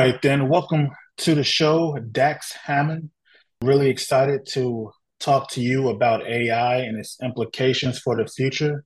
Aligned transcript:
right, 0.00 0.22
then 0.22 0.48
welcome 0.48 0.88
to 1.18 1.34
the 1.34 1.44
show, 1.44 1.94
Dax 2.10 2.56
Hamman. 2.66 3.10
Really 3.60 3.90
excited 3.90 4.46
to 4.52 4.92
talk 5.18 5.50
to 5.50 5.60
you 5.60 5.90
about 5.90 6.26
AI 6.26 6.78
and 6.78 6.98
its 6.98 7.18
implications 7.22 7.98
for 7.98 8.16
the 8.16 8.26
future. 8.26 8.82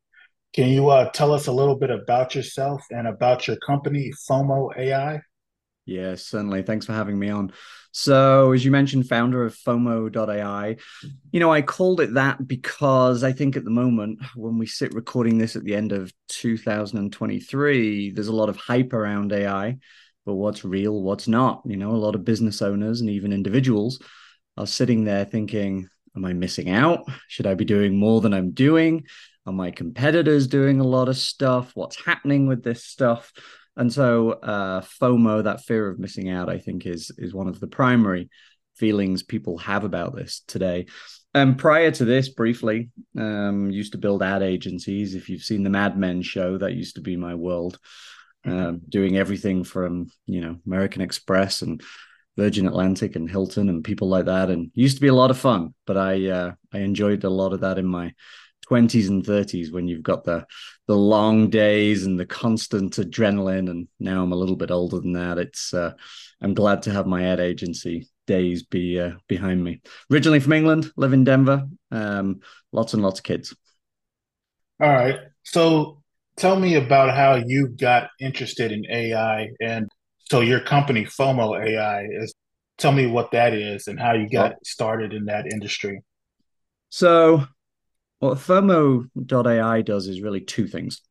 Can 0.54 0.70
you 0.70 0.88
uh, 0.88 1.10
tell 1.10 1.32
us 1.32 1.46
a 1.46 1.52
little 1.52 1.76
bit 1.76 1.90
about 1.90 2.34
yourself 2.34 2.82
and 2.90 3.06
about 3.06 3.46
your 3.46 3.56
company, 3.64 4.10
FOMO 4.28 4.76
AI? 4.76 5.20
Yeah, 5.86 6.16
certainly. 6.16 6.62
Thanks 6.62 6.86
for 6.86 6.94
having 6.94 7.16
me 7.16 7.30
on. 7.30 7.52
So, 7.92 8.50
as 8.50 8.64
you 8.64 8.72
mentioned, 8.72 9.08
founder 9.08 9.44
of 9.44 9.54
FOMO.ai, 9.54 10.76
you 11.30 11.38
know, 11.38 11.52
I 11.52 11.62
called 11.62 12.00
it 12.00 12.14
that 12.14 12.44
because 12.44 13.22
I 13.22 13.30
think 13.30 13.56
at 13.56 13.62
the 13.62 13.70
moment, 13.70 14.18
when 14.34 14.58
we 14.58 14.66
sit 14.66 14.92
recording 14.94 15.38
this 15.38 15.54
at 15.54 15.62
the 15.62 15.76
end 15.76 15.92
of 15.92 16.12
2023, 16.30 18.10
there's 18.10 18.26
a 18.26 18.34
lot 18.34 18.48
of 18.48 18.56
hype 18.56 18.92
around 18.92 19.32
AI, 19.32 19.76
but 20.24 20.34
what's 20.34 20.64
real, 20.64 21.02
what's 21.02 21.28
not? 21.28 21.62
You 21.64 21.76
know, 21.76 21.90
a 21.90 21.96
lot 21.96 22.14
of 22.14 22.24
business 22.24 22.62
owners 22.62 23.00
and 23.00 23.10
even 23.10 23.32
individuals 23.32 24.00
are 24.56 24.66
sitting 24.66 25.04
there 25.04 25.24
thinking, 25.24 25.88
Am 26.16 26.24
I 26.24 26.32
missing 26.32 26.70
out? 26.70 27.00
Should 27.26 27.46
I 27.46 27.54
be 27.54 27.64
doing 27.64 27.98
more 27.98 28.20
than 28.20 28.32
I'm 28.32 28.52
doing? 28.52 29.04
Are 29.46 29.52
my 29.52 29.72
competitors 29.72 30.46
doing 30.46 30.78
a 30.78 30.86
lot 30.86 31.08
of 31.08 31.16
stuff? 31.16 31.72
What's 31.74 32.02
happening 32.04 32.46
with 32.46 32.62
this 32.62 32.84
stuff? 32.84 33.32
And 33.76 33.92
so 33.92 34.32
uh, 34.32 34.80
FOMO, 34.80 35.44
that 35.44 35.64
fear 35.64 35.88
of 35.88 35.98
missing 35.98 36.30
out, 36.30 36.48
I 36.48 36.58
think 36.58 36.86
is 36.86 37.10
is 37.18 37.34
one 37.34 37.48
of 37.48 37.58
the 37.58 37.66
primary 37.66 38.30
feelings 38.76 39.22
people 39.22 39.58
have 39.58 39.84
about 39.84 40.14
this 40.14 40.42
today. 40.46 40.86
Um, 41.34 41.56
prior 41.56 41.90
to 41.90 42.04
this, 42.04 42.28
briefly, 42.28 42.90
um, 43.18 43.70
used 43.70 43.92
to 43.92 43.98
build 43.98 44.22
ad 44.22 44.42
agencies. 44.42 45.16
If 45.16 45.28
you've 45.28 45.42
seen 45.42 45.64
the 45.64 45.70
Mad 45.70 45.98
Men 45.98 46.22
show, 46.22 46.58
that 46.58 46.74
used 46.74 46.94
to 46.94 47.00
be 47.00 47.16
my 47.16 47.34
world. 47.34 47.78
Um, 48.46 48.82
doing 48.88 49.16
everything 49.16 49.64
from 49.64 50.08
you 50.26 50.40
know 50.40 50.58
American 50.66 51.00
Express 51.02 51.62
and 51.62 51.82
Virgin 52.36 52.66
Atlantic 52.66 53.16
and 53.16 53.30
Hilton 53.30 53.68
and 53.68 53.82
people 53.82 54.08
like 54.08 54.26
that, 54.26 54.50
and 54.50 54.70
used 54.74 54.96
to 54.96 55.00
be 55.00 55.08
a 55.08 55.14
lot 55.14 55.30
of 55.30 55.38
fun. 55.38 55.74
But 55.86 55.96
I 55.96 56.28
uh, 56.28 56.52
I 56.72 56.78
enjoyed 56.78 57.24
a 57.24 57.30
lot 57.30 57.52
of 57.52 57.60
that 57.60 57.78
in 57.78 57.86
my 57.86 58.12
20s 58.70 59.08
and 59.08 59.24
30s 59.24 59.72
when 59.72 59.88
you've 59.88 60.02
got 60.02 60.24
the 60.24 60.46
the 60.86 60.96
long 60.96 61.50
days 61.50 62.04
and 62.04 62.18
the 62.18 62.26
constant 62.26 62.94
adrenaline. 62.94 63.70
And 63.70 63.88
now 64.00 64.22
i'm 64.22 64.32
a 64.32 64.36
little 64.36 64.56
bit 64.56 64.70
older 64.70 65.00
than 65.00 65.12
that. 65.12 65.38
It's 65.38 65.74
uh, 65.74 65.92
i'm 66.40 66.54
glad 66.54 66.82
to 66.82 66.90
have 66.92 67.06
my 67.06 67.24
ad 67.24 67.40
agency 67.40 68.08
days 68.26 68.62
be 68.62 69.00
uh, 69.00 69.12
behind 69.28 69.62
me. 69.62 69.80
Originally 70.10 70.40
from 70.40 70.52
england 70.52 70.90
live 70.96 71.12
in 71.12 71.24
denver. 71.24 71.68
Um, 71.90 72.40
lots 72.72 72.94
and 72.94 73.02
lots 73.02 73.20
of 73.20 73.24
kids. 73.24 73.54
All 74.80 74.88
right. 74.88 75.20
So 75.44 76.02
tell 76.36 76.58
me 76.58 76.74
about 76.74 77.14
how 77.14 77.34
you 77.34 77.68
got 77.68 78.08
interested 78.20 78.72
in 78.72 78.84
ai 78.90 79.48
and 79.60 79.88
so 80.30 80.40
your 80.40 80.60
company 80.60 81.04
fomo 81.04 81.58
ai 81.60 82.06
is 82.22 82.34
tell 82.78 82.92
me 82.92 83.06
what 83.06 83.30
that 83.30 83.52
is 83.54 83.86
and 83.86 84.00
how 84.00 84.12
you 84.12 84.28
got 84.28 84.54
started 84.64 85.12
in 85.12 85.24
that 85.26 85.46
industry 85.46 86.00
so 86.88 87.44
what 88.24 88.38
FOMO.ai 88.38 89.82
does 89.82 90.06
is 90.06 90.22
really 90.22 90.40
two 90.40 90.66
things. 90.66 91.02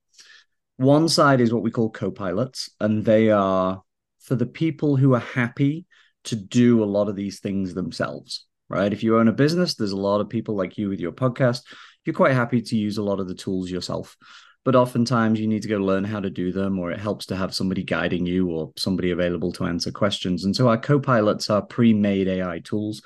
One 0.78 1.08
side 1.08 1.42
is 1.42 1.54
what 1.54 1.62
we 1.62 1.70
call 1.70 1.92
co-pilots, 1.92 2.72
and 2.80 3.06
they 3.06 3.30
are 3.30 3.84
for 4.20 4.34
the 4.34 4.48
people 4.48 4.96
who 4.96 5.14
are 5.14 5.20
happy 5.20 5.86
to 6.24 6.36
do 6.36 6.84
a 6.84 6.86
lot 6.86 7.10
of 7.10 7.16
these 7.16 7.40
things 7.40 7.76
themselves, 7.76 8.48
right? 8.68 8.92
If 8.92 9.04
you 9.04 9.20
own 9.20 9.28
a 9.28 9.34
business, 9.34 9.76
there's 9.76 9.92
a 9.92 9.98
lot 9.98 10.22
of 10.22 10.30
people 10.30 10.56
like 10.56 10.78
you 10.78 10.90
with 10.90 11.00
your 11.00 11.12
podcast. 11.12 11.62
You're 12.04 12.16
quite 12.16 12.34
happy 12.34 12.62
to 12.62 12.76
use 12.76 12.98
a 12.98 13.04
lot 13.04 13.20
of 13.20 13.28
the 13.28 13.36
tools 13.36 13.70
yourself, 13.70 14.18
but 14.64 14.76
oftentimes 14.76 15.40
you 15.40 15.48
need 15.48 15.62
to 15.64 15.68
go 15.68 15.78
learn 15.78 16.04
how 16.04 16.20
to 16.20 16.30
do 16.30 16.52
them, 16.52 16.80
or 16.80 16.92
it 16.92 17.00
helps 17.00 17.26
to 17.28 17.36
have 17.36 17.54
somebody 17.54 17.84
guiding 17.84 18.26
you 18.26 18.50
or 18.50 18.72
somebody 18.78 19.12
available 19.12 19.52
to 19.54 19.66
answer 19.66 19.92
questions. 19.92 20.46
And 20.46 20.56
so 20.56 20.70
our 20.70 20.78
co-pilots 20.78 21.50
are 21.50 21.62
pre-made 21.62 22.28
AI 22.28 22.60
tools 22.60 23.02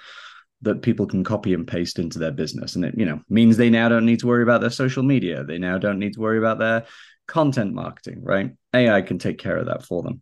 that 0.62 0.82
people 0.82 1.06
can 1.06 1.24
copy 1.24 1.54
and 1.54 1.68
paste 1.68 2.00
into 2.00 2.20
their 2.20 2.32
business. 2.32 2.76
And 2.76 2.86
it 2.86 2.96
you 2.98 3.06
know 3.06 3.22
means 3.30 3.58
they 3.58 3.70
now 3.70 3.90
don't 3.90 4.06
need 4.06 4.20
to 4.20 4.28
worry 4.28 4.44
about 4.44 4.62
their 4.62 4.70
social 4.70 5.04
media. 5.04 5.44
They 5.44 5.58
now 5.58 5.78
don't 5.78 6.00
need 6.00 6.14
to 6.14 6.22
worry 6.22 6.38
about 6.38 6.60
their 6.60 6.86
content 7.28 7.74
marketing 7.74 8.22
right? 8.24 8.52
Ai 8.74 9.02
can 9.02 9.20
take 9.20 9.38
care 9.38 9.58
of 9.58 9.66
that 9.66 9.84
for 9.84 10.02
them. 10.02 10.22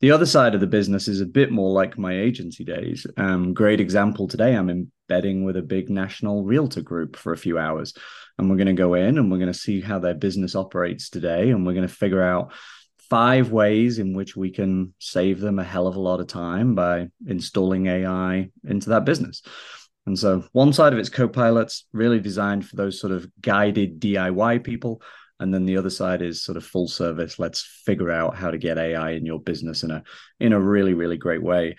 The 0.00 0.12
other 0.12 0.26
side 0.26 0.54
of 0.54 0.60
the 0.60 0.68
business 0.68 1.08
is 1.08 1.20
a 1.20 1.26
bit 1.26 1.50
more 1.50 1.72
like 1.72 1.98
my 1.98 2.16
agency 2.16 2.62
days. 2.62 3.04
Um, 3.16 3.52
great 3.52 3.80
example 3.80 4.28
today 4.28 4.54
i'm 4.54 4.70
embedding 4.70 5.44
with 5.44 5.56
a 5.56 5.62
big 5.62 5.90
national 5.90 6.44
realtor 6.44 6.82
group 6.82 7.16
for 7.16 7.32
a 7.32 7.38
few 7.38 7.58
hours 7.58 7.94
and 8.38 8.48
we're 8.48 8.56
going 8.56 8.66
to 8.66 8.72
go 8.72 8.94
in 8.94 9.18
and 9.18 9.30
we're 9.30 9.38
going 9.38 9.52
to 9.52 9.58
see 9.58 9.80
how 9.80 9.98
their 9.98 10.14
business 10.14 10.54
operates 10.54 11.10
today 11.10 11.50
and 11.50 11.66
we're 11.66 11.74
going 11.74 11.86
to 11.86 11.92
figure 11.92 12.22
out 12.22 12.52
five 13.10 13.50
ways 13.50 13.98
in 13.98 14.14
which 14.14 14.36
we 14.36 14.50
can 14.50 14.94
save 14.98 15.40
them 15.40 15.58
a 15.58 15.64
hell 15.64 15.86
of 15.86 15.96
a 15.96 16.00
lot 16.00 16.20
of 16.20 16.26
time 16.26 16.74
by 16.74 17.08
installing 17.26 17.86
AI 17.86 18.50
into 18.64 18.90
that 18.90 19.04
business. 19.04 19.42
And 20.06 20.18
so 20.18 20.44
one 20.52 20.72
side 20.72 20.92
of 20.92 20.98
it's 20.98 21.08
co-pilots 21.08 21.86
really 21.92 22.20
designed 22.20 22.66
for 22.66 22.76
those 22.76 23.00
sort 23.00 23.12
of 23.12 23.26
guided 23.40 24.00
DIY 24.00 24.64
people. 24.64 25.02
And 25.40 25.52
then 25.52 25.66
the 25.66 25.76
other 25.76 25.90
side 25.90 26.22
is 26.22 26.42
sort 26.42 26.56
of 26.56 26.64
full 26.64 26.88
service. 26.88 27.38
Let's 27.38 27.62
figure 27.84 28.10
out 28.10 28.36
how 28.36 28.50
to 28.50 28.58
get 28.58 28.78
AI 28.78 29.10
in 29.12 29.26
your 29.26 29.38
business 29.38 29.82
in 29.82 29.90
a 29.90 30.02
in 30.40 30.52
a 30.52 30.60
really, 30.60 30.94
really 30.94 31.16
great 31.16 31.42
way. 31.42 31.76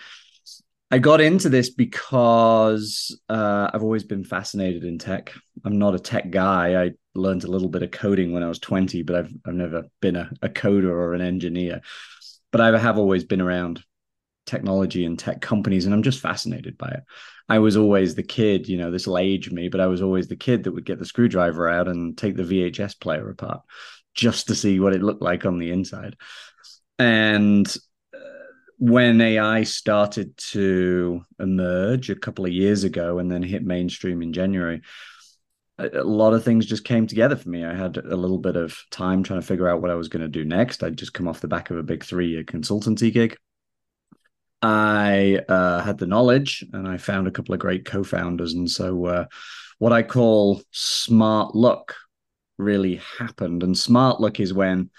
I 0.91 0.97
got 0.97 1.21
into 1.21 1.49
this 1.49 1.69
because 1.69 3.19
uh, 3.29 3.69
I've 3.71 3.83
always 3.83 4.03
been 4.03 4.23
fascinated 4.23 4.83
in 4.83 4.97
tech. 4.97 5.33
I'm 5.63 5.77
not 5.77 5.93
a 5.93 5.99
tech 5.99 6.31
guy. 6.31 6.83
I 6.83 6.91
learned 7.13 7.43
a 7.43 7.51
little 7.51 7.69
bit 7.69 7.83
of 7.83 7.91
coding 7.91 8.31
when 8.33 8.41
I 8.41 8.47
was 8.47 8.59
20, 8.59 9.03
but 9.03 9.15
I've 9.15 9.33
I've 9.45 9.53
never 9.53 9.83
been 10.01 10.15
a, 10.15 10.31
a 10.41 10.49
coder 10.49 10.89
or 10.89 11.13
an 11.13 11.21
engineer. 11.21 11.81
But 12.51 12.61
I 12.61 12.77
have 12.77 12.97
always 12.97 13.23
been 13.23 13.41
around 13.41 13.83
technology 14.47 15.05
and 15.05 15.19
tech 15.19 15.41
companies, 15.41 15.85
and 15.85 15.93
I'm 15.93 16.01
just 16.01 16.21
fascinated 16.21 16.75
by 16.77 16.89
it. 16.89 17.03
I 17.47 17.59
was 17.59 17.77
always 17.77 18.15
the 18.15 18.23
kid, 18.23 18.67
you 18.67 18.77
know, 18.77 18.89
this 18.89 19.05
will 19.05 19.17
age 19.19 19.51
me, 19.51 19.69
but 19.69 19.81
I 19.81 19.87
was 19.87 20.01
always 20.01 20.27
the 20.27 20.35
kid 20.35 20.63
that 20.63 20.71
would 20.71 20.85
get 20.85 20.97
the 20.97 21.05
screwdriver 21.05 21.69
out 21.69 21.87
and 21.87 22.17
take 22.17 22.35
the 22.35 22.43
VHS 22.43 22.99
player 22.99 23.29
apart 23.29 23.61
just 24.15 24.47
to 24.47 24.55
see 24.55 24.79
what 24.79 24.93
it 24.93 25.03
looked 25.03 25.21
like 25.21 25.45
on 25.45 25.59
the 25.59 25.71
inside. 25.71 26.15
And 26.97 27.75
when 28.79 29.19
AI 29.19 29.63
started 29.63 30.35
to 30.37 31.21
emerge 31.37 32.09
a 32.09 32.15
couple 32.15 32.45
of 32.45 32.53
years 32.53 32.85
ago 32.85 33.19
and 33.19 33.29
then 33.29 33.43
hit 33.43 33.61
mainstream 33.61 34.21
in 34.21 34.31
January, 34.31 34.81
a, 35.77 36.03
lot 36.03 36.33
of 36.33 36.45
things 36.45 36.65
just 36.65 36.85
came 36.85 37.05
together 37.05 37.35
for 37.35 37.49
me. 37.49 37.65
I 37.65 37.75
had 37.75 37.97
a 37.97 38.15
little 38.15 38.37
bit 38.37 38.55
of 38.55 38.77
time 38.89 39.21
trying 39.21 39.41
to 39.41 39.45
figure 39.45 39.67
out 39.67 39.81
what 39.81 39.91
I 39.91 39.95
was 39.95 40.07
going 40.07 40.21
to 40.21 40.29
do 40.29 40.45
next. 40.45 40.81
I'd 40.81 40.97
just 40.97 41.13
come 41.13 41.27
off 41.27 41.41
the 41.41 41.47
back 41.49 41.69
of 41.69 41.77
a 41.77 41.83
big 41.83 42.05
three 42.05 42.29
year 42.29 42.43
consultancy 42.43 43.11
gig. 43.11 43.35
I 44.61 45.41
uh, 45.47 45.81
had 45.81 45.97
the 45.97 46.07
knowledge 46.07 46.65
and 46.71 46.87
I 46.87 46.97
found 46.97 47.27
a 47.27 47.31
couple 47.31 47.53
of 47.53 47.59
great 47.59 47.85
co 47.85 48.03
founders. 48.03 48.53
And 48.53 48.69
so, 48.69 49.05
uh, 49.05 49.25
what 49.77 49.93
I 49.93 50.03
call 50.03 50.61
smart 50.71 51.53
luck 51.53 51.95
really 52.57 53.01
happened. 53.17 53.63
And 53.63 53.77
smart 53.77 54.21
luck 54.21 54.39
is 54.39 54.53
when, 54.53 54.89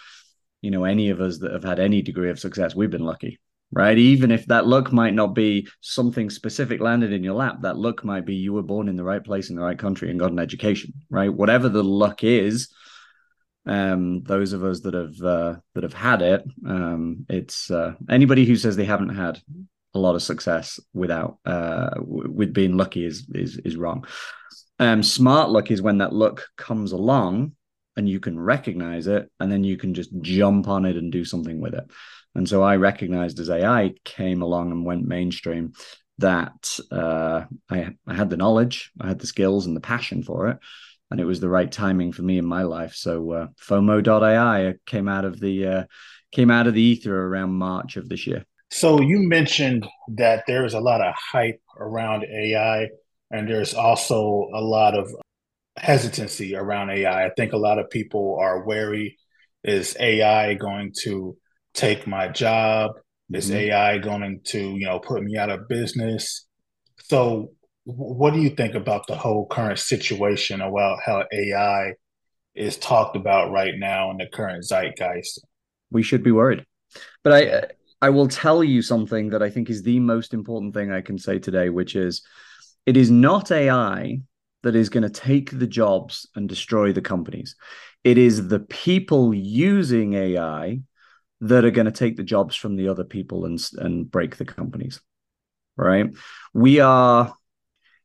you 0.61 0.71
know, 0.71 0.85
any 0.85 1.11
of 1.11 1.21
us 1.21 1.39
that 1.39 1.53
have 1.53 1.65
had 1.65 1.79
any 1.79 2.01
degree 2.03 2.31
of 2.31 2.39
success, 2.39 2.75
we've 2.75 2.91
been 2.91 3.05
lucky 3.05 3.39
right? 3.73 3.99
Even 3.99 4.31
if 4.31 4.47
that 4.47 4.67
luck 4.67 4.93
might 4.93 5.15
not 5.15 5.35
be 5.35 5.69
something 5.81 6.31
specific 6.31 6.81
landed 6.81 7.13
in 7.13 7.23
your 7.23 7.35
lap, 7.35 7.63
that 7.63 7.77
luck 7.77 8.05
might 8.05 8.27
be 8.27 8.35
you 8.35 8.53
were 8.53 8.63
born 8.63 8.89
in 8.89 8.97
the 8.97 9.05
right 9.05 9.23
place 9.23 9.51
in 9.51 9.57
the 9.57 9.63
right 9.63 9.79
country 9.79 10.11
and 10.11 10.19
got 10.19 10.33
an 10.33 10.39
education, 10.39 10.93
right? 11.09 11.33
Whatever 11.33 11.69
the 11.69 11.85
luck 11.85 12.25
is, 12.25 12.69
um, 13.67 14.23
those 14.23 14.53
of 14.53 14.65
us 14.65 14.81
that 14.81 14.95
have 14.95 15.21
uh, 15.23 15.57
that 15.75 15.85
have 15.85 15.95
had 15.95 16.23
it, 16.23 16.45
um, 16.67 17.27
it's 17.29 17.71
uh, 17.71 17.95
anybody 18.09 18.45
who 18.45 18.57
says 18.57 18.77
they 18.77 18.85
haven't 18.85 19.15
had 19.15 19.41
a 19.95 19.99
lot 19.99 20.15
of 20.15 20.23
success 20.23 20.81
without 20.95 21.39
uh, 21.45 21.91
w- 21.91 22.31
with 22.31 22.53
being 22.53 22.77
lucky 22.77 23.05
is 23.05 23.27
is 23.35 23.59
is 23.59 23.77
wrong. 23.77 24.05
Um, 24.79 25.03
smart 25.03 25.51
luck 25.51 25.71
is 25.71 25.83
when 25.83 25.99
that 25.99 26.15
luck 26.15 26.43
comes 26.57 26.93
along 26.93 27.53
and 28.01 28.09
you 28.09 28.19
can 28.19 28.41
recognize 28.41 29.07
it, 29.07 29.31
and 29.39 29.53
then 29.53 29.63
you 29.63 29.77
can 29.77 29.93
just 29.93 30.11
jump 30.23 30.69
on 30.69 30.87
it 30.87 30.97
and 30.97 31.13
do 31.13 31.23
something 31.23 31.61
with 31.61 31.75
it. 31.75 31.85
And 32.35 32.49
so 32.49 32.63
I 32.63 32.77
recognized 32.77 33.39
as 33.41 33.51
AI 33.51 33.93
came 34.05 34.41
along 34.41 34.71
and 34.71 34.87
went 34.87 35.07
mainstream 35.07 35.75
that 36.17 36.79
uh, 36.91 37.45
I, 37.71 37.91
I 38.07 38.15
had 38.15 38.31
the 38.31 38.39
knowledge, 38.39 38.91
I 38.99 39.09
had 39.09 39.19
the 39.19 39.27
skills 39.27 39.67
and 39.67 39.77
the 39.77 39.83
passion 39.83 40.23
for 40.23 40.49
it. 40.49 40.59
And 41.11 41.21
it 41.21 41.27
was 41.27 41.41
the 41.41 41.49
right 41.51 41.71
timing 41.71 42.13
for 42.13 42.23
me 42.23 42.39
in 42.39 42.47
my 42.47 42.63
life. 42.63 42.95
So 42.95 43.33
uh, 43.33 43.47
FOMO.ai 43.61 44.77
came 44.87 45.07
out 45.07 45.27
of 45.27 45.39
the 45.39 45.67
uh, 45.67 45.85
came 46.33 46.51
out 46.51 46.69
of 46.69 46.73
the 46.73 46.83
ether 46.83 47.15
around 47.15 47.51
March 47.51 47.99
of 47.99 48.09
this 48.09 48.27
year. 48.27 48.47
So 48.71 49.03
you 49.03 49.19
mentioned 49.29 49.87
that 50.15 50.45
there's 50.47 50.73
a 50.73 50.81
lot 50.81 51.03
of 51.03 51.13
hype 51.33 51.61
around 51.77 52.25
AI, 52.25 52.89
and 53.31 53.47
there's 53.47 53.75
also 53.75 54.49
a 54.55 54.63
lot 54.63 54.97
of 54.97 55.15
hesitancy 55.81 56.55
around 56.55 56.91
AI. 56.91 57.27
I 57.27 57.31
think 57.31 57.53
a 57.53 57.59
lot 57.59 57.79
of 57.79 57.91
people 57.91 58.39
are 58.41 58.65
wary: 58.65 59.19
is 59.65 59.97
AI 59.99 60.55
going 60.55 60.93
to 61.03 61.37
take 61.75 62.07
my 62.07 62.29
job? 62.29 62.93
Is 63.33 63.51
mm-hmm. 63.51 63.59
AI 63.59 63.99
going 63.99 64.41
to, 64.47 64.61
you 64.61 64.87
know, 64.87 64.99
put 64.99 65.23
me 65.23 65.37
out 65.37 65.51
of 65.51 65.69
business? 65.69 66.47
So, 67.05 67.53
what 67.85 68.35
do 68.35 68.41
you 68.41 68.51
think 68.51 68.75
about 68.75 69.07
the 69.07 69.17
whole 69.17 69.47
current 69.47 69.79
situation 69.79 70.61
about 70.61 70.99
how 71.05 71.25
AI 71.33 71.95
is 72.55 72.77
talked 72.77 73.17
about 73.17 73.51
right 73.51 73.75
now 73.77 74.11
in 74.11 74.19
the 74.19 74.27
current 74.27 74.65
zeitgeist? 74.65 75.41
We 75.91 76.03
should 76.03 76.23
be 76.23 76.33
worried, 76.33 76.65
but 77.25 77.33
I, 77.33 77.63
I 78.03 78.11
will 78.11 78.29
tell 78.29 78.63
you 78.63 78.83
something 78.83 79.31
that 79.31 79.43
I 79.43 79.51
think 79.51 79.71
is 79.71 79.83
the 79.83 80.01
most 80.01 80.35
important 80.35 80.75
thing 80.75 80.91
I 80.91 81.01
can 81.01 81.19
say 81.19 81.39
today, 81.39 81.69
which 81.69 81.97
is 81.97 82.23
it 82.87 82.97
is 82.97 83.11
not 83.11 83.51
AI 83.51 84.21
that 84.63 84.77
is 84.77 84.89
going 84.89 85.03
to 85.03 85.11
take 85.11 85.59
the 85.59 85.67
jobs 85.67 86.29
and 86.35 86.49
destroy 86.49 86.93
the 86.93 87.01
companies. 87.01 87.57
It 88.05 88.19
is 88.19 88.49
the 88.49 88.61
people 88.61 89.35
using 89.35 90.15
AI 90.15 90.81
that 91.41 91.65
are 91.65 91.71
going 91.71 91.87
to 91.87 91.93
take 91.93 92.17
the 92.17 92.23
jobs 92.23 92.55
from 92.55 92.77
the 92.77 92.89
other 92.89 93.05
people 93.05 93.47
and 93.47 93.61
and 93.79 94.11
break 94.11 94.37
the 94.37 94.45
companies. 94.45 95.01
Right? 95.77 96.07
We 96.53 96.81
are 96.81 97.35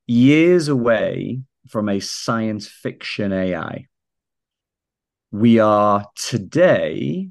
years 0.08 0.68
away 0.68 1.42
from 1.70 1.90
a 1.90 2.00
science 2.00 2.68
fiction 2.68 3.34
AI. 3.34 3.88
We 5.32 5.60
are 5.60 6.06
today 6.16 7.30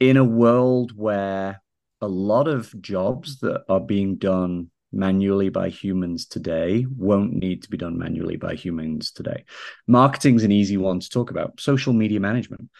in 0.00 0.16
a 0.16 0.24
world 0.24 0.92
where 0.96 1.60
a 2.00 2.08
lot 2.08 2.48
of 2.48 2.80
jobs 2.80 3.40
that 3.40 3.64
are 3.68 3.80
being 3.80 4.16
done 4.16 4.70
manually 4.92 5.48
by 5.48 5.68
humans 5.68 6.26
today 6.26 6.86
won't 6.96 7.32
need 7.32 7.62
to 7.62 7.70
be 7.70 7.76
done 7.76 7.98
manually 7.98 8.36
by 8.36 8.54
humans 8.54 9.12
today. 9.12 9.44
Marketing's 9.86 10.44
an 10.44 10.52
easy 10.52 10.76
one 10.76 11.00
to 11.00 11.08
talk 11.08 11.30
about. 11.30 11.60
Social 11.60 11.92
media 11.92 12.20
management. 12.20 12.70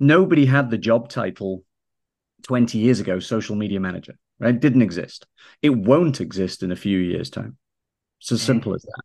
Nobody 0.00 0.46
had 0.46 0.70
the 0.70 0.78
job 0.78 1.08
title 1.08 1.64
20 2.42 2.78
years 2.78 3.00
ago, 3.00 3.20
social 3.20 3.56
media 3.56 3.80
manager, 3.80 4.14
right? 4.38 4.54
It 4.54 4.60
didn't 4.60 4.82
exist. 4.82 5.26
It 5.62 5.70
won't 5.70 6.20
exist 6.20 6.62
in 6.62 6.72
a 6.72 6.76
few 6.76 6.98
years' 6.98 7.30
time. 7.30 7.56
It's 8.20 8.32
as 8.32 8.42
simple 8.42 8.74
as 8.74 8.82
that. 8.82 9.02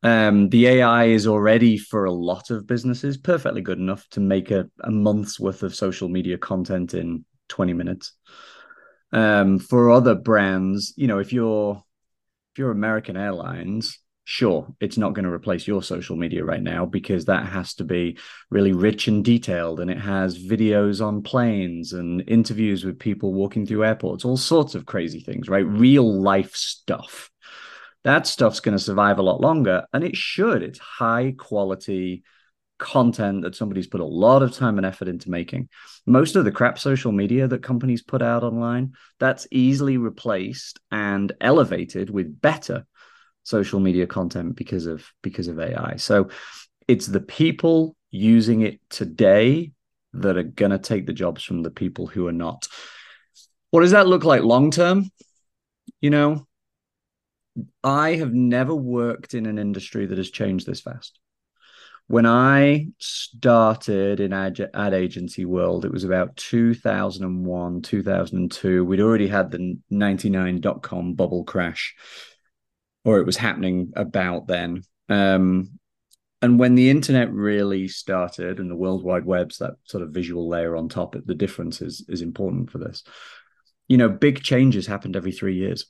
Um, 0.00 0.48
the 0.48 0.66
AI 0.68 1.06
is 1.06 1.26
already 1.26 1.76
for 1.76 2.04
a 2.04 2.12
lot 2.12 2.50
of 2.50 2.66
businesses 2.66 3.16
perfectly 3.16 3.62
good 3.62 3.78
enough 3.78 4.08
to 4.10 4.20
make 4.20 4.50
a, 4.50 4.68
a 4.84 4.90
month's 4.90 5.40
worth 5.40 5.62
of 5.62 5.74
social 5.74 6.08
media 6.08 6.38
content 6.38 6.94
in 6.94 7.24
20 7.48 7.72
minutes. 7.72 8.12
Um, 9.12 9.58
for 9.58 9.90
other 9.90 10.14
brands, 10.14 10.92
you 10.96 11.06
know, 11.06 11.18
if 11.18 11.32
you're 11.32 11.82
if 12.52 12.58
you're 12.58 12.70
American 12.70 13.16
Airlines, 13.16 13.98
sure, 14.24 14.66
it's 14.80 14.98
not 14.98 15.14
going 15.14 15.24
to 15.24 15.32
replace 15.32 15.66
your 15.66 15.82
social 15.82 16.16
media 16.16 16.44
right 16.44 16.62
now 16.62 16.84
because 16.84 17.24
that 17.24 17.46
has 17.46 17.74
to 17.74 17.84
be 17.84 18.18
really 18.50 18.72
rich 18.72 19.08
and 19.08 19.24
detailed, 19.24 19.80
and 19.80 19.90
it 19.90 19.98
has 19.98 20.38
videos 20.38 21.04
on 21.04 21.22
planes 21.22 21.92
and 21.92 22.22
interviews 22.28 22.84
with 22.84 22.98
people 22.98 23.32
walking 23.32 23.64
through 23.64 23.84
airports, 23.84 24.24
all 24.24 24.36
sorts 24.36 24.74
of 24.74 24.86
crazy 24.86 25.20
things, 25.20 25.48
right? 25.48 25.66
Real 25.66 26.20
life 26.20 26.54
stuff. 26.54 27.30
That 28.04 28.26
stuff's 28.26 28.60
going 28.60 28.76
to 28.76 28.82
survive 28.82 29.18
a 29.18 29.22
lot 29.22 29.40
longer, 29.40 29.86
and 29.92 30.04
it 30.04 30.16
should. 30.16 30.62
It's 30.62 30.78
high 30.78 31.34
quality 31.36 32.22
content 32.78 33.42
that 33.42 33.54
somebody's 33.54 33.86
put 33.86 34.00
a 34.00 34.04
lot 34.04 34.42
of 34.42 34.52
time 34.52 34.78
and 34.78 34.86
effort 34.86 35.08
into 35.08 35.30
making. 35.30 35.68
Most 36.06 36.36
of 36.36 36.44
the 36.44 36.52
crap 36.52 36.78
social 36.78 37.12
media 37.12 37.48
that 37.48 37.62
companies 37.62 38.02
put 38.02 38.22
out 38.22 38.44
online, 38.44 38.94
that's 39.18 39.46
easily 39.50 39.96
replaced 39.96 40.80
and 40.90 41.32
elevated 41.40 42.10
with 42.10 42.40
better 42.40 42.86
social 43.42 43.80
media 43.80 44.06
content 44.06 44.56
because 44.56 44.86
of 44.86 45.06
because 45.22 45.48
of 45.48 45.58
AI. 45.58 45.96
So 45.96 46.28
it's 46.86 47.06
the 47.06 47.20
people 47.20 47.96
using 48.10 48.62
it 48.62 48.80
today 48.88 49.72
that 50.14 50.36
are 50.36 50.42
going 50.42 50.70
to 50.70 50.78
take 50.78 51.06
the 51.06 51.12
jobs 51.12 51.42
from 51.42 51.62
the 51.62 51.70
people 51.70 52.06
who 52.06 52.26
are 52.26 52.32
not. 52.32 52.66
What 53.70 53.82
does 53.82 53.90
that 53.90 54.06
look 54.06 54.24
like 54.24 54.42
long 54.42 54.70
term? 54.70 55.10
You 56.00 56.10
know, 56.10 56.46
I 57.82 58.14
have 58.16 58.32
never 58.32 58.74
worked 58.74 59.34
in 59.34 59.46
an 59.46 59.58
industry 59.58 60.06
that 60.06 60.18
has 60.18 60.30
changed 60.30 60.66
this 60.66 60.80
fast 60.80 61.18
when 62.08 62.24
I 62.24 62.88
started 62.98 64.18
in 64.18 64.32
ad, 64.32 64.58
ad 64.72 64.94
agency 64.94 65.44
world, 65.44 65.84
it 65.84 65.92
was 65.92 66.04
about 66.04 66.36
2001, 66.36 67.82
2002. 67.82 68.84
We'd 68.84 69.00
already 69.00 69.28
had 69.28 69.50
the 69.50 69.78
99.com 69.92 71.14
bubble 71.14 71.44
crash, 71.44 71.94
or 73.04 73.18
it 73.18 73.26
was 73.26 73.36
happening 73.36 73.92
about 73.94 74.46
then. 74.46 74.82
Um, 75.10 75.78
and 76.40 76.58
when 76.58 76.76
the 76.76 76.88
internet 76.88 77.30
really 77.30 77.88
started 77.88 78.58
and 78.58 78.70
the 78.70 78.76
World 78.76 79.04
Wide 79.04 79.26
Web's 79.26 79.58
that 79.58 79.74
sort 79.84 80.02
of 80.02 80.10
visual 80.10 80.48
layer 80.48 80.76
on 80.76 80.88
top, 80.88 81.14
the 81.26 81.34
difference 81.34 81.82
is, 81.82 82.06
is 82.08 82.22
important 82.22 82.70
for 82.70 82.78
this. 82.78 83.02
You 83.86 83.98
know, 83.98 84.08
big 84.08 84.42
changes 84.42 84.86
happened 84.86 85.14
every 85.14 85.32
three 85.32 85.56
years. 85.56 85.84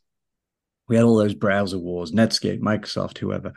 We 0.88 0.96
had 0.96 1.04
all 1.04 1.16
those 1.16 1.34
browser 1.34 1.78
wars, 1.78 2.10
Netscape, 2.10 2.60
Microsoft, 2.60 3.18
whoever. 3.18 3.52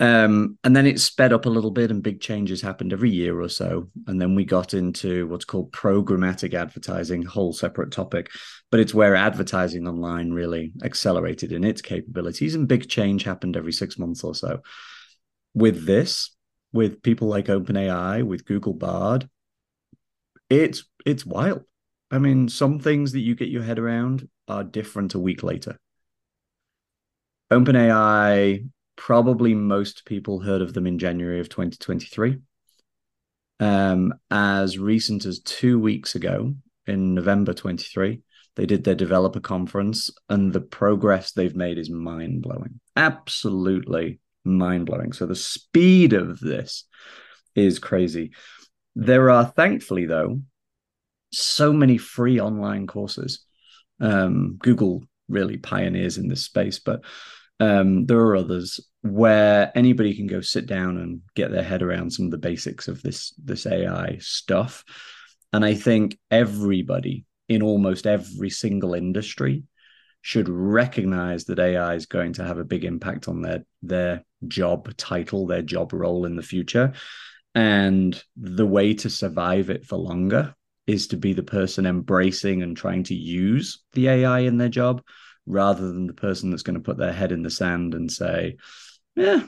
Um, 0.00 0.58
and 0.64 0.74
then 0.74 0.86
it 0.86 0.98
sped 0.98 1.30
up 1.34 1.44
a 1.44 1.50
little 1.50 1.70
bit 1.70 1.90
and 1.90 2.02
big 2.02 2.22
changes 2.22 2.62
happened 2.62 2.94
every 2.94 3.10
year 3.10 3.38
or 3.38 3.50
so. 3.50 3.90
And 4.06 4.18
then 4.18 4.34
we 4.34 4.46
got 4.46 4.72
into 4.72 5.26
what's 5.28 5.44
called 5.44 5.72
programmatic 5.72 6.54
advertising, 6.54 7.22
whole 7.22 7.52
separate 7.52 7.92
topic, 7.92 8.30
but 8.70 8.80
it's 8.80 8.94
where 8.94 9.14
advertising 9.14 9.86
online 9.86 10.30
really 10.30 10.72
accelerated 10.82 11.52
in 11.52 11.64
its 11.64 11.82
capabilities 11.82 12.54
and 12.54 12.66
big 12.66 12.88
change 12.88 13.24
happened 13.24 13.58
every 13.58 13.72
six 13.72 13.98
months 13.98 14.24
or 14.24 14.34
so. 14.34 14.62
With 15.52 15.84
this, 15.84 16.34
with 16.72 17.02
people 17.02 17.28
like 17.28 17.46
OpenAI, 17.46 18.22
with 18.22 18.46
Google 18.46 18.74
Bard, 18.74 19.28
it's 20.48 20.84
it's 21.04 21.26
wild. 21.26 21.64
I 22.10 22.18
mean, 22.18 22.48
some 22.48 22.78
things 22.78 23.12
that 23.12 23.20
you 23.20 23.34
get 23.34 23.50
your 23.50 23.62
head 23.62 23.78
around 23.78 24.28
are 24.48 24.64
different 24.64 25.14
a 25.14 25.20
week 25.20 25.42
later. 25.42 25.78
OpenAI 27.52 28.66
probably 29.00 29.54
most 29.54 30.04
people 30.04 30.40
heard 30.40 30.60
of 30.60 30.74
them 30.74 30.86
in 30.86 30.98
January 30.98 31.40
of 31.40 31.48
2023. 31.48 32.36
Um, 33.58 34.12
as 34.30 34.78
recent 34.78 35.24
as 35.24 35.40
two 35.40 35.80
weeks 35.80 36.14
ago, 36.14 36.54
in 36.86 37.14
November 37.14 37.54
23, 37.54 38.20
they 38.56 38.66
did 38.66 38.84
their 38.84 38.94
developer 38.94 39.40
conference, 39.40 40.10
and 40.28 40.52
the 40.52 40.60
progress 40.60 41.32
they've 41.32 41.56
made 41.56 41.78
is 41.78 41.88
mind 41.88 42.42
blowing. 42.42 42.78
Absolutely 42.94 44.20
mind 44.44 44.84
blowing. 44.84 45.14
So 45.14 45.24
the 45.24 45.34
speed 45.34 46.12
of 46.12 46.38
this 46.38 46.84
is 47.54 47.78
crazy. 47.78 48.32
There 48.94 49.30
are, 49.30 49.46
thankfully, 49.46 50.04
though, 50.04 50.42
so 51.32 51.72
many 51.72 51.96
free 51.96 52.38
online 52.38 52.86
courses. 52.86 53.46
Um, 53.98 54.56
Google 54.58 55.04
really 55.26 55.56
pioneers 55.56 56.18
in 56.18 56.28
this 56.28 56.44
space, 56.44 56.80
but 56.80 57.02
um, 57.60 58.06
there 58.06 58.18
are 58.18 58.36
others 58.36 58.80
where 59.02 59.70
anybody 59.74 60.14
can 60.14 60.26
go 60.26 60.40
sit 60.40 60.66
down 60.66 60.96
and 60.96 61.20
get 61.34 61.50
their 61.50 61.62
head 61.62 61.82
around 61.82 62.10
some 62.10 62.24
of 62.24 62.30
the 62.30 62.38
basics 62.38 62.88
of 62.88 63.02
this 63.02 63.34
this 63.42 63.66
AI 63.66 64.16
stuff. 64.20 64.82
And 65.52 65.64
I 65.64 65.74
think 65.74 66.18
everybody 66.30 67.26
in 67.48 67.62
almost 67.62 68.06
every 68.06 68.50
single 68.50 68.94
industry 68.94 69.64
should 70.22 70.48
recognize 70.48 71.44
that 71.44 71.58
AI 71.58 71.94
is 71.94 72.06
going 72.06 72.34
to 72.34 72.44
have 72.44 72.58
a 72.58 72.64
big 72.64 72.84
impact 72.84 73.28
on 73.28 73.42
their 73.42 73.64
their 73.82 74.24
job 74.48 74.96
title, 74.96 75.46
their 75.46 75.62
job 75.62 75.92
role 75.92 76.24
in 76.24 76.36
the 76.36 76.42
future. 76.42 76.94
And 77.54 78.22
the 78.36 78.66
way 78.66 78.94
to 78.94 79.10
survive 79.10 79.70
it 79.70 79.84
for 79.84 79.96
longer 79.96 80.54
is 80.86 81.08
to 81.08 81.16
be 81.16 81.34
the 81.34 81.42
person 81.42 81.84
embracing 81.84 82.62
and 82.62 82.76
trying 82.76 83.04
to 83.04 83.14
use 83.14 83.82
the 83.92 84.08
AI 84.08 84.40
in 84.40 84.56
their 84.56 84.68
job 84.68 85.02
rather 85.46 85.92
than 85.92 86.06
the 86.06 86.12
person 86.12 86.50
that's 86.50 86.62
going 86.62 86.74
to 86.74 86.82
put 86.82 86.96
their 86.96 87.12
head 87.12 87.32
in 87.32 87.42
the 87.42 87.50
sand 87.50 87.94
and 87.94 88.10
say, 88.10 88.56
yeah, 89.16 89.42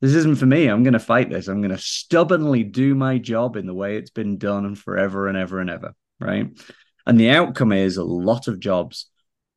this 0.00 0.14
isn't 0.14 0.36
for 0.36 0.46
me. 0.46 0.66
I'm 0.66 0.82
going 0.82 0.92
to 0.92 0.98
fight 0.98 1.30
this. 1.30 1.48
I'm 1.48 1.60
going 1.60 1.70
to 1.70 1.78
stubbornly 1.78 2.64
do 2.64 2.94
my 2.94 3.18
job 3.18 3.56
in 3.56 3.66
the 3.66 3.74
way 3.74 3.96
it's 3.96 4.10
been 4.10 4.36
done 4.36 4.74
forever 4.74 5.28
and 5.28 5.38
ever 5.38 5.60
and 5.60 5.70
ever. 5.70 5.94
Right. 6.20 6.48
And 7.06 7.18
the 7.18 7.30
outcome 7.30 7.72
is 7.72 7.96
a 7.96 8.04
lot 8.04 8.48
of 8.48 8.60
jobs 8.60 9.08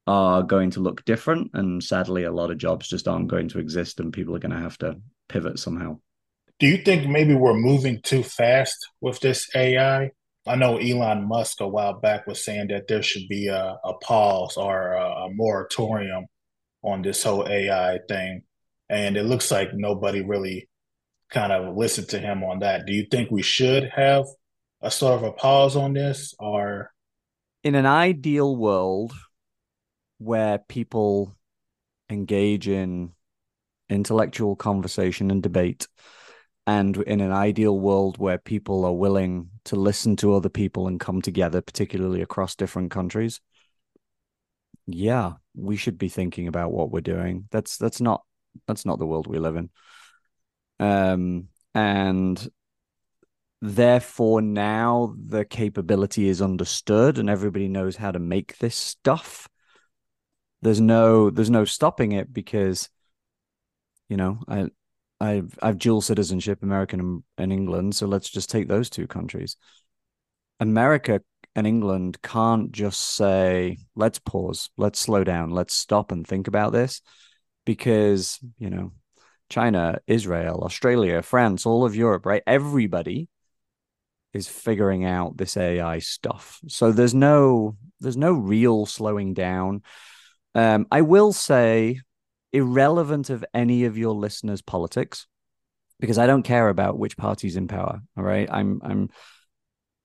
are 0.08 0.44
going 0.44 0.72
to 0.72 0.80
look 0.80 1.04
different. 1.06 1.52
And 1.54 1.84
sadly, 1.84 2.24
a 2.24 2.32
lot 2.32 2.52
of 2.52 2.58
jobs 2.58 2.88
just 2.88 3.08
aren't 3.08 3.28
going 3.28 3.50
to 3.50 3.60
exist 3.60 4.00
and 4.00 4.14
people 4.14 4.36
are 4.36 4.40
going 4.40 4.56
to 4.56 4.62
have 4.62 4.78
to 4.80 5.00
pivot 5.30 5.60
somehow. 5.60 6.00
Do 6.60 6.68
you 6.68 6.78
think 6.78 7.08
maybe 7.08 7.34
we're 7.34 7.54
moving 7.54 8.02
too 8.02 8.24
fast 8.24 8.78
with 9.02 9.20
this 9.20 9.50
AI? 9.56 10.12
I 10.48 10.56
know 10.56 10.78
Elon 10.78 11.28
Musk 11.28 11.60
a 11.62 11.68
while 11.68 12.00
back 12.00 12.28
was 12.28 12.46
saying 12.46 12.68
that 12.68 12.88
there 12.88 13.02
should 13.02 13.28
be 13.28 13.48
a, 13.48 13.78
a 13.84 13.94
pause 13.96 14.58
or 14.58 14.94
a, 14.94 15.26
a, 15.26 15.30
moratorium 15.34 16.26
on 16.84 17.02
this 17.02 17.24
whole 17.24 17.48
AI 17.48 18.00
thing. 18.08 18.44
And 18.88 19.18
it 19.18 19.24
looks 19.24 19.50
like 19.50 19.70
nobody 19.74 20.22
really 20.22 20.70
kind 21.32 21.52
of 21.52 21.76
listened 21.76 22.10
to 22.10 22.20
him 22.20 22.44
on 22.44 22.60
that. 22.60 22.86
Do 22.86 22.94
you 22.94 23.08
think 23.10 23.32
we 23.32 23.42
should 23.42 23.90
have 23.96 24.26
a 24.82 24.92
sort 24.92 25.16
of 25.16 25.24
a 25.24 25.32
pause 25.32 25.76
on 25.76 25.94
this 25.94 26.36
or? 26.38 26.92
In 27.64 27.74
an 27.74 27.88
ideal 27.88 28.56
world 28.56 29.14
where 30.20 30.60
people 30.60 31.36
engage 32.08 32.68
in 32.68 33.14
intellectual 33.90 34.56
conversation 34.56 35.32
and 35.32 35.42
debate, 35.42 35.88
and 36.68 36.98
in 36.98 37.22
an 37.22 37.32
ideal 37.32 37.80
world 37.80 38.20
where 38.20 38.38
people 38.38 38.86
are 38.86 38.94
willing 38.94 39.50
to 39.66 39.76
listen 39.76 40.16
to 40.18 40.34
other 40.34 40.50
people 40.50 40.88
and 40.88 41.00
come 41.00 41.22
together, 41.22 41.62
particularly 41.62 42.22
across 42.22 42.56
different 42.56 42.92
countries, 42.92 43.42
yeah, 44.88 45.34
we 45.56 45.76
should 45.76 45.98
be 45.98 46.10
thinking 46.10 46.48
about 46.48 46.72
what 46.72 46.92
we're 46.92 47.02
doing. 47.02 47.48
That's 47.52 47.78
that's 47.78 48.02
not 48.02 48.24
that's 48.68 48.86
not 48.86 49.00
the 49.00 49.06
world 49.06 49.28
we 49.28 49.40
live 49.40 49.56
in. 49.56 49.70
Um, 50.80 51.48
and 51.74 52.50
therefore 53.62 54.42
now 54.42 55.16
the 55.18 55.46
capability 55.46 56.28
is 56.28 56.42
understood 56.42 57.18
and 57.18 57.30
everybody 57.30 57.68
knows 57.68 57.96
how 57.96 58.12
to 58.12 58.20
make 58.20 58.58
this 58.58 58.76
stuff 58.76 59.48
there's 60.62 60.82
no 60.82 61.30
there's 61.30 61.50
no 61.50 61.66
stopping 61.66 62.12
it 62.12 62.32
because 62.32 62.90
you 64.10 64.18
know 64.18 64.40
i 64.48 64.68
i've 65.20 65.58
i've 65.62 65.78
dual 65.78 66.02
citizenship 66.02 66.62
american 66.62 67.00
and, 67.00 67.24
and 67.38 67.54
england 67.54 67.96
so 67.96 68.06
let's 68.06 68.30
just 68.30 68.50
take 68.50 68.68
those 68.68 68.90
two 68.90 69.08
countries 69.08 69.58
america 70.60 71.22
and 71.56 71.66
england 71.66 72.22
can't 72.22 72.72
just 72.72 73.00
say 73.00 73.78
let's 73.96 74.20
pause 74.20 74.70
let's 74.78 75.00
slow 75.00 75.24
down 75.24 75.50
let's 75.50 75.74
stop 75.74 76.12
and 76.12 76.28
think 76.28 76.48
about 76.48 76.74
this 76.74 77.02
because 77.66 78.40
you 78.58 78.70
know 78.70 78.92
china 79.50 80.00
israel 80.08 80.64
australia 80.64 81.22
france 81.22 81.66
all 81.66 81.86
of 81.86 81.96
europe 81.96 82.26
right 82.26 82.44
everybody 82.46 83.30
is 84.36 84.50
figuring 84.50 85.06
out 85.06 85.38
this 85.38 85.56
AI 85.56 86.00
stuff. 86.00 86.60
So 86.68 86.92
there's 86.92 87.14
no 87.14 87.78
there's 88.02 88.18
no 88.18 88.34
real 88.34 88.86
slowing 88.86 89.34
down. 89.34 89.82
Um, 90.54 90.88
I 90.92 91.02
will 91.02 91.32
say, 91.32 92.02
irrelevant 92.56 93.30
of 93.30 93.46
any 93.54 93.86
of 93.86 93.98
your 93.98 94.14
listeners' 94.14 94.62
politics, 94.62 95.28
because 96.00 96.18
I 96.18 96.28
don't 96.28 96.44
care 96.44 96.70
about 96.70 96.98
which 96.98 97.18
party's 97.18 97.56
in 97.56 97.68
power. 97.68 98.02
All 98.18 98.24
right, 98.24 98.50
I'm 98.52 98.82
I'm 98.84 99.10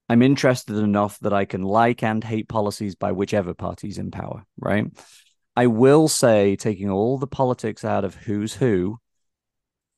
I'm 0.09 0.23
interested 0.23 0.77
enough 0.77 1.19
that 1.21 1.33
I 1.33 1.45
can 1.45 1.63
like 1.63 2.03
and 2.03 2.23
hate 2.23 2.49
policies 2.49 2.95
by 2.97 3.13
whichever 3.13 3.55
party's 3.55 3.99
in 3.99 4.11
power. 4.11 4.45
Right. 4.59 4.87
I 5.57 5.67
will 5.67 6.09
say, 6.09 6.57
taking 6.57 6.91
all 6.91 7.19
the 7.19 7.27
politics 7.27 7.85
out 7.85 8.05
of 8.05 8.15
who's 8.15 8.55
who, 8.55 8.99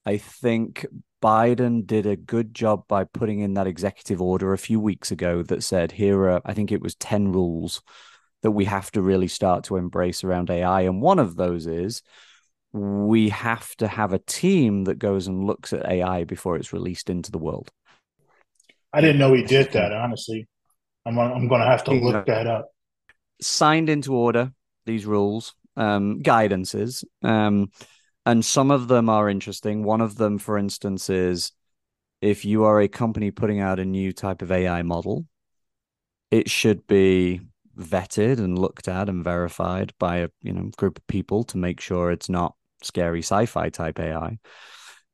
I 0.05 0.17
think 0.17 0.87
Biden 1.23 1.87
did 1.87 2.07
a 2.07 2.17
good 2.17 2.53
job 2.53 2.89
by 2.89 3.05
putting 3.05 3.41
in 3.41 3.55
that 3.55 3.67
executive 3.67 4.21
order 4.21 4.53
a 4.53 4.59
few 4.59 4.81
weeks 4.81 5.13
ago 5.13 5.43
that 5.45 5.63
said, 5.63 5.93
here 5.93 6.29
are, 6.29 6.43
I 6.45 6.55
think 6.55 6.73
it 6.73 6.83
was 6.83 6.95
10 6.97 7.33
rules 7.33 7.83
that 8.43 8.51
we 8.51 8.65
have 8.65 8.91
to 8.93 9.03
really 9.03 9.29
start 9.29 9.65
to 9.65 9.77
embrace 9.77 10.25
around 10.25 10.51
AI. 10.51 10.83
And 10.83 11.01
one 11.01 11.21
of 11.21 11.37
those 11.37 11.67
is 11.67 12.03
we 12.73 13.29
have 13.29 13.75
to 13.77 13.87
have 13.87 14.13
a 14.13 14.19
team 14.19 14.85
that 14.85 14.99
goes 14.99 15.27
and 15.27 15.45
looks 15.45 15.73
at 15.73 15.87
AI 15.87 16.25
before 16.25 16.57
it's 16.57 16.73
released 16.73 17.11
into 17.11 17.31
the 17.31 17.39
world. 17.39 17.71
I 18.93 19.01
didn't 19.01 19.19
know 19.19 19.33
he 19.33 19.43
did 19.43 19.73
that, 19.73 19.93
honestly. 19.93 20.47
I'm, 21.05 21.19
I'm 21.19 21.49
going 21.49 21.61
to 21.61 21.67
have 21.67 21.85
to 21.85 21.93
look 21.93 22.27
that 22.27 22.47
up. 22.47 22.71
Signed 23.41 23.89
into 23.89 24.15
order 24.15 24.53
these 24.87 25.05
rules, 25.07 25.55
um, 25.77 26.21
guidances. 26.23 27.05
Um, 27.23 27.71
and 28.25 28.45
some 28.45 28.71
of 28.71 28.89
them 28.89 29.09
are 29.09 29.29
interesting. 29.29 29.83
One 29.83 30.01
of 30.01 30.17
them, 30.17 30.39
for 30.39 30.57
instance, 30.57 31.11
is 31.11 31.53
if 32.21 32.45
you 32.45 32.65
are 32.65 32.81
a 32.81 32.89
company 32.89 33.31
putting 33.31 33.61
out 33.61 33.81
a 33.81 33.85
new 33.85 34.13
type 34.13 34.43
of 34.43 34.53
AI 34.53 34.83
model, 34.83 35.27
it 36.31 36.49
should 36.49 36.87
be 36.87 37.41
vetted 37.77 38.39
and 38.39 38.59
looked 38.59 38.87
at 38.87 39.09
and 39.09 39.25
verified 39.25 39.93
by 39.99 40.19
a 40.19 40.29
you 40.43 40.53
know 40.53 40.71
group 40.77 40.99
of 40.99 41.07
people 41.07 41.43
to 41.43 41.57
make 41.57 41.81
sure 41.81 42.11
it's 42.11 42.29
not 42.29 42.55
scary 42.85 43.21
sci-fi 43.21 43.69
type 43.69 43.99
AI. 43.99 44.39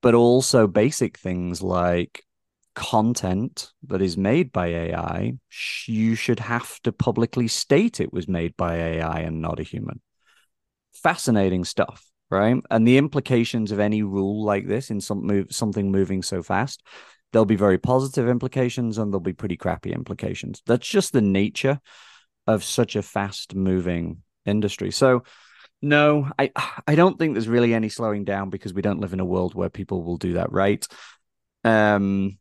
But 0.00 0.14
also 0.14 0.66
basic 0.66 1.18
things 1.18 1.62
like 1.62 2.24
content 2.74 3.72
that 3.88 4.00
is 4.00 4.16
made 4.16 4.52
by 4.52 4.68
AI, 4.68 5.34
you 5.86 6.14
should 6.14 6.38
have 6.40 6.80
to 6.82 6.92
publicly 6.92 7.48
state 7.48 8.00
it 8.00 8.12
was 8.12 8.28
made 8.28 8.56
by 8.56 8.76
AI 8.76 9.20
and 9.20 9.40
not 9.40 9.58
a 9.58 9.64
human. 9.64 10.00
Fascinating 10.92 11.64
stuff 11.64 12.08
right? 12.30 12.56
And 12.70 12.86
the 12.86 12.98
implications 12.98 13.72
of 13.72 13.80
any 13.80 14.02
rule 14.02 14.44
like 14.44 14.66
this 14.66 14.90
in 14.90 15.00
some 15.00 15.26
move 15.26 15.46
something 15.50 15.90
moving 15.90 16.22
so 16.22 16.42
fast, 16.42 16.82
there'll 17.32 17.46
be 17.46 17.56
very 17.56 17.78
positive 17.78 18.28
implications 18.28 18.98
and 18.98 19.12
there'll 19.12 19.20
be 19.20 19.32
pretty 19.32 19.56
crappy 19.56 19.92
implications. 19.92 20.62
That's 20.66 20.88
just 20.88 21.12
the 21.12 21.20
nature 21.20 21.80
of 22.46 22.64
such 22.64 22.96
a 22.96 23.02
fast 23.02 23.54
moving 23.54 24.22
industry. 24.46 24.90
So 24.90 25.24
no, 25.82 26.30
I 26.38 26.50
I 26.86 26.94
don't 26.94 27.18
think 27.18 27.34
there's 27.34 27.48
really 27.48 27.74
any 27.74 27.88
slowing 27.88 28.24
down 28.24 28.50
because 28.50 28.72
we 28.74 28.82
don't 28.82 29.00
live 29.00 29.12
in 29.12 29.20
a 29.20 29.24
world 29.24 29.54
where 29.54 29.68
people 29.70 30.02
will 30.02 30.16
do 30.16 30.34
that 30.34 30.52
right. 30.52 30.86
Um 31.64 32.38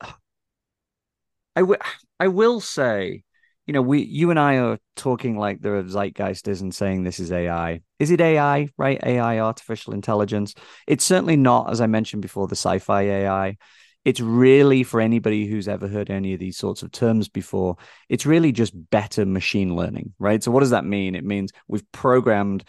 I, 0.02 1.60
w- 1.60 1.78
I 2.20 2.28
will 2.28 2.60
say 2.60 3.22
you 3.66 3.74
know, 3.74 3.82
we, 3.82 4.00
you 4.00 4.30
and 4.30 4.40
I 4.40 4.56
are 4.56 4.78
talking 4.96 5.36
like 5.36 5.60
the 5.60 5.84
zeitgeist 5.86 6.48
is 6.48 6.62
and 6.62 6.74
saying 6.74 7.04
this 7.04 7.20
is 7.20 7.30
AI. 7.30 7.82
Is 7.98 8.10
it 8.10 8.18
AI, 8.18 8.70
right? 8.78 8.98
AI, 9.04 9.40
artificial 9.40 9.92
intelligence. 9.92 10.54
It's 10.86 11.04
certainly 11.04 11.36
not, 11.36 11.70
as 11.70 11.82
I 11.82 11.86
mentioned 11.86 12.22
before, 12.22 12.48
the 12.48 12.56
sci-fi 12.56 13.02
AI. 13.02 13.58
It's 14.04 14.20
really 14.20 14.82
for 14.82 15.00
anybody 15.00 15.46
who's 15.46 15.68
ever 15.68 15.88
heard 15.88 16.10
any 16.10 16.32
of 16.32 16.40
these 16.40 16.56
sorts 16.56 16.82
of 16.82 16.92
terms 16.92 17.28
before. 17.28 17.76
It's 18.08 18.26
really 18.26 18.52
just 18.52 18.72
better 18.90 19.26
machine 19.26 19.76
learning, 19.76 20.14
right? 20.18 20.42
So 20.42 20.50
what 20.50 20.60
does 20.60 20.70
that 20.70 20.84
mean? 20.84 21.14
It 21.14 21.24
means 21.24 21.52
we've 21.66 21.90
programmed 21.92 22.64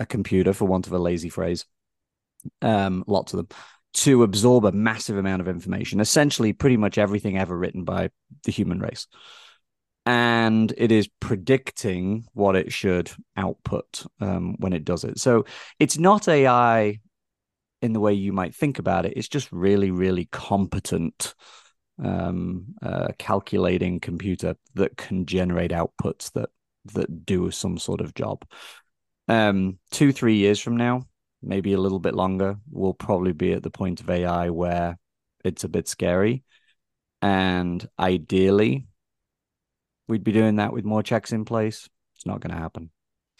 a 0.00 0.06
computer, 0.06 0.52
for 0.52 0.64
want 0.66 0.86
of 0.86 0.92
a 0.92 0.98
lazy 0.98 1.28
phrase, 1.28 1.64
um, 2.62 3.04
lots 3.06 3.32
of 3.32 3.38
them, 3.38 3.48
to 3.94 4.22
absorb 4.22 4.64
a 4.64 4.72
massive 4.72 5.16
amount 5.16 5.40
of 5.40 5.48
information. 5.48 6.00
Essentially, 6.00 6.52
pretty 6.52 6.76
much 6.76 6.98
everything 6.98 7.38
ever 7.38 7.56
written 7.56 7.84
by 7.84 8.10
the 8.44 8.52
human 8.52 8.80
race 8.80 9.06
and 10.08 10.72
it 10.78 10.90
is 10.90 11.06
predicting 11.20 12.24
what 12.32 12.56
it 12.56 12.72
should 12.72 13.10
output 13.36 14.06
um, 14.22 14.54
when 14.58 14.72
it 14.72 14.82
does 14.82 15.04
it. 15.04 15.18
So 15.18 15.44
it's 15.78 15.98
not 15.98 16.28
AI 16.28 17.00
in 17.80 17.92
the 17.92 18.00
way 18.00 18.12
you 18.12 18.32
might 18.32 18.54
think 18.54 18.78
about 18.78 19.06
it. 19.06 19.14
It's 19.16 19.28
just 19.28 19.50
really, 19.52 19.90
really 19.90 20.26
competent 20.26 21.34
um, 22.02 22.74
uh, 22.82 23.08
calculating 23.18 24.00
computer 24.00 24.56
that 24.74 24.96
can 24.96 25.26
generate 25.26 25.70
outputs 25.70 26.32
that 26.32 26.50
that 26.94 27.26
do 27.26 27.50
some 27.50 27.78
sort 27.78 28.00
of 28.00 28.14
job. 28.14 28.44
Um, 29.26 29.78
two, 29.90 30.12
three 30.12 30.36
years 30.36 30.58
from 30.58 30.76
now, 30.76 31.06
maybe 31.42 31.72
a 31.74 31.80
little 31.80 31.98
bit 31.98 32.14
longer, 32.14 32.56
we'll 32.70 32.94
probably 32.94 33.32
be 33.32 33.52
at 33.52 33.62
the 33.62 33.70
point 33.70 34.00
of 34.00 34.08
AI 34.08 34.50
where 34.50 34.98
it's 35.44 35.64
a 35.64 35.68
bit 35.68 35.86
scary. 35.86 36.44
And 37.20 37.86
ideally, 37.98 38.86
we'd 40.06 40.24
be 40.24 40.32
doing 40.32 40.56
that 40.56 40.72
with 40.72 40.84
more 40.84 41.02
checks 41.02 41.32
in 41.32 41.44
place. 41.44 41.88
It's 42.16 42.26
not 42.26 42.40
going 42.40 42.54
to 42.54 42.60
happen. 42.60 42.90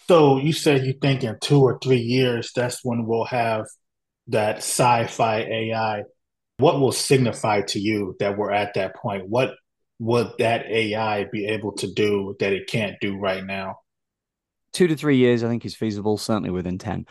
So 0.09 0.39
you 0.39 0.53
said 0.53 0.87
you 0.87 0.95
think 1.01 1.25
in 1.25 1.37
two 1.41 1.61
or 1.61 1.79
three 1.83 2.01
years, 2.01 2.53
that's 2.55 2.81
when 2.85 3.07
we'll 3.07 3.25
have 3.25 3.67
that 4.29 4.59
sci-fi 4.59 5.41
AI. 5.41 6.03
What 6.59 6.81
will 6.81 6.93
signify 6.93 7.63
to 7.69 7.79
you 7.79 8.17
that 8.19 8.37
we're 8.37 8.53
at 8.53 8.75
that 8.75 8.97
point? 8.97 9.29
What 9.29 9.53
would 9.99 10.33
that 10.39 10.67
AI 10.67 11.25
be 11.25 11.47
able 11.47 11.73
to 11.73 11.93
do 11.93 12.37
that 12.41 12.53
it 12.53 12.69
can't 12.69 12.97
do 13.01 13.17
right 13.17 13.45
now? 13.45 13.77
Two 14.73 14.87
to 14.87 14.97
three 14.97 15.17
years, 15.17 15.43
I 15.43 15.49
think, 15.49 15.65
is 15.65 15.75
feasible, 15.75 16.19
certainly 16.19 16.51
within 16.51 16.79
10. 16.79 17.07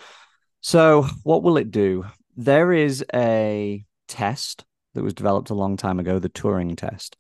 So, 0.62 1.08
what 1.24 1.44
will 1.44 1.58
it 1.58 1.72
do? 1.72 2.06
There 2.36 2.72
is 2.72 3.04
a 3.14 3.84
test 4.08 4.66
that 4.94 5.04
was 5.04 5.14
developed 5.14 5.50
a 5.50 5.56
long 5.56 5.78
time 5.78 6.00
ago, 6.00 6.20
the 6.20 6.30
Turing 6.30 6.78
test. 6.78 7.18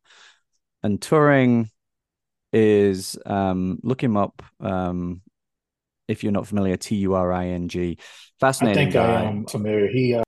And 0.83 0.99
Turing 0.99 1.69
is 2.53 3.17
um, 3.25 3.79
look 3.83 4.01
him 4.01 4.15
up 4.15 4.41
um, 4.59 5.21
if 6.07 6.23
you're 6.23 6.31
not 6.31 6.47
familiar. 6.47 6.77
T 6.77 6.95
U 6.97 7.13
R 7.13 7.31
I 7.31 7.47
N 7.47 7.67
G. 7.67 7.97
Fascinating. 8.39 8.77
I 8.77 8.83
think 8.83 8.93
guy. 8.93 9.21
I 9.21 9.23
am 9.23 9.45
familiar. 9.45 9.87
He 9.87 10.15
uh, 10.15 10.23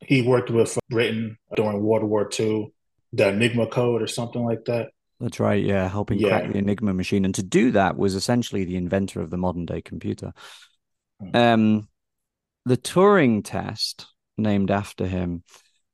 he 0.00 0.22
worked 0.22 0.50
with 0.50 0.78
Britain 0.88 1.38
during 1.54 1.82
World 1.82 2.04
War 2.04 2.28
II, 2.38 2.72
the 3.12 3.28
Enigma 3.28 3.66
code 3.66 4.02
or 4.02 4.06
something 4.06 4.44
like 4.44 4.64
that. 4.66 4.90
That's 5.20 5.40
right. 5.40 5.62
Yeah, 5.62 5.88
helping 5.88 6.18
yeah. 6.18 6.28
crack 6.28 6.52
the 6.52 6.58
Enigma 6.58 6.92
machine, 6.92 7.24
and 7.24 7.34
to 7.34 7.42
do 7.42 7.70
that 7.72 7.96
was 7.96 8.14
essentially 8.14 8.64
the 8.64 8.76
inventor 8.76 9.20
of 9.20 9.30
the 9.30 9.38
modern 9.38 9.66
day 9.66 9.80
computer. 9.80 10.32
Hmm. 11.20 11.36
Um, 11.36 11.88
the 12.64 12.76
Turing 12.76 13.42
test, 13.44 14.06
named 14.36 14.70
after 14.70 15.06
him, 15.06 15.42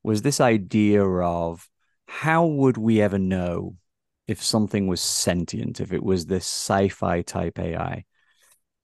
was 0.03 0.21
this 0.21 0.41
idea 0.41 1.05
of 1.05 1.69
how 2.07 2.45
would 2.45 2.77
we 2.77 3.01
ever 3.01 3.17
know 3.17 3.77
if 4.27 4.43
something 4.43 4.87
was 4.87 5.01
sentient, 5.01 5.81
if 5.81 5.91
it 5.91 6.03
was 6.03 6.25
this 6.25 6.45
sci-fi 6.45 7.21
type 7.21 7.59
AI. 7.59 8.05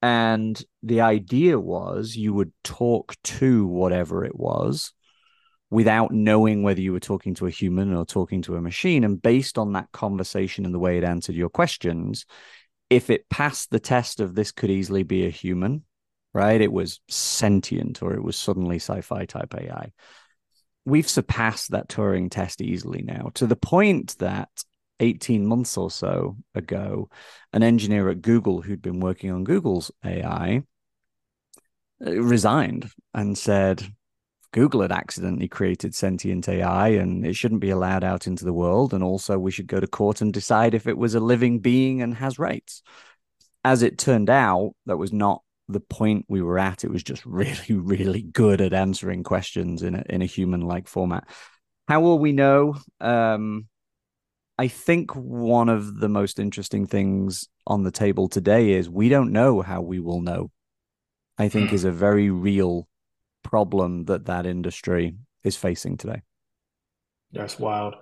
And 0.02 0.62
the 0.82 1.02
idea 1.02 1.60
was 1.60 2.16
you 2.16 2.34
would 2.34 2.54
talk 2.64 3.16
to 3.24 3.68
whatever 3.68 4.24
it 4.24 4.38
was 4.38 4.94
without 5.70 6.12
knowing 6.12 6.64
whether 6.64 6.82
you 6.82 6.92
were 6.92 7.00
talking 7.00 7.36
to 7.36 7.46
a 7.46 7.52
human 7.52 7.94
or 7.94 8.06
talking 8.06 8.42
to 8.44 8.56
a 8.56 8.62
machine. 8.62 9.04
And 9.04 9.22
based 9.22 9.58
on 9.58 9.74
that 9.74 9.92
conversation 9.92 10.66
and 10.66 10.74
the 10.74 10.80
way 10.80 10.98
it 10.98 11.04
answered 11.04 11.36
your 11.36 11.50
questions, 11.50 12.26
if 12.90 13.10
it 13.10 13.30
passed 13.30 13.70
the 13.70 13.80
test 13.80 14.20
of 14.20 14.36
this 14.36 14.52
could 14.52 14.72
easily 14.72 15.04
be 15.04 15.26
a 15.26 15.30
human, 15.30 15.84
right? 16.34 16.60
It 16.60 16.72
was 16.72 17.02
sentient 17.08 18.02
or 18.02 18.14
it 18.14 18.24
was 18.24 18.36
suddenly 18.36 18.78
sci 18.78 19.02
fi 19.02 19.26
type 19.26 19.54
AI. 19.54 19.92
We've 20.86 21.10
surpassed 21.10 21.72
that 21.72 21.90
Turing 21.90 22.32
test 22.32 22.62
easily 22.62 23.04
now 23.04 23.30
to 23.36 23.46
the 23.46 23.56
point 23.56 24.16
that 24.20 24.50
18 25.00 25.46
months 25.46 25.78
or 25.78 25.90
so 25.92 26.38
ago, 26.56 27.10
an 27.54 27.64
engineer 27.64 28.10
at 28.10 28.22
Google 28.22 28.62
who'd 28.62 28.82
been 28.82 29.00
working 29.00 29.32
on 29.32 29.44
Google's 29.44 29.92
AI 30.04 30.64
uh, 32.06 32.12
resigned 32.12 32.90
and 33.14 33.38
said, 33.38 33.84
Google 34.52 34.82
had 34.82 34.92
accidentally 34.92 35.48
created 35.48 35.94
sentient 35.94 36.50
AI 36.50 36.90
and 36.90 37.26
it 37.26 37.36
shouldn't 37.36 37.62
be 37.62 37.70
allowed 37.70 38.04
out 38.04 38.26
into 38.26 38.46
the 38.46 38.54
world. 38.54 38.94
And 38.94 39.04
also, 39.04 39.38
we 39.38 39.52
should 39.52 39.68
go 39.68 39.80
to 39.80 39.88
court 39.88 40.22
and 40.22 40.34
decide 40.34 40.74
if 40.74 40.88
it 40.88 40.98
was 40.98 41.14
a 41.14 41.20
living 41.20 41.60
being 41.60 42.02
and 42.02 42.16
has 42.16 42.40
rights. 42.40 42.82
As 43.64 43.84
it 43.84 43.98
turned 43.98 44.30
out, 44.30 44.74
that 44.86 44.98
was 44.98 45.14
not 45.14 45.44
the 45.68 45.80
point 45.80 46.26
we 46.28 46.42
were 46.42 46.58
at. 46.58 46.84
It 46.84 46.92
was 46.92 47.04
just 47.04 47.26
really, 47.26 47.76
really 47.76 48.24
good 48.24 48.62
at 48.62 48.74
answering 48.74 49.24
questions 49.24 49.84
in 49.84 49.96
a, 49.96 50.04
in 50.10 50.22
a 50.22 50.26
human 50.26 50.62
like 50.62 50.88
format. 50.88 51.28
How 51.88 52.02
will 52.02 52.20
we 52.20 52.32
know? 52.32 52.76
Um, 53.00 53.68
I 54.60 54.68
think 54.68 55.16
one 55.16 55.70
of 55.70 56.02
the 56.02 56.10
most 56.10 56.38
interesting 56.38 56.86
things 56.86 57.48
on 57.66 57.84
the 57.84 57.92
table 57.92 58.28
today 58.28 58.72
is 58.72 58.90
we 58.90 59.08
don't 59.08 59.32
know 59.32 59.62
how 59.62 59.80
we 59.80 60.02
will 60.02 60.20
know. 60.20 60.52
I 61.38 61.48
think 61.48 61.72
is 61.72 61.86
a 61.86 61.94
very 61.94 62.30
real 62.30 62.90
problem 63.42 64.04
that 64.06 64.26
that 64.26 64.46
industry 64.46 65.16
is 65.46 65.56
facing 65.56 65.96
today. 65.96 66.24
That's 67.32 67.58
wild. 67.58 67.96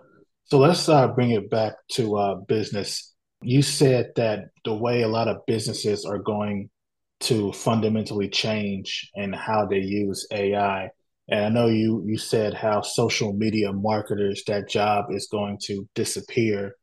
So 0.45 0.57
let's 0.57 0.89
uh, 0.89 1.09
bring 1.09 1.29
it 1.29 1.47
back 1.51 1.73
to 1.91 2.17
uh, 2.17 2.35
business. 2.47 3.13
You 3.43 3.61
said 3.61 4.13
that 4.15 4.45
the 4.65 4.73
way 4.73 5.03
a 5.03 5.07
lot 5.07 5.27
of 5.27 5.45
businesses 5.45 6.05
are 6.05 6.17
going 6.17 6.71
to 7.19 7.51
fundamentally 7.51 8.29
change 8.29 9.11
in 9.13 9.31
how 9.31 9.67
they 9.67 9.81
use 9.81 10.25
AI. 10.31 10.89
And 11.29 11.45
I 11.45 11.49
know 11.49 11.67
you 11.67 12.03
you 12.05 12.17
said 12.17 12.53
how 12.53 12.81
social 12.81 13.33
media 13.33 13.73
marketers 13.73 14.43
that 14.47 14.69
job 14.69 15.05
is 15.09 15.27
going 15.31 15.57
to 15.63 15.87
disappear. 15.95 16.75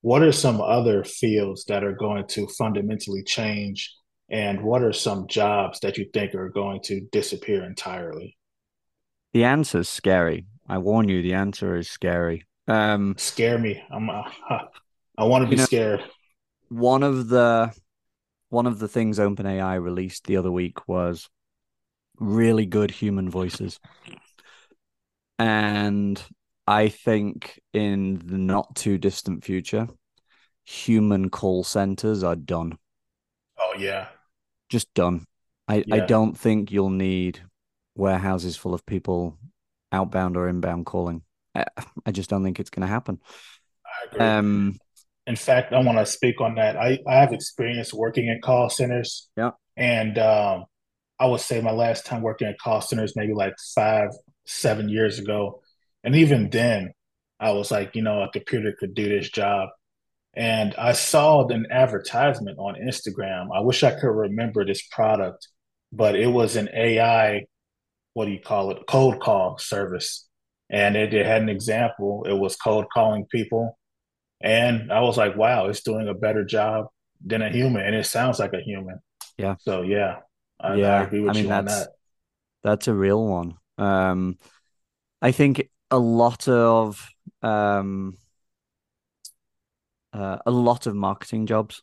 What 0.00 0.22
are 0.22 0.32
some 0.32 0.60
other 0.60 1.04
fields 1.04 1.64
that 1.66 1.84
are 1.84 1.94
going 1.94 2.26
to 2.28 2.46
fundamentally 2.58 3.22
change 3.22 3.94
and 4.30 4.62
what 4.62 4.82
are 4.82 4.92
some 4.92 5.26
jobs 5.26 5.80
that 5.80 5.98
you 5.98 6.06
think 6.14 6.34
are 6.34 6.48
going 6.48 6.80
to 6.84 7.00
disappear 7.12 7.64
entirely? 7.64 8.38
The 9.32 9.44
answer 9.44 9.80
is 9.80 9.88
scary. 9.88 10.46
I 10.68 10.78
warn 10.78 11.08
you, 11.08 11.20
the 11.20 11.34
answer 11.34 11.76
is 11.76 11.90
scary. 11.90 12.46
Um, 12.68 13.16
Scare 13.18 13.58
me. 13.58 13.82
I'm. 13.90 14.08
Uh, 14.08 14.22
I 15.18 15.24
want 15.24 15.44
to 15.44 15.50
be 15.50 15.56
know, 15.56 15.64
scared. 15.64 16.04
One 16.68 17.02
of 17.02 17.28
the 17.28 17.74
one 18.48 18.66
of 18.66 18.78
the 18.78 18.88
things 18.88 19.18
OpenAI 19.18 19.82
released 19.82 20.26
the 20.26 20.36
other 20.36 20.50
week 20.50 20.88
was 20.88 21.28
really 22.20 22.66
good 22.66 22.92
human 22.92 23.28
voices, 23.28 23.80
and 25.38 26.22
I 26.66 26.88
think 26.88 27.58
in 27.72 28.22
the 28.24 28.38
not 28.38 28.76
too 28.76 28.98
distant 28.98 29.44
future, 29.44 29.88
human 30.64 31.30
call 31.30 31.64
centers 31.64 32.22
are 32.22 32.36
done. 32.36 32.78
Oh 33.58 33.74
yeah, 33.78 34.06
just 34.68 34.92
done. 34.94 35.24
I, 35.66 35.84
yeah. 35.86 35.96
I 35.96 36.00
don't 36.00 36.36
think 36.36 36.70
you'll 36.70 36.90
need 36.90 37.40
warehouses 37.96 38.56
full 38.56 38.74
of 38.74 38.84
people 38.86 39.38
outbound 39.92 40.36
or 40.36 40.48
inbound 40.48 40.86
calling. 40.86 41.22
I, 41.54 41.64
I 42.06 42.12
just 42.12 42.30
don't 42.30 42.42
think 42.44 42.60
it's 42.60 42.70
going 42.70 42.82
to 42.82 42.92
happen. 42.92 43.18
I 43.84 44.06
agree. 44.06 44.20
Um, 44.20 44.78
in 45.26 45.36
fact, 45.36 45.72
I 45.72 45.80
want 45.80 45.98
to 45.98 46.06
speak 46.06 46.40
on 46.40 46.56
that. 46.56 46.76
I, 46.76 46.98
I 47.06 47.16
have 47.20 47.32
experience 47.32 47.94
working 47.94 48.28
in 48.28 48.40
call 48.40 48.68
centers. 48.68 49.28
Yeah. 49.36 49.50
And 49.76 50.18
um, 50.18 50.64
I 51.20 51.26
would 51.26 51.40
say 51.40 51.60
my 51.60 51.70
last 51.70 52.06
time 52.06 52.22
working 52.22 52.48
at 52.48 52.58
call 52.58 52.80
centers, 52.80 53.14
maybe 53.14 53.34
like 53.34 53.54
five, 53.74 54.08
seven 54.46 54.88
years 54.88 55.18
ago. 55.18 55.60
And 56.02 56.16
even 56.16 56.48
then, 56.48 56.94
I 57.38 57.52
was 57.52 57.70
like, 57.70 57.94
you 57.94 58.02
know, 58.02 58.22
a 58.22 58.30
computer 58.30 58.74
could 58.78 58.94
do 58.94 59.08
this 59.08 59.28
job. 59.28 59.68
And 60.34 60.74
I 60.76 60.92
saw 60.92 61.46
an 61.48 61.66
advertisement 61.70 62.58
on 62.58 62.76
Instagram. 62.76 63.48
I 63.54 63.60
wish 63.60 63.82
I 63.82 63.98
could 63.98 64.08
remember 64.08 64.64
this 64.64 64.82
product, 64.90 65.48
but 65.92 66.16
it 66.16 66.28
was 66.28 66.56
an 66.56 66.70
AI, 66.74 67.46
what 68.14 68.24
do 68.24 68.30
you 68.30 68.40
call 68.40 68.70
it, 68.70 68.86
cold 68.88 69.20
call 69.20 69.58
service. 69.58 70.26
And 70.70 70.96
it, 70.96 71.12
it 71.12 71.26
had 71.26 71.42
an 71.42 71.48
example. 71.50 72.24
It 72.26 72.34
was 72.34 72.56
cold 72.56 72.86
calling 72.92 73.26
people. 73.30 73.78
And 74.40 74.90
I 74.90 75.00
was 75.00 75.18
like, 75.18 75.36
wow, 75.36 75.66
it's 75.66 75.82
doing 75.82 76.08
a 76.08 76.14
better 76.14 76.44
job 76.44 76.86
than 77.22 77.42
a 77.42 77.50
human. 77.50 77.84
And 77.84 77.94
it 77.94 78.06
sounds 78.06 78.38
like 78.38 78.54
a 78.54 78.62
human. 78.62 79.00
Yeah. 79.36 79.56
So, 79.60 79.82
yeah. 79.82 80.20
I, 80.62 80.74
yeah. 80.74 81.08
I 81.10 81.16
I 81.16 81.32
mean, 81.32 81.50
on 81.50 81.64
that. 81.64 81.88
That's 82.62 82.88
a 82.88 82.94
real 82.94 83.26
one. 83.26 83.54
Um, 83.78 84.38
I 85.22 85.32
think 85.32 85.68
a 85.90 85.98
lot 85.98 86.46
of 86.48 87.08
um, 87.42 88.16
uh, 90.12 90.38
a 90.44 90.50
lot 90.50 90.86
of 90.86 90.94
marketing 90.94 91.46
jobs. 91.46 91.82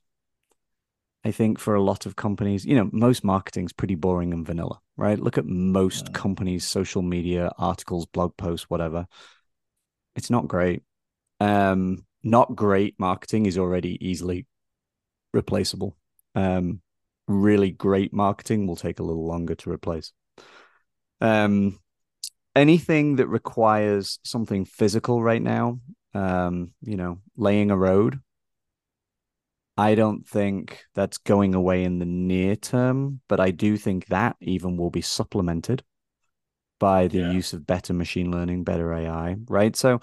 I 1.24 1.32
think 1.32 1.60
for 1.60 1.76
a 1.76 1.82
lot 1.82 2.06
of 2.06 2.16
companies, 2.16 2.66
you 2.66 2.76
know, 2.76 2.90
most 2.94 3.24
marketing 3.24 3.66
is 3.66 3.74
pretty 3.74 3.96
boring 3.96 4.32
and 4.32 4.46
vanilla, 4.46 4.80
right? 4.96 5.20
Look 5.20 5.38
at 5.38 5.46
most 5.46 6.08
yeah. 6.08 6.12
companies' 6.14 6.66
social 6.66 7.02
media 7.02 7.52
articles, 7.58 8.06
blog 8.06 8.38
posts, 8.38 8.70
whatever. 8.70 9.08
It's 10.16 10.30
not 10.30 10.48
great. 10.48 10.84
Um, 11.40 12.06
not 12.24 12.56
great 12.56 12.96
marketing 12.98 13.46
is 13.46 13.58
already 13.58 13.98
easily 14.08 14.46
replaceable. 15.34 15.98
Um, 16.34 16.82
really 17.28 17.72
great 17.72 18.14
marketing 18.14 18.68
will 18.68 18.76
take 18.76 19.00
a 19.00 19.04
little 19.04 19.28
longer 19.28 19.56
to 19.56 19.72
replace. 19.72 20.12
Um, 21.20 21.80
anything 22.56 23.18
that 23.18 23.28
requires 23.28 24.20
something 24.24 24.66
physical 24.66 25.22
right 25.22 25.42
now, 25.42 25.80
um, 26.14 26.74
you 26.82 26.98
know, 26.98 27.20
laying 27.36 27.72
a 27.72 27.78
road. 27.78 28.20
I 29.80 29.94
don't 29.94 30.28
think 30.28 30.84
that's 30.96 31.20
going 31.20 31.54
away 31.54 31.84
in 31.84 32.00
the 32.00 32.06
near 32.06 32.56
term, 32.56 33.22
but 33.28 33.40
I 33.40 33.52
do 33.52 33.78
think 33.78 34.08
that 34.08 34.36
even 34.42 34.76
will 34.76 34.90
be 34.90 35.02
supplemented 35.02 35.84
by 36.80 37.08
the 37.08 37.20
yeah. 37.20 37.32
use 37.32 37.54
of 37.54 37.68
better 37.68 37.94
machine 37.94 38.32
learning, 38.32 38.64
better 38.64 38.92
AI, 38.92 39.36
right? 39.48 39.76
So, 39.76 40.02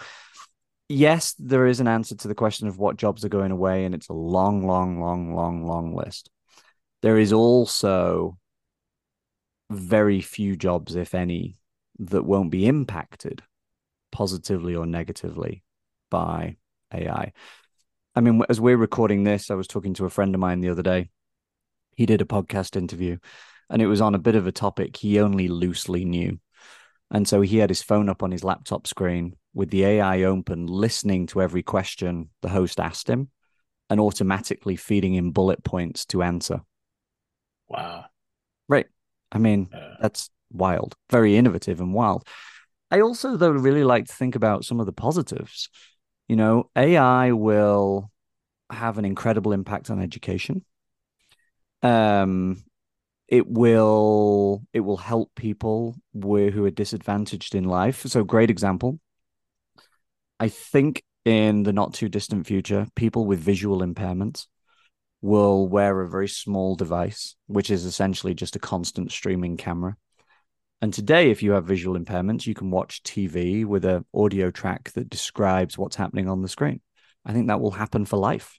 yes, 0.88 1.34
there 1.38 1.66
is 1.66 1.80
an 1.80 1.88
answer 1.88 2.14
to 2.16 2.28
the 2.28 2.34
question 2.36 2.68
of 2.68 2.78
what 2.78 2.96
jobs 2.96 3.24
are 3.24 3.28
going 3.28 3.50
away, 3.50 3.84
and 3.84 3.94
it's 3.94 4.08
a 4.08 4.14
long, 4.14 4.64
long, 4.66 5.00
long, 5.00 5.34
long, 5.34 5.66
long 5.66 5.94
list. 5.94 6.30
There 7.04 7.18
is 7.18 7.34
also 7.34 8.38
very 9.68 10.22
few 10.22 10.56
jobs, 10.56 10.96
if 10.96 11.14
any, 11.14 11.58
that 11.98 12.24
won't 12.24 12.50
be 12.50 12.66
impacted 12.66 13.42
positively 14.10 14.74
or 14.74 14.86
negatively 14.86 15.62
by 16.10 16.56
AI. 16.94 17.34
I 18.14 18.20
mean, 18.22 18.40
as 18.48 18.58
we're 18.58 18.78
recording 18.78 19.22
this, 19.22 19.50
I 19.50 19.54
was 19.54 19.66
talking 19.66 19.92
to 19.94 20.06
a 20.06 20.08
friend 20.08 20.34
of 20.34 20.40
mine 20.40 20.62
the 20.62 20.70
other 20.70 20.82
day. 20.82 21.10
He 21.94 22.06
did 22.06 22.22
a 22.22 22.24
podcast 22.24 22.74
interview 22.74 23.18
and 23.68 23.82
it 23.82 23.86
was 23.86 24.00
on 24.00 24.14
a 24.14 24.18
bit 24.18 24.34
of 24.34 24.46
a 24.46 24.52
topic 24.52 24.96
he 24.96 25.20
only 25.20 25.48
loosely 25.48 26.06
knew. 26.06 26.40
And 27.10 27.28
so 27.28 27.42
he 27.42 27.58
had 27.58 27.68
his 27.68 27.82
phone 27.82 28.08
up 28.08 28.22
on 28.22 28.30
his 28.30 28.44
laptop 28.44 28.86
screen 28.86 29.36
with 29.52 29.68
the 29.68 29.84
AI 29.84 30.22
open, 30.22 30.68
listening 30.68 31.26
to 31.26 31.42
every 31.42 31.62
question 31.62 32.30
the 32.40 32.48
host 32.48 32.80
asked 32.80 33.10
him 33.10 33.28
and 33.90 34.00
automatically 34.00 34.76
feeding 34.76 35.14
him 35.14 35.32
bullet 35.32 35.62
points 35.62 36.06
to 36.06 36.22
answer. 36.22 36.62
Wow. 37.74 38.04
Right. 38.68 38.86
I 39.32 39.38
mean, 39.38 39.68
yeah. 39.72 39.96
that's 40.00 40.30
wild, 40.52 40.96
very 41.10 41.36
innovative 41.36 41.80
and 41.80 41.92
wild. 41.92 42.26
I 42.90 43.00
also, 43.00 43.36
though, 43.36 43.50
really 43.50 43.84
like 43.84 44.06
to 44.06 44.12
think 44.12 44.36
about 44.36 44.64
some 44.64 44.80
of 44.80 44.86
the 44.86 44.92
positives. 44.92 45.68
You 46.28 46.36
know, 46.36 46.70
AI 46.76 47.32
will 47.32 48.10
have 48.70 48.98
an 48.98 49.04
incredible 49.04 49.52
impact 49.52 49.90
on 49.90 50.00
education. 50.00 50.64
Um, 51.82 52.62
it 53.28 53.46
will 53.46 54.62
it 54.72 54.80
will 54.80 54.96
help 54.96 55.34
people 55.34 55.96
who 56.12 56.64
are 56.64 56.70
disadvantaged 56.70 57.54
in 57.54 57.64
life. 57.64 58.02
So, 58.06 58.22
great 58.24 58.50
example. 58.50 59.00
I 60.38 60.48
think 60.48 61.02
in 61.24 61.62
the 61.62 61.72
not 61.72 61.94
too 61.94 62.08
distant 62.08 62.46
future, 62.46 62.86
people 62.94 63.26
with 63.26 63.40
visual 63.40 63.80
impairments 63.80 64.46
will 65.24 65.66
wear 65.66 66.02
a 66.02 66.08
very 66.08 66.28
small 66.28 66.76
device, 66.76 67.34
which 67.46 67.70
is 67.70 67.86
essentially 67.86 68.34
just 68.34 68.56
a 68.56 68.58
constant 68.58 69.10
streaming 69.10 69.56
camera. 69.56 69.96
And 70.82 70.92
today, 70.92 71.30
if 71.30 71.42
you 71.42 71.52
have 71.52 71.64
visual 71.64 71.98
impairments, 71.98 72.46
you 72.46 72.52
can 72.52 72.70
watch 72.70 73.02
TV 73.02 73.64
with 73.64 73.86
an 73.86 74.04
audio 74.12 74.50
track 74.50 74.92
that 74.92 75.08
describes 75.08 75.78
what's 75.78 75.96
happening 75.96 76.28
on 76.28 76.42
the 76.42 76.48
screen. 76.48 76.82
I 77.24 77.32
think 77.32 77.46
that 77.46 77.58
will 77.58 77.70
happen 77.70 78.04
for 78.04 78.18
life, 78.18 78.58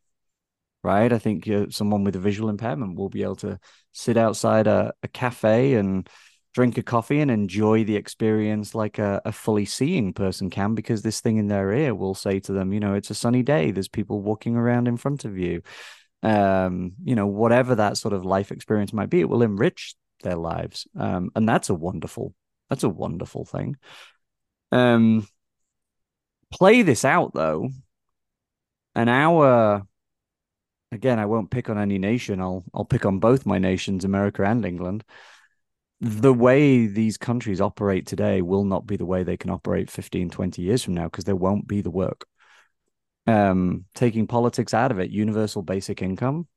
right? 0.83 1.13
I 1.13 1.19
think 1.19 1.47
uh, 1.47 1.67
someone 1.69 2.03
with 2.03 2.15
a 2.15 2.19
visual 2.19 2.49
impairment 2.49 2.97
will 2.97 3.09
be 3.09 3.21
able 3.21 3.35
to 3.37 3.59
sit 3.91 4.17
outside 4.17 4.65
a, 4.65 4.91
a 5.03 5.07
cafe 5.07 5.75
and 5.75 6.09
drink 6.55 6.79
a 6.79 6.83
coffee 6.83 7.19
and 7.19 7.29
enjoy 7.29 7.83
the 7.83 7.95
experience 7.95 8.73
like 8.73 8.97
a, 8.97 9.21
a, 9.23 9.31
fully 9.31 9.65
seeing 9.65 10.13
person 10.13 10.49
can 10.49 10.73
because 10.73 11.03
this 11.03 11.21
thing 11.21 11.37
in 11.37 11.47
their 11.47 11.71
ear 11.73 11.93
will 11.93 12.15
say 12.15 12.39
to 12.39 12.53
them, 12.53 12.73
you 12.73 12.79
know, 12.79 12.95
it's 12.95 13.11
a 13.11 13.13
sunny 13.13 13.43
day. 13.43 13.69
There's 13.69 13.89
people 13.89 14.21
walking 14.21 14.55
around 14.55 14.87
in 14.87 14.97
front 14.97 15.25
of 15.25 15.37
you. 15.37 15.61
Um, 16.23 16.93
you 17.03 17.15
know, 17.15 17.27
whatever 17.27 17.75
that 17.75 17.97
sort 17.97 18.13
of 18.13 18.25
life 18.25 18.51
experience 18.51 18.93
might 18.93 19.09
be, 19.09 19.19
it 19.19 19.29
will 19.29 19.43
enrich 19.43 19.95
their 20.23 20.35
lives. 20.35 20.87
Um, 20.97 21.31
and 21.35 21.47
that's 21.47 21.69
a 21.69 21.75
wonderful, 21.75 22.33
that's 22.69 22.83
a 22.83 22.89
wonderful 22.89 23.45
thing. 23.45 23.77
Um, 24.71 25.27
play 26.51 26.81
this 26.81 27.05
out 27.05 27.33
though. 27.33 27.69
An 28.95 29.09
hour 29.09 29.85
again, 30.91 31.19
I 31.19 31.25
won't 31.25 31.51
pick 31.51 31.69
on 31.69 31.77
any 31.77 31.97
nation. 31.97 32.41
I'll 32.41 32.63
I'll 32.73 32.85
pick 32.85 33.05
on 33.05 33.19
both 33.19 33.45
my 33.45 33.57
nations, 33.59 34.05
America 34.05 34.43
and 34.43 34.65
England. 34.65 35.03
the 36.01 36.33
way 36.33 36.87
these 36.87 37.17
countries 37.17 37.61
operate 37.61 38.05
today 38.07 38.41
will 38.41 38.65
not 38.65 38.85
be 38.87 38.97
the 38.97 39.05
way 39.05 39.23
they 39.23 39.37
can 39.37 39.49
operate 39.51 39.89
15, 39.91 40.29
20 40.29 40.61
years 40.61 40.83
from 40.83 40.93
now 40.95 41.05
because 41.05 41.25
there 41.25 41.35
won't 41.35 41.67
be 41.67 41.81
the 41.81 41.91
work. 41.91 42.27
Um, 43.27 43.85
taking 43.95 44.27
politics 44.27 44.73
out 44.73 44.91
of 44.91 44.99
it, 44.99 45.09
universal 45.09 45.63
basic 45.63 46.01
income 46.01 46.47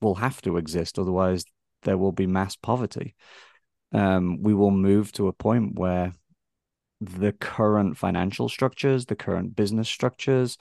will 0.00 0.16
have 0.16 0.42
to 0.42 0.56
exist. 0.56 0.98
Otherwise, 0.98 1.44
there 1.82 1.98
will 1.98 2.12
be 2.12 2.26
mass 2.26 2.56
poverty. 2.56 3.14
Um, 3.92 4.42
we 4.42 4.52
will 4.52 4.70
move 4.70 5.12
to 5.12 5.28
a 5.28 5.32
point 5.32 5.78
where 5.78 6.12
the 7.00 7.32
current 7.32 7.96
financial 7.96 8.48
structures, 8.48 9.06
the 9.06 9.16
current 9.16 9.54
business 9.54 9.88
structures, 9.88 10.58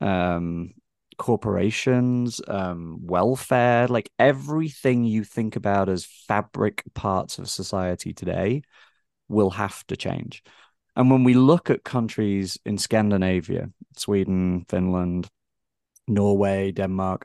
um, 0.00 0.74
corporations, 1.18 2.40
um, 2.48 2.98
welfare, 3.02 3.88
like 3.88 4.10
everything 4.18 5.04
you 5.04 5.24
think 5.24 5.56
about 5.56 5.88
as 5.88 6.04
fabric 6.04 6.82
parts 6.94 7.38
of 7.38 7.48
society 7.48 8.12
today 8.12 8.62
will 9.28 9.50
have 9.50 9.86
to 9.86 9.96
change. 9.96 10.42
And 10.98 11.12
when 11.12 11.22
we 11.22 11.34
look 11.34 11.70
at 11.70 11.84
countries 11.84 12.58
in 12.66 12.76
Scandinavia, 12.76 13.70
Sweden, 13.96 14.66
Finland, 14.68 15.28
Norway, 16.08 16.72
Denmark, 16.72 17.24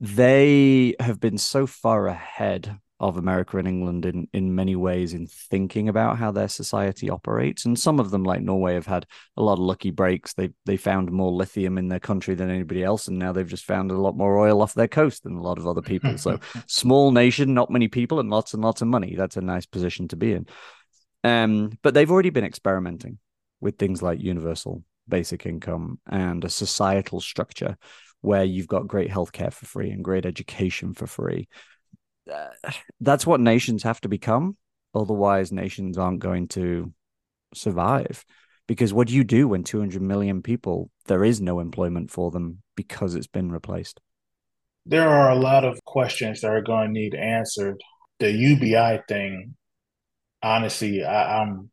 they 0.00 0.96
have 0.98 1.20
been 1.20 1.38
so 1.38 1.68
far 1.68 2.08
ahead 2.08 2.80
of 2.98 3.16
America 3.16 3.58
and 3.58 3.68
England 3.68 4.04
in 4.04 4.28
in 4.32 4.54
many 4.54 4.74
ways 4.76 5.14
in 5.14 5.26
thinking 5.26 5.88
about 5.88 6.18
how 6.18 6.32
their 6.32 6.48
society 6.48 7.08
operates. 7.08 7.64
And 7.64 7.78
some 7.78 8.00
of 8.00 8.10
them, 8.10 8.24
like 8.24 8.42
Norway, 8.42 8.74
have 8.74 8.86
had 8.86 9.06
a 9.36 9.42
lot 9.42 9.54
of 9.54 9.60
lucky 9.60 9.92
breaks. 9.92 10.34
They 10.34 10.50
they 10.66 10.76
found 10.76 11.12
more 11.12 11.30
lithium 11.30 11.78
in 11.78 11.88
their 11.88 12.00
country 12.00 12.34
than 12.34 12.50
anybody 12.50 12.82
else, 12.82 13.06
and 13.06 13.20
now 13.20 13.32
they've 13.32 13.46
just 13.46 13.64
found 13.64 13.92
a 13.92 14.00
lot 14.00 14.16
more 14.16 14.36
oil 14.36 14.60
off 14.62 14.74
their 14.74 14.88
coast 14.88 15.22
than 15.22 15.36
a 15.36 15.42
lot 15.42 15.58
of 15.58 15.66
other 15.66 15.80
people. 15.80 16.18
So 16.18 16.40
small 16.66 17.12
nation, 17.12 17.54
not 17.54 17.70
many 17.70 17.86
people, 17.86 18.18
and 18.18 18.30
lots 18.30 18.52
and 18.52 18.62
lots 18.62 18.82
of 18.82 18.88
money. 18.88 19.14
That's 19.14 19.36
a 19.36 19.42
nice 19.42 19.64
position 19.64 20.08
to 20.08 20.16
be 20.16 20.32
in. 20.32 20.46
Um, 21.22 21.72
but 21.82 21.94
they've 21.94 22.10
already 22.10 22.30
been 22.30 22.44
experimenting 22.44 23.18
with 23.60 23.78
things 23.78 24.02
like 24.02 24.20
universal 24.20 24.82
basic 25.08 25.44
income 25.44 25.98
and 26.06 26.44
a 26.44 26.48
societal 26.48 27.20
structure 27.20 27.76
where 28.22 28.44
you've 28.44 28.68
got 28.68 28.86
great 28.86 29.10
healthcare 29.10 29.52
for 29.52 29.66
free 29.66 29.90
and 29.90 30.04
great 30.04 30.24
education 30.24 30.94
for 30.94 31.06
free 31.06 31.48
uh, 32.30 32.48
that's 33.00 33.26
what 33.26 33.40
nations 33.40 33.82
have 33.82 34.00
to 34.02 34.08
become. 34.08 34.56
Otherwise, 34.94 35.52
nations 35.52 35.98
aren't 35.98 36.20
going 36.20 36.48
to 36.48 36.92
survive. 37.54 38.24
Because 38.66 38.92
what 38.92 39.08
do 39.08 39.14
you 39.14 39.24
do 39.24 39.48
when 39.48 39.64
200 39.64 40.00
million 40.00 40.42
people, 40.42 40.90
there 41.06 41.24
is 41.24 41.40
no 41.40 41.58
employment 41.58 42.10
for 42.10 42.30
them 42.30 42.62
because 42.76 43.14
it's 43.14 43.26
been 43.26 43.50
replaced? 43.50 44.00
There 44.86 45.08
are 45.08 45.30
a 45.30 45.36
lot 45.36 45.64
of 45.64 45.84
questions 45.84 46.40
that 46.40 46.52
are 46.52 46.62
going 46.62 46.94
to 46.94 47.00
need 47.00 47.14
answered. 47.14 47.80
The 48.20 48.30
UBI 48.30 49.02
thing, 49.08 49.56
honestly, 50.42 51.04
I, 51.04 51.40
I'm 51.40 51.70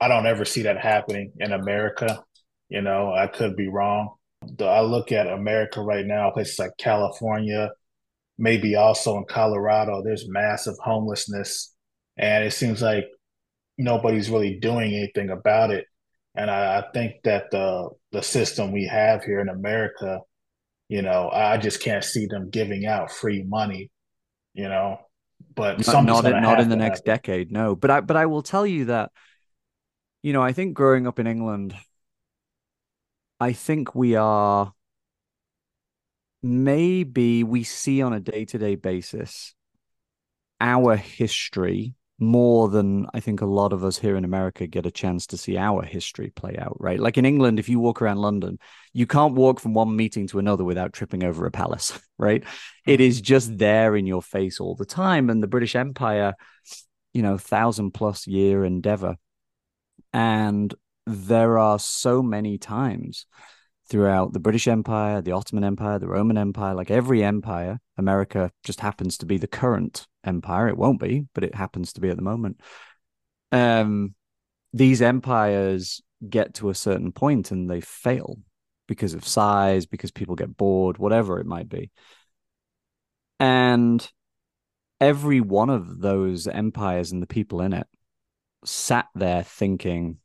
I 0.00 0.08
don't 0.08 0.26
ever 0.26 0.44
see 0.44 0.62
that 0.62 0.78
happening 0.78 1.32
in 1.38 1.52
America. 1.52 2.22
You 2.68 2.82
know, 2.82 3.12
I 3.12 3.26
could 3.26 3.56
be 3.56 3.68
wrong. 3.68 4.14
I 4.60 4.80
look 4.80 5.12
at 5.12 5.26
America 5.26 5.82
right 5.82 6.06
now, 6.06 6.30
places 6.30 6.58
like 6.58 6.72
California, 6.78 7.70
maybe 8.38 8.76
also 8.76 9.18
in 9.18 9.24
Colorado, 9.26 10.02
there's 10.02 10.28
massive 10.28 10.76
homelessness, 10.82 11.74
and 12.16 12.44
it 12.44 12.52
seems 12.52 12.82
like 12.82 13.06
nobody's 13.78 14.30
really 14.30 14.58
doing 14.60 14.94
anything 14.94 15.30
about 15.30 15.70
it. 15.70 15.86
And 16.34 16.50
I, 16.50 16.78
I 16.80 16.84
think 16.92 17.16
that 17.24 17.50
the 17.50 17.90
the 18.12 18.22
system 18.22 18.72
we 18.72 18.86
have 18.86 19.24
here 19.24 19.40
in 19.40 19.48
America, 19.48 20.20
you 20.88 21.02
know, 21.02 21.30
I 21.32 21.58
just 21.58 21.82
can't 21.82 22.04
see 22.04 22.26
them 22.26 22.50
giving 22.50 22.86
out 22.86 23.12
free 23.12 23.44
money, 23.44 23.90
you 24.54 24.68
know. 24.68 24.98
But 25.54 25.86
not 25.86 26.04
not, 26.04 26.24
in, 26.24 26.42
not 26.42 26.60
in 26.60 26.68
the 26.68 26.76
next 26.76 27.06
happen. 27.06 27.12
decade, 27.12 27.52
no. 27.52 27.74
But 27.74 27.90
I 27.90 28.00
but 28.00 28.16
I 28.16 28.26
will 28.26 28.42
tell 28.42 28.66
you 28.66 28.86
that, 28.86 29.10
you 30.22 30.32
know, 30.32 30.42
I 30.42 30.52
think 30.52 30.74
growing 30.74 31.06
up 31.06 31.18
in 31.18 31.26
England, 31.26 31.74
I 33.38 33.52
think 33.52 33.94
we 33.94 34.16
are 34.16 34.72
maybe 36.42 37.44
we 37.44 37.64
see 37.64 38.00
on 38.02 38.12
a 38.12 38.20
day 38.20 38.44
to 38.46 38.58
day 38.58 38.74
basis 38.74 39.54
our 40.60 40.96
history 40.96 41.94
more 42.20 42.68
than 42.68 43.06
I 43.14 43.20
think 43.20 43.40
a 43.40 43.46
lot 43.46 43.72
of 43.72 43.82
us 43.82 43.98
here 43.98 44.14
in 44.14 44.24
America 44.24 44.66
get 44.66 44.84
a 44.84 44.90
chance 44.90 45.26
to 45.28 45.38
see 45.38 45.56
our 45.56 45.82
history 45.82 46.30
play 46.36 46.54
out, 46.58 46.76
right? 46.78 47.00
Like 47.00 47.16
in 47.16 47.24
England, 47.24 47.58
if 47.58 47.68
you 47.68 47.80
walk 47.80 48.02
around 48.02 48.18
London, 48.18 48.58
you 48.92 49.06
can't 49.06 49.34
walk 49.34 49.58
from 49.58 49.72
one 49.72 49.96
meeting 49.96 50.26
to 50.28 50.38
another 50.38 50.62
without 50.62 50.92
tripping 50.92 51.24
over 51.24 51.46
a 51.46 51.50
palace, 51.50 51.98
right? 52.18 52.44
It 52.86 53.00
hmm. 53.00 53.04
is 53.04 53.20
just 53.22 53.56
there 53.56 53.96
in 53.96 54.06
your 54.06 54.22
face 54.22 54.60
all 54.60 54.74
the 54.74 54.84
time. 54.84 55.30
And 55.30 55.42
the 55.42 55.48
British 55.48 55.74
Empire, 55.74 56.34
you 57.14 57.22
know, 57.22 57.38
thousand 57.38 57.92
plus 57.92 58.26
year 58.26 58.64
endeavor. 58.64 59.16
And 60.12 60.74
there 61.06 61.58
are 61.58 61.78
so 61.78 62.22
many 62.22 62.58
times 62.58 63.24
throughout 63.90 64.32
the 64.32 64.40
British 64.40 64.68
Empire, 64.68 65.20
the 65.20 65.32
Ottoman 65.32 65.64
Empire, 65.64 65.98
the 65.98 66.08
Roman 66.08 66.38
Empire, 66.38 66.74
like 66.74 66.90
every 66.90 67.22
empire, 67.24 67.80
America 67.98 68.50
just 68.64 68.80
happens 68.80 69.18
to 69.18 69.26
be 69.26 69.36
the 69.36 69.48
current 69.48 70.06
empire. 70.24 70.68
It 70.68 70.78
won't 70.78 71.00
be, 71.00 71.26
but 71.34 71.44
it 71.44 71.54
happens 71.54 71.92
to 71.94 72.00
be 72.00 72.08
at 72.08 72.16
the 72.16 72.22
moment. 72.22 72.60
Um, 73.50 74.14
these 74.72 75.02
empires 75.02 76.00
get 76.26 76.54
to 76.54 76.70
a 76.70 76.74
certain 76.74 77.10
point 77.10 77.50
and 77.50 77.68
they 77.68 77.80
fail 77.80 78.38
because 78.86 79.14
of 79.14 79.26
size, 79.26 79.86
because 79.86 80.12
people 80.12 80.36
get 80.36 80.56
bored, 80.56 80.98
whatever 80.98 81.40
it 81.40 81.46
might 81.46 81.68
be. 81.68 81.90
And 83.40 84.08
every 85.00 85.40
one 85.40 85.70
of 85.70 86.00
those 86.00 86.46
empires 86.46 87.10
and 87.10 87.22
the 87.22 87.26
people 87.26 87.60
in 87.60 87.72
it 87.72 87.86
sat 88.64 89.06
there 89.14 89.42
thinking, 89.42 90.18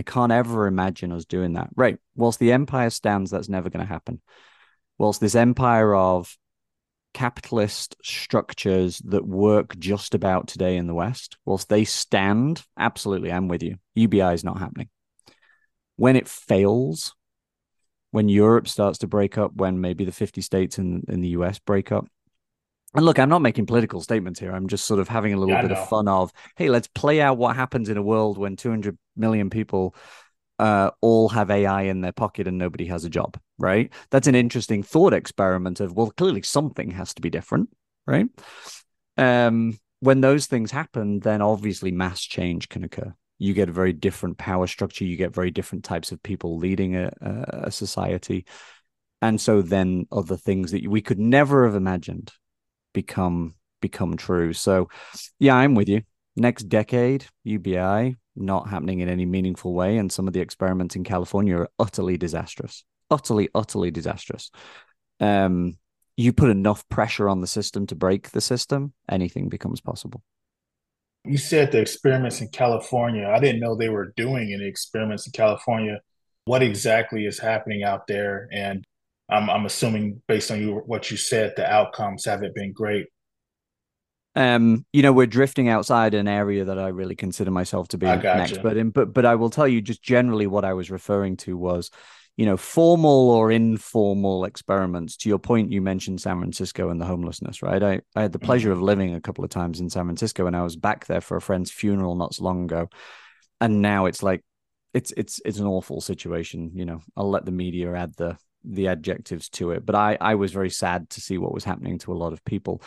I 0.00 0.02
can't 0.02 0.32
ever 0.32 0.66
imagine 0.66 1.12
us 1.12 1.26
doing 1.26 1.52
that. 1.52 1.68
Right. 1.76 1.98
Whilst 2.16 2.38
the 2.38 2.52
empire 2.52 2.88
stands, 2.88 3.30
that's 3.30 3.50
never 3.50 3.68
going 3.68 3.84
to 3.84 3.92
happen. 3.92 4.22
Whilst 4.96 5.20
this 5.20 5.34
empire 5.34 5.94
of 5.94 6.38
capitalist 7.12 7.96
structures 8.02 8.96
that 9.04 9.26
work 9.26 9.78
just 9.78 10.14
about 10.14 10.48
today 10.48 10.78
in 10.78 10.86
the 10.86 10.94
West, 10.94 11.36
whilst 11.44 11.68
they 11.68 11.84
stand, 11.84 12.62
absolutely, 12.78 13.30
I'm 13.30 13.46
with 13.46 13.62
you. 13.62 13.76
UBI 13.94 14.32
is 14.32 14.42
not 14.42 14.58
happening. 14.58 14.88
When 15.96 16.16
it 16.16 16.26
fails, 16.26 17.14
when 18.10 18.30
Europe 18.30 18.68
starts 18.68 19.00
to 19.00 19.06
break 19.06 19.36
up, 19.36 19.54
when 19.54 19.82
maybe 19.82 20.06
the 20.06 20.12
50 20.12 20.40
states 20.40 20.78
in, 20.78 21.04
in 21.08 21.20
the 21.20 21.28
US 21.40 21.58
break 21.58 21.92
up, 21.92 22.08
and 22.94 23.04
look, 23.04 23.18
I'm 23.18 23.28
not 23.28 23.42
making 23.42 23.66
political 23.66 24.00
statements 24.00 24.40
here. 24.40 24.52
I'm 24.52 24.66
just 24.66 24.84
sort 24.84 24.98
of 24.98 25.08
having 25.08 25.32
a 25.32 25.36
little 25.36 25.54
yeah, 25.54 25.62
bit 25.62 25.72
of 25.72 25.88
fun 25.88 26.08
of, 26.08 26.32
hey, 26.56 26.68
let's 26.68 26.88
play 26.88 27.20
out 27.20 27.38
what 27.38 27.54
happens 27.54 27.88
in 27.88 27.96
a 27.96 28.02
world 28.02 28.36
when 28.36 28.56
200 28.56 28.98
million 29.16 29.48
people 29.48 29.94
uh, 30.58 30.90
all 31.00 31.28
have 31.28 31.50
AI 31.50 31.82
in 31.82 32.00
their 32.00 32.12
pocket 32.12 32.48
and 32.48 32.58
nobody 32.58 32.86
has 32.86 33.04
a 33.04 33.10
job, 33.10 33.38
right? 33.58 33.92
That's 34.10 34.26
an 34.26 34.34
interesting 34.34 34.82
thought 34.82 35.12
experiment 35.12 35.78
of, 35.78 35.92
well, 35.92 36.10
clearly 36.10 36.42
something 36.42 36.90
has 36.90 37.14
to 37.14 37.22
be 37.22 37.30
different, 37.30 37.70
right? 38.08 38.26
Um, 39.16 39.78
when 40.00 40.20
those 40.20 40.46
things 40.46 40.72
happen, 40.72 41.20
then 41.20 41.42
obviously 41.42 41.92
mass 41.92 42.20
change 42.20 42.68
can 42.68 42.82
occur. 42.82 43.14
You 43.38 43.54
get 43.54 43.68
a 43.68 43.72
very 43.72 43.92
different 43.92 44.36
power 44.36 44.66
structure. 44.66 45.04
You 45.04 45.16
get 45.16 45.34
very 45.34 45.52
different 45.52 45.84
types 45.84 46.10
of 46.10 46.22
people 46.22 46.58
leading 46.58 46.96
a, 46.96 47.10
a 47.20 47.70
society. 47.70 48.46
And 49.22 49.40
so 49.40 49.62
then 49.62 50.06
other 50.10 50.36
things 50.36 50.72
that 50.72 50.86
we 50.86 51.00
could 51.02 51.18
never 51.18 51.64
have 51.64 51.74
imagined 51.74 52.32
become 52.92 53.54
become 53.80 54.16
true. 54.16 54.52
So 54.52 54.88
yeah, 55.38 55.56
I'm 55.56 55.74
with 55.74 55.88
you. 55.88 56.02
Next 56.36 56.64
decade, 56.64 57.26
UBI 57.44 58.16
not 58.36 58.68
happening 58.68 59.00
in 59.00 59.08
any 59.08 59.26
meaningful 59.26 59.74
way, 59.74 59.98
and 59.98 60.10
some 60.10 60.26
of 60.26 60.32
the 60.32 60.40
experiments 60.40 60.96
in 60.96 61.04
California 61.04 61.56
are 61.56 61.68
utterly 61.78 62.16
disastrous, 62.16 62.84
utterly, 63.10 63.48
utterly 63.54 63.90
disastrous. 63.90 64.50
Um, 65.18 65.76
you 66.16 66.32
put 66.32 66.50
enough 66.50 66.88
pressure 66.88 67.28
on 67.28 67.40
the 67.40 67.46
system 67.46 67.86
to 67.88 67.94
break 67.94 68.30
the 68.30 68.40
system, 68.40 68.92
anything 69.08 69.48
becomes 69.48 69.80
possible. 69.80 70.22
You 71.24 71.38
said 71.38 71.70
the 71.70 71.80
experiments 71.80 72.40
in 72.40 72.48
California. 72.48 73.28
I 73.28 73.40
didn't 73.40 73.60
know 73.60 73.76
they 73.76 73.90
were 73.90 74.12
doing 74.16 74.52
any 74.54 74.66
experiments 74.66 75.26
in 75.26 75.32
California. 75.32 76.00
What 76.46 76.62
exactly 76.62 77.26
is 77.26 77.38
happening 77.38 77.82
out 77.82 78.06
there, 78.06 78.48
and 78.52 78.84
I'm, 79.30 79.48
I'm 79.48 79.66
assuming 79.66 80.22
based 80.26 80.50
on 80.50 80.60
you 80.60 80.82
what 80.86 81.10
you 81.10 81.16
said, 81.16 81.54
the 81.56 81.70
outcomes 81.70 82.24
haven't 82.24 82.54
been 82.54 82.72
great. 82.72 83.06
Um, 84.36 84.86
you 84.92 85.02
know, 85.02 85.12
we're 85.12 85.26
drifting 85.26 85.68
outside 85.68 86.14
an 86.14 86.28
area 86.28 86.64
that 86.64 86.78
I 86.78 86.88
really 86.88 87.16
consider 87.16 87.50
myself 87.50 87.88
to 87.88 87.98
be 87.98 88.06
an 88.06 88.24
expert 88.24 88.76
in, 88.76 88.90
but 88.90 89.12
but 89.12 89.26
I 89.26 89.34
will 89.34 89.50
tell 89.50 89.66
you 89.66 89.80
just 89.80 90.02
generally 90.02 90.46
what 90.46 90.64
I 90.64 90.72
was 90.72 90.90
referring 90.90 91.36
to 91.38 91.56
was, 91.56 91.90
you 92.36 92.46
know, 92.46 92.56
formal 92.56 93.30
or 93.30 93.50
informal 93.50 94.44
experiments. 94.44 95.16
To 95.18 95.28
your 95.28 95.40
point, 95.40 95.72
you 95.72 95.82
mentioned 95.82 96.20
San 96.20 96.38
Francisco 96.38 96.90
and 96.90 97.00
the 97.00 97.06
homelessness, 97.06 97.60
right? 97.60 97.82
I, 97.82 98.00
I 98.14 98.22
had 98.22 98.32
the 98.32 98.38
pleasure 98.38 98.70
mm-hmm. 98.70 98.78
of 98.78 98.84
living 98.84 99.14
a 99.14 99.20
couple 99.20 99.42
of 99.42 99.50
times 99.50 99.80
in 99.80 99.90
San 99.90 100.04
Francisco, 100.04 100.46
and 100.46 100.54
I 100.54 100.62
was 100.62 100.76
back 100.76 101.06
there 101.06 101.20
for 101.20 101.36
a 101.36 101.42
friend's 101.42 101.72
funeral 101.72 102.14
not 102.14 102.34
so 102.34 102.44
long 102.44 102.64
ago, 102.64 102.88
and 103.60 103.82
now 103.82 104.06
it's 104.06 104.22
like 104.22 104.44
it's 104.94 105.12
it's 105.16 105.40
it's 105.44 105.58
an 105.58 105.66
awful 105.66 106.00
situation. 106.00 106.70
You 106.74 106.84
know, 106.84 107.00
I'll 107.16 107.30
let 107.30 107.44
the 107.44 107.52
media 107.52 107.92
add 107.94 108.14
the 108.16 108.38
the 108.64 108.88
adjectives 108.88 109.48
to 109.50 109.70
it. 109.72 109.84
But 109.84 109.94
I 109.94 110.18
I 110.20 110.34
was 110.34 110.52
very 110.52 110.70
sad 110.70 111.10
to 111.10 111.20
see 111.20 111.38
what 111.38 111.54
was 111.54 111.64
happening 111.64 111.98
to 112.00 112.12
a 112.12 112.14
lot 112.14 112.32
of 112.32 112.44
people. 112.44 112.82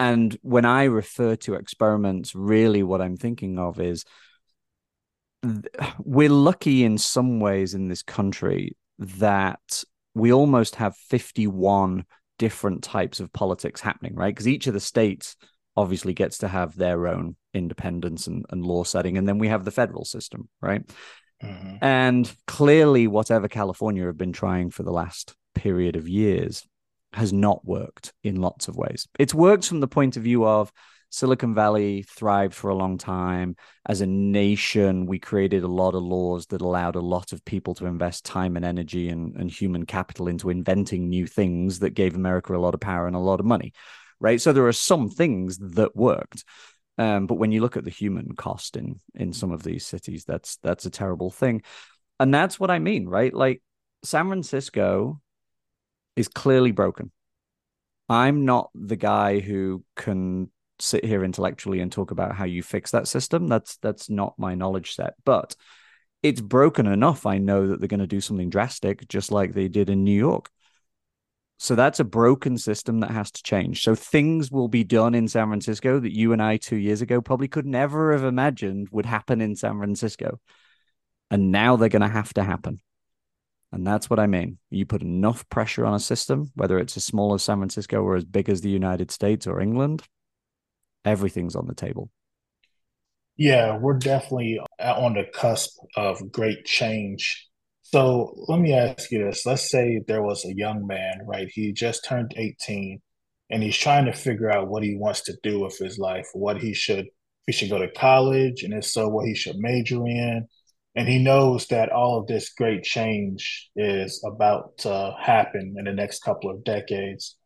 And 0.00 0.36
when 0.42 0.64
I 0.64 0.84
refer 0.84 1.36
to 1.36 1.54
experiments, 1.54 2.34
really 2.34 2.82
what 2.82 3.00
I'm 3.00 3.16
thinking 3.16 3.58
of 3.58 3.78
is 3.78 4.04
we're 5.98 6.28
lucky 6.28 6.84
in 6.84 6.98
some 6.98 7.40
ways 7.40 7.74
in 7.74 7.88
this 7.88 8.02
country 8.02 8.76
that 8.98 9.84
we 10.14 10.32
almost 10.32 10.76
have 10.76 10.96
51 10.96 12.04
different 12.38 12.82
types 12.82 13.20
of 13.20 13.32
politics 13.32 13.80
happening, 13.80 14.14
right? 14.14 14.34
Because 14.34 14.48
each 14.48 14.66
of 14.66 14.74
the 14.74 14.80
states 14.80 15.36
obviously 15.76 16.12
gets 16.12 16.38
to 16.38 16.48
have 16.48 16.76
their 16.76 17.06
own 17.06 17.36
independence 17.54 18.26
and, 18.26 18.44
and 18.50 18.64
law 18.64 18.84
setting. 18.84 19.16
And 19.16 19.28
then 19.28 19.38
we 19.38 19.48
have 19.48 19.64
the 19.64 19.70
federal 19.70 20.04
system, 20.04 20.48
right? 20.60 20.82
Mm-hmm. 21.42 21.76
And 21.80 22.32
clearly, 22.46 23.06
whatever 23.06 23.48
California 23.48 24.06
have 24.06 24.18
been 24.18 24.32
trying 24.32 24.70
for 24.70 24.82
the 24.82 24.92
last 24.92 25.34
period 25.54 25.96
of 25.96 26.08
years 26.08 26.66
has 27.12 27.32
not 27.32 27.64
worked 27.64 28.12
in 28.22 28.40
lots 28.40 28.68
of 28.68 28.76
ways. 28.76 29.06
It's 29.18 29.34
worked 29.34 29.66
from 29.66 29.80
the 29.80 29.88
point 29.88 30.16
of 30.16 30.22
view 30.22 30.46
of 30.46 30.72
Silicon 31.10 31.54
Valley 31.54 32.02
thrived 32.08 32.54
for 32.54 32.70
a 32.70 32.74
long 32.74 32.96
time. 32.96 33.54
As 33.86 34.00
a 34.00 34.06
nation, 34.06 35.04
we 35.04 35.18
created 35.18 35.62
a 35.62 35.68
lot 35.68 35.94
of 35.94 36.02
laws 36.02 36.46
that 36.46 36.62
allowed 36.62 36.96
a 36.96 37.00
lot 37.00 37.34
of 37.34 37.44
people 37.44 37.74
to 37.74 37.86
invest 37.86 38.24
time 38.24 38.56
and 38.56 38.64
energy 38.64 39.10
and, 39.10 39.36
and 39.36 39.50
human 39.50 39.84
capital 39.84 40.26
into 40.26 40.48
inventing 40.48 41.10
new 41.10 41.26
things 41.26 41.80
that 41.80 41.90
gave 41.90 42.14
America 42.14 42.56
a 42.56 42.58
lot 42.58 42.72
of 42.72 42.80
power 42.80 43.06
and 43.06 43.14
a 43.14 43.20
lot 43.20 43.40
of 43.40 43.46
money. 43.46 43.74
Right. 44.20 44.40
So 44.40 44.52
there 44.52 44.66
are 44.66 44.72
some 44.72 45.10
things 45.10 45.58
that 45.58 45.94
worked. 45.94 46.44
Um, 46.98 47.26
but 47.26 47.36
when 47.36 47.52
you 47.52 47.60
look 47.60 47.76
at 47.76 47.84
the 47.84 47.90
human 47.90 48.34
cost 48.34 48.76
in 48.76 49.00
in 49.14 49.32
some 49.32 49.52
of 49.52 49.62
these 49.62 49.86
cities, 49.86 50.24
that's 50.24 50.56
that's 50.58 50.86
a 50.86 50.90
terrible 50.90 51.30
thing. 51.30 51.62
And 52.20 52.32
that's 52.32 52.60
what 52.60 52.70
I 52.70 52.78
mean, 52.78 53.08
right? 53.08 53.32
Like 53.32 53.62
San 54.04 54.28
Francisco 54.28 55.20
is 56.16 56.28
clearly 56.28 56.72
broken. 56.72 57.10
I'm 58.08 58.44
not 58.44 58.70
the 58.74 58.96
guy 58.96 59.40
who 59.40 59.84
can 59.96 60.50
sit 60.78 61.04
here 61.04 61.24
intellectually 61.24 61.80
and 61.80 61.90
talk 61.90 62.10
about 62.10 62.34
how 62.34 62.44
you 62.44 62.62
fix 62.62 62.90
that 62.90 63.08
system. 63.08 63.46
That's 63.46 63.76
that's 63.78 64.10
not 64.10 64.38
my 64.38 64.54
knowledge 64.54 64.94
set. 64.94 65.14
But 65.24 65.56
it's 66.22 66.40
broken 66.40 66.86
enough. 66.86 67.26
I 67.26 67.38
know 67.38 67.68
that 67.68 67.80
they're 67.80 67.88
going 67.88 68.00
to 68.00 68.06
do 68.06 68.20
something 68.20 68.50
drastic, 68.50 69.08
just 69.08 69.32
like 69.32 69.54
they 69.54 69.68
did 69.68 69.90
in 69.90 70.04
New 70.04 70.16
York. 70.16 70.50
So 71.62 71.76
that's 71.76 72.00
a 72.00 72.04
broken 72.04 72.58
system 72.58 72.98
that 73.00 73.12
has 73.12 73.30
to 73.30 73.42
change. 73.44 73.84
So 73.84 73.94
things 73.94 74.50
will 74.50 74.66
be 74.66 74.82
done 74.82 75.14
in 75.14 75.28
San 75.28 75.46
Francisco 75.46 76.00
that 76.00 76.12
you 76.12 76.32
and 76.32 76.42
I 76.42 76.56
two 76.56 76.74
years 76.74 77.02
ago 77.02 77.20
probably 77.20 77.46
could 77.46 77.66
never 77.66 78.10
have 78.10 78.24
imagined 78.24 78.88
would 78.90 79.06
happen 79.06 79.40
in 79.40 79.54
San 79.54 79.78
Francisco. 79.78 80.40
And 81.30 81.52
now 81.52 81.76
they're 81.76 81.88
going 81.88 82.02
to 82.02 82.08
have 82.08 82.34
to 82.34 82.42
happen. 82.42 82.80
And 83.70 83.86
that's 83.86 84.10
what 84.10 84.18
I 84.18 84.26
mean. 84.26 84.58
You 84.70 84.86
put 84.86 85.02
enough 85.02 85.48
pressure 85.50 85.86
on 85.86 85.94
a 85.94 86.00
system, 86.00 86.50
whether 86.56 86.80
it's 86.80 86.96
as 86.96 87.04
small 87.04 87.32
as 87.32 87.44
San 87.44 87.58
Francisco 87.58 88.02
or 88.02 88.16
as 88.16 88.24
big 88.24 88.48
as 88.48 88.62
the 88.62 88.68
United 88.68 89.12
States 89.12 89.46
or 89.46 89.60
England, 89.60 90.02
everything's 91.04 91.54
on 91.54 91.68
the 91.68 91.76
table. 91.76 92.10
Yeah, 93.36 93.78
we're 93.78 93.98
definitely 93.98 94.58
on 94.80 95.14
the 95.14 95.26
cusp 95.32 95.78
of 95.94 96.32
great 96.32 96.64
change. 96.64 97.48
So 97.92 98.34
let 98.48 98.58
me 98.58 98.72
ask 98.72 99.10
you 99.10 99.22
this. 99.22 99.44
Let's 99.44 99.70
say 99.70 100.00
there 100.06 100.22
was 100.22 100.44
a 100.44 100.54
young 100.54 100.86
man, 100.86 101.20
right? 101.26 101.48
He 101.52 101.72
just 101.72 102.04
turned 102.04 102.32
18 102.36 103.00
and 103.50 103.62
he's 103.62 103.76
trying 103.76 104.06
to 104.06 104.12
figure 104.12 104.50
out 104.50 104.68
what 104.68 104.82
he 104.82 104.96
wants 104.96 105.20
to 105.24 105.36
do 105.42 105.60
with 105.60 105.76
his 105.78 105.98
life, 105.98 106.26
what 106.32 106.58
he 106.58 106.72
should 106.72 107.06
he 107.46 107.52
should 107.52 107.70
go 107.70 107.78
to 107.78 107.90
college, 107.90 108.62
and 108.62 108.72
if 108.72 108.84
so, 108.84 109.08
what 109.08 109.26
he 109.26 109.34
should 109.34 109.56
major 109.56 110.06
in. 110.06 110.46
And 110.94 111.08
he 111.08 111.18
knows 111.18 111.66
that 111.68 111.90
all 111.90 112.18
of 112.18 112.26
this 112.26 112.50
great 112.50 112.84
change 112.84 113.68
is 113.74 114.22
about 114.24 114.78
to 114.78 115.16
happen 115.20 115.74
in 115.76 115.84
the 115.84 115.92
next 115.92 116.22
couple 116.22 116.50
of 116.50 116.64
decades. 116.64 117.36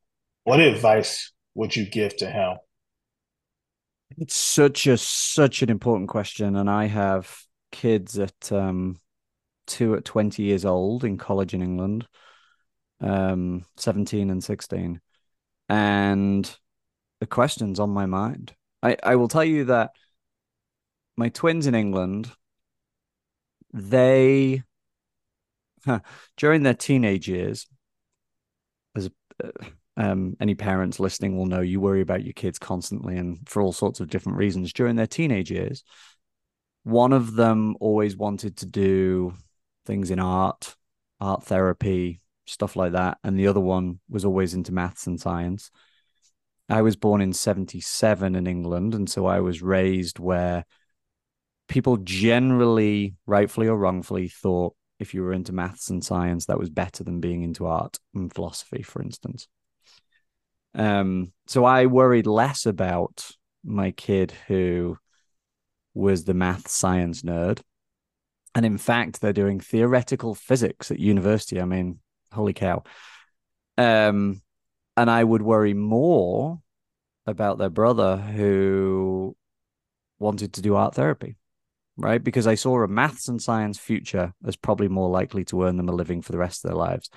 What 0.45 0.61
advice 0.61 1.33
would 1.55 1.75
you 1.75 1.87
give 1.89 2.17
to 2.19 2.31
him? 2.31 2.57
It's 4.19 4.37
such 4.37 4.87
a 4.87 4.99
such 4.99 5.63
an 5.63 5.71
important 5.71 6.09
question, 6.09 6.57
and 6.57 6.69
I 6.69 6.87
have 6.87 7.35
kids 7.73 8.19
at 8.19 8.53
um, 8.53 8.97
two 9.67 9.95
at 9.95 10.05
twenty 10.05 10.45
years 10.45 10.65
old 10.65 11.05
in 11.05 11.19
college 11.19 11.55
in 11.55 11.63
England, 11.63 12.07
um, 13.01 13.65
seventeen 13.77 14.31
and 14.31 14.43
sixteen, 14.43 15.01
and 15.69 16.59
the 17.21 17.27
question's 17.27 17.81
on 17.81 17.91
my 17.91 18.07
mind. 18.07 18.55
I 18.83 18.97
I 19.03 19.17
will 19.17 19.29
tell 19.29 19.45
you 19.45 19.65
that 19.65 19.91
my 21.17 21.29
twins 21.31 21.67
in 21.67 21.75
England, 21.75 22.31
they 23.73 24.63
huh, 25.85 26.01
during 26.37 26.63
their 26.63 26.75
teenage 26.75 27.29
years, 27.29 27.67
as 28.95 29.11
uh, 29.43 29.49
um, 29.97 30.37
any 30.41 30.55
parents 30.55 31.01
listening 31.01 31.37
will 31.37 31.47
know 31.47 31.61
you 31.61 31.81
worry 31.81 32.03
about 32.03 32.23
your 32.23 32.35
kids 32.35 32.59
constantly 32.59 33.17
and 33.17 33.49
for 33.49 33.63
all 33.63 33.73
sorts 33.73 34.01
of 34.01 34.11
different 34.11 34.39
reasons 34.39 34.73
during 34.73 34.97
their 34.97 35.07
teenage 35.07 35.51
years. 35.51 35.85
One 36.85 37.13
of 37.13 37.35
them 37.35 37.77
always 37.81 38.17
wanted 38.17 38.59
to 38.59 38.67
do 38.67 39.35
things 39.87 40.11
in 40.11 40.19
art, 40.19 40.77
art 41.21 41.45
therapy, 41.45 42.21
stuff 42.47 42.77
like 42.77 42.93
that. 42.93 43.19
And 43.25 43.39
the 43.39 43.47
other 43.47 43.61
one 43.61 44.01
was 44.09 44.25
always 44.25 44.55
into 44.55 44.73
maths 44.73 45.07
and 45.07 45.21
science. 45.21 45.71
I 46.69 46.83
was 46.83 46.97
born 46.97 47.21
in 47.21 47.33
77 47.33 48.35
in 48.35 48.47
England. 48.47 48.95
And 48.95 49.09
so 49.09 49.27
I 49.27 49.41
was 49.41 49.63
raised 49.63 50.19
where 50.19 50.65
people 51.69 51.97
generally, 51.99 53.15
rightfully 53.27 53.69
or 53.69 53.77
wrongfully, 53.77 54.29
thought 54.29 54.75
if 54.99 55.15
you 55.15 55.23
were 55.23 55.33
into 55.33 55.53
maths 55.53 55.91
and 55.91 56.05
science, 56.05 56.47
that 56.47 56.59
was 56.59 56.71
better 56.71 57.05
than 57.05 57.21
being 57.21 57.43
into 57.43 57.67
art 57.67 57.99
and 58.15 58.33
philosophy, 58.33 58.83
for 58.83 59.03
instance. 59.03 59.47
Um, 60.75 61.33
so 61.47 61.65
I 61.65 61.87
worried 61.87 62.27
less 62.27 62.67
about 62.67 63.31
my 63.65 63.91
kid 63.91 64.33
who 64.47 64.99
was 65.95 66.25
the 66.25 66.35
math 66.35 66.69
science 66.69 67.23
nerd. 67.23 67.61
And 68.57 68.65
in 68.65 68.79
fact, 68.79 69.21
they're 69.21 69.35
doing 69.35 69.61
theoretical 69.61 70.35
physics 70.35 70.91
at 70.91 70.99
university. 70.99 71.61
I 71.61 71.67
mean, 71.67 71.99
holy 72.33 72.55
cow. 72.55 72.85
Um, 73.77 74.41
and 74.97 75.11
I 75.11 75.23
would 75.23 75.43
worry 75.43 75.75
more 75.75 76.63
about 77.27 77.59
their 77.59 77.69
brother 77.69 78.17
who 78.17 79.37
wanted 80.19 80.55
to 80.55 80.63
do 80.63 80.75
art 80.75 80.95
therapy, 80.95 81.37
right? 81.99 82.25
Because 82.25 82.47
I 82.47 82.55
saw 82.55 82.83
a 82.83 82.89
maths 82.89 83.29
and 83.29 83.43
science 83.43 83.79
future 83.79 84.33
as 84.47 84.57
probably 84.57 84.89
more 84.89 85.11
likely 85.11 85.45
to 85.45 85.65
earn 85.65 85.77
them 85.77 85.91
a 85.91 85.93
living 85.93 86.23
for 86.23 86.33
the 86.33 86.39
rest 86.39 86.65
of 86.65 86.71
their 86.71 86.79
lives. 86.79 87.11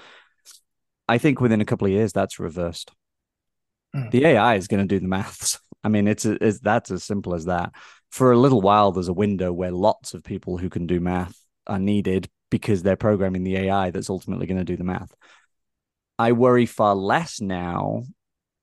I 1.08 1.20
think 1.20 1.40
within 1.40 1.62
a 1.62 1.66
couple 1.66 1.88
of 1.88 1.94
years, 1.94 2.12
that's 2.12 2.38
reversed. 2.38 2.92
Mm. 3.96 4.12
The 4.12 4.26
AI 4.26 4.56
is 4.56 4.68
going 4.68 4.86
to 4.86 4.94
do 4.94 5.00
the 5.00 5.08
maths. 5.08 5.58
I 5.86 5.88
mean, 5.88 6.06
it's, 6.06 6.26
it's 6.26 6.60
that's 6.60 6.92
as 6.92 7.06
simple 7.06 7.34
as 7.34 7.46
that. 7.46 7.72
For 8.12 8.32
a 8.32 8.38
little 8.38 8.62
while, 8.62 8.92
there's 8.92 9.08
a 9.08 9.14
window 9.14 9.54
where 9.54 9.72
lots 9.72 10.14
of 10.14 10.24
people 10.24 10.58
who 10.58 10.70
can 10.70 10.88
do 10.88 11.00
math 11.00 11.38
are 11.68 11.80
needed 11.80 12.30
because 12.50 12.82
they're 12.82 12.96
programming 12.96 13.44
the 13.44 13.58
AI 13.58 13.92
that's 13.92 14.10
ultimately 14.10 14.48
going 14.48 14.58
to 14.58 14.64
do 14.64 14.78
the 14.78 14.84
math. 14.84 15.14
I 16.18 16.32
worry 16.32 16.66
far 16.66 16.96
less 16.96 17.40
now 17.40 18.04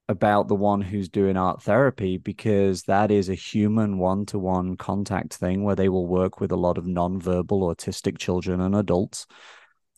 about 0.09 0.49
the 0.49 0.55
one 0.55 0.81
who's 0.81 1.09
doing 1.09 1.37
art 1.37 1.63
therapy 1.63 2.17
because 2.17 2.83
that 2.83 3.11
is 3.11 3.29
a 3.29 3.35
human 3.35 3.99
one 3.99 4.25
to 4.27 4.39
one 4.39 4.77
contact 4.77 5.35
thing 5.35 5.65
where 5.65 5.75
they 5.75 5.89
will 5.89 6.07
work 6.07 6.41
with 6.41 6.53
a 6.53 6.57
lot 6.57 6.79
of 6.79 6.87
non-verbal 6.87 7.75
autistic 7.75 8.19
children 8.19 8.61
and 8.61 8.75
adults 8.75 9.27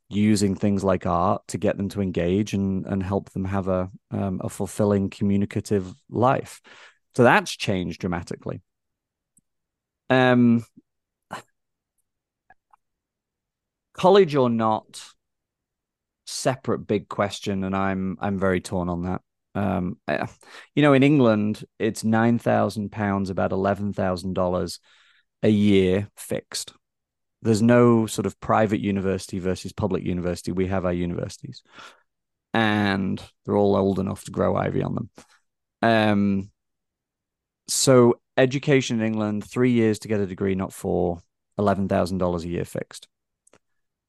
using 0.09 0.55
things 0.55 0.83
like 0.83 1.05
art 1.05 1.43
to 1.49 1.59
get 1.59 1.77
them 1.77 1.91
to 1.91 2.01
engage 2.01 2.55
and 2.55 2.87
and 2.87 3.03
help 3.03 3.31
them 3.31 3.45
have 3.45 3.69
a 3.69 3.91
um, 4.11 4.41
a 4.43 4.49
fulfilling 4.49 5.11
communicative 5.11 5.93
life. 6.09 6.63
So 7.15 7.23
that's 7.25 7.55
changed 7.55 8.01
dramatically. 8.01 8.63
Um, 10.11 10.65
college 13.95 14.35
or 14.35 14.51
not, 14.51 15.03
separate 16.27 16.87
big 16.87 17.09
question, 17.09 17.65
and 17.65 17.77
I'm 17.77 18.17
I'm 18.21 18.39
very 18.39 18.61
torn 18.61 18.89
on 18.89 19.03
that. 19.03 19.21
Um, 19.55 19.99
you 20.75 20.83
know, 20.83 20.93
in 20.93 21.03
England, 21.03 21.65
it's 21.79 22.05
nine 22.05 22.39
thousand 22.39 22.91
pounds, 22.93 23.31
about 23.31 23.53
eleven 23.53 23.93
thousand 23.93 24.35
dollars 24.35 24.81
a 25.43 25.49
year 25.49 26.09
fixed 26.17 26.73
there's 27.43 27.63
no 27.63 28.07
sort 28.07 28.27
of 28.27 28.39
private 28.41 28.81
university 28.81 29.39
versus 29.39 29.73
public 29.73 30.05
university. 30.05 30.53
We 30.53 30.67
have 30.67 30.85
our 30.85 30.93
universities, 30.93 31.63
and 32.53 33.23
they're 33.45 33.57
all 33.57 33.77
old 33.77 33.99
enough 33.99 34.25
to 34.25 34.31
grow 34.31 34.57
ivy 34.57 34.83
on 34.83 34.95
them. 34.95 35.11
Um, 35.83 36.51
so 37.69 38.21
education 38.39 39.01
in 39.01 39.07
England, 39.07 39.45
three 39.45 39.73
years 39.73 39.99
to 40.01 40.09
get 40.09 40.21
a 40.21 40.27
degree, 40.27 40.55
not 40.55 40.73
thousand 41.89 42.19
dollars 42.19 42.45
a 42.45 42.49
year 42.49 42.65
fixed. 42.65 43.09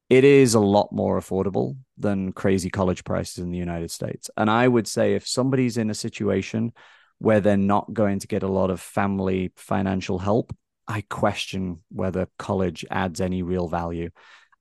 It 0.08 0.24
is 0.24 0.54
a 0.54 0.60
lot 0.60 0.90
more 0.90 1.20
affordable 1.20 1.76
than 1.98 2.32
crazy 2.32 2.70
college 2.70 3.04
prices 3.04 3.38
in 3.38 3.50
the 3.50 3.58
United 3.58 3.90
States. 3.90 4.30
And 4.36 4.50
I 4.50 4.66
would 4.66 4.88
say 4.88 5.14
if 5.14 5.26
somebody's 5.26 5.76
in 5.76 5.90
a 5.90 5.94
situation 5.94 6.72
where 7.18 7.40
they're 7.40 7.56
not 7.56 7.92
going 7.92 8.18
to 8.20 8.26
get 8.26 8.42
a 8.42 8.48
lot 8.48 8.70
of 8.70 8.80
family 8.80 9.52
financial 9.56 10.18
help, 10.18 10.52
I 10.88 11.02
question 11.08 11.80
whether 11.90 12.26
college 12.38 12.84
adds 12.90 13.20
any 13.20 13.42
real 13.42 13.68
value. 13.68 14.10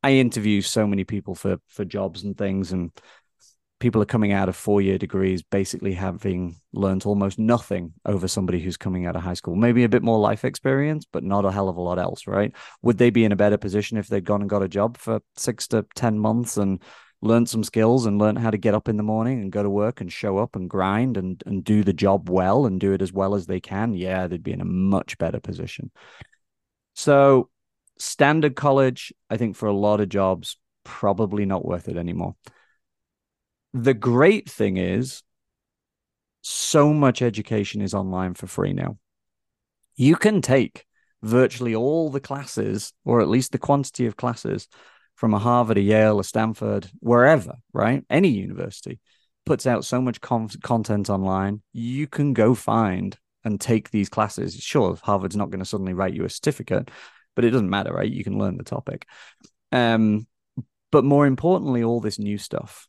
I 0.03 0.13
interview 0.13 0.61
so 0.61 0.85
many 0.85 1.03
people 1.03 1.35
for 1.35 1.57
for 1.67 1.83
jobs 1.83 2.23
and 2.23 2.37
things, 2.37 2.71
and 2.71 2.91
people 3.79 4.01
are 4.01 4.05
coming 4.05 4.33
out 4.33 4.49
of 4.49 4.55
four 4.55 4.81
year 4.81 4.97
degrees 4.97 5.41
basically 5.41 5.93
having 5.93 6.55
learned 6.73 7.05
almost 7.05 7.39
nothing 7.39 7.93
over 8.05 8.27
somebody 8.27 8.59
who's 8.59 8.77
coming 8.77 9.05
out 9.05 9.15
of 9.15 9.23
high 9.23 9.33
school. 9.33 9.55
Maybe 9.55 9.83
a 9.83 9.89
bit 9.89 10.03
more 10.03 10.19
life 10.19 10.43
experience, 10.43 11.05
but 11.11 11.23
not 11.23 11.45
a 11.45 11.51
hell 11.51 11.69
of 11.69 11.77
a 11.77 11.81
lot 11.81 11.97
else, 11.97 12.27
right? 12.27 12.53
Would 12.81 12.97
they 12.97 13.09
be 13.09 13.23
in 13.23 13.31
a 13.31 13.37
better 13.37 13.57
position 13.57 13.97
if 13.97 14.07
they'd 14.07 14.25
gone 14.25 14.41
and 14.41 14.49
got 14.49 14.63
a 14.63 14.67
job 14.67 14.97
for 14.97 15.21
six 15.37 15.67
to 15.69 15.85
10 15.95 16.19
months 16.19 16.57
and 16.57 16.81
learned 17.21 17.49
some 17.49 17.63
skills 17.63 18.05
and 18.05 18.19
learned 18.19 18.39
how 18.39 18.51
to 18.51 18.57
get 18.57 18.73
up 18.73 18.89
in 18.89 18.97
the 18.97 19.03
morning 19.03 19.41
and 19.41 19.51
go 19.51 19.63
to 19.63 19.69
work 19.69 20.01
and 20.01 20.11
show 20.11 20.37
up 20.37 20.55
and 20.55 20.69
grind 20.69 21.17
and, 21.17 21.41
and 21.45 21.63
do 21.63 21.83
the 21.83 21.93
job 21.93 22.29
well 22.29 22.65
and 22.65 22.79
do 22.79 22.93
it 22.93 23.01
as 23.01 23.13
well 23.13 23.33
as 23.33 23.45
they 23.45 23.61
can? 23.61 23.93
Yeah, 23.93 24.27
they'd 24.27 24.43
be 24.43 24.53
in 24.53 24.61
a 24.61 24.65
much 24.65 25.17
better 25.17 25.39
position. 25.39 25.91
So, 26.95 27.49
standard 27.97 28.55
college, 28.55 29.13
I 29.29 29.37
think 29.37 29.55
for 29.55 29.67
a 29.67 29.73
lot 29.73 30.01
of 30.01 30.09
jobs, 30.09 30.57
probably 30.83 31.45
not 31.45 31.65
worth 31.65 31.87
it 31.87 31.97
anymore 31.97 32.35
the 33.73 33.93
great 33.93 34.49
thing 34.49 34.77
is 34.77 35.21
so 36.41 36.93
much 36.93 37.21
education 37.21 37.81
is 37.81 37.93
online 37.93 38.33
for 38.33 38.47
free 38.47 38.73
now. 38.73 38.97
You 39.95 40.15
can 40.15 40.41
take 40.41 40.85
virtually 41.21 41.75
all 41.75 42.09
the 42.09 42.21
classes, 42.21 42.93
or 43.03 43.21
at 43.21 43.27
least 43.27 43.51
the 43.51 43.57
quantity 43.57 44.05
of 44.05 44.15
classes 44.15 44.67
from 45.15 45.33
a 45.33 45.39
Harvard, 45.39 45.77
a 45.77 45.81
Yale, 45.81 46.19
a 46.19 46.23
Stanford, 46.23 46.89
wherever, 46.99 47.55
right? 47.73 48.05
Any 48.09 48.29
university 48.29 48.99
puts 49.45 49.67
out 49.67 49.83
so 49.83 50.01
much 50.01 50.21
con- 50.21 50.47
content 50.63 51.09
online. 51.09 51.61
You 51.73 52.07
can 52.07 52.33
go 52.33 52.55
find 52.55 53.17
and 53.43 53.59
take 53.59 53.89
these 53.89 54.09
classes. 54.09 54.55
Sure, 54.55 54.97
Harvard's 55.01 55.35
not 55.35 55.49
going 55.49 55.59
to 55.59 55.65
suddenly 55.65 55.93
write 55.93 56.13
you 56.13 56.23
a 56.23 56.29
certificate, 56.29 56.89
but 57.35 57.43
it 57.43 57.51
doesn't 57.51 57.69
matter, 57.69 57.93
right? 57.93 58.09
You 58.09 58.23
can 58.23 58.37
learn 58.37 58.57
the 58.57 58.63
topic. 58.63 59.05
Um, 59.71 60.25
but 60.91 61.03
more 61.03 61.27
importantly, 61.27 61.83
all 61.83 61.99
this 61.99 62.19
new 62.19 62.37
stuff 62.37 62.88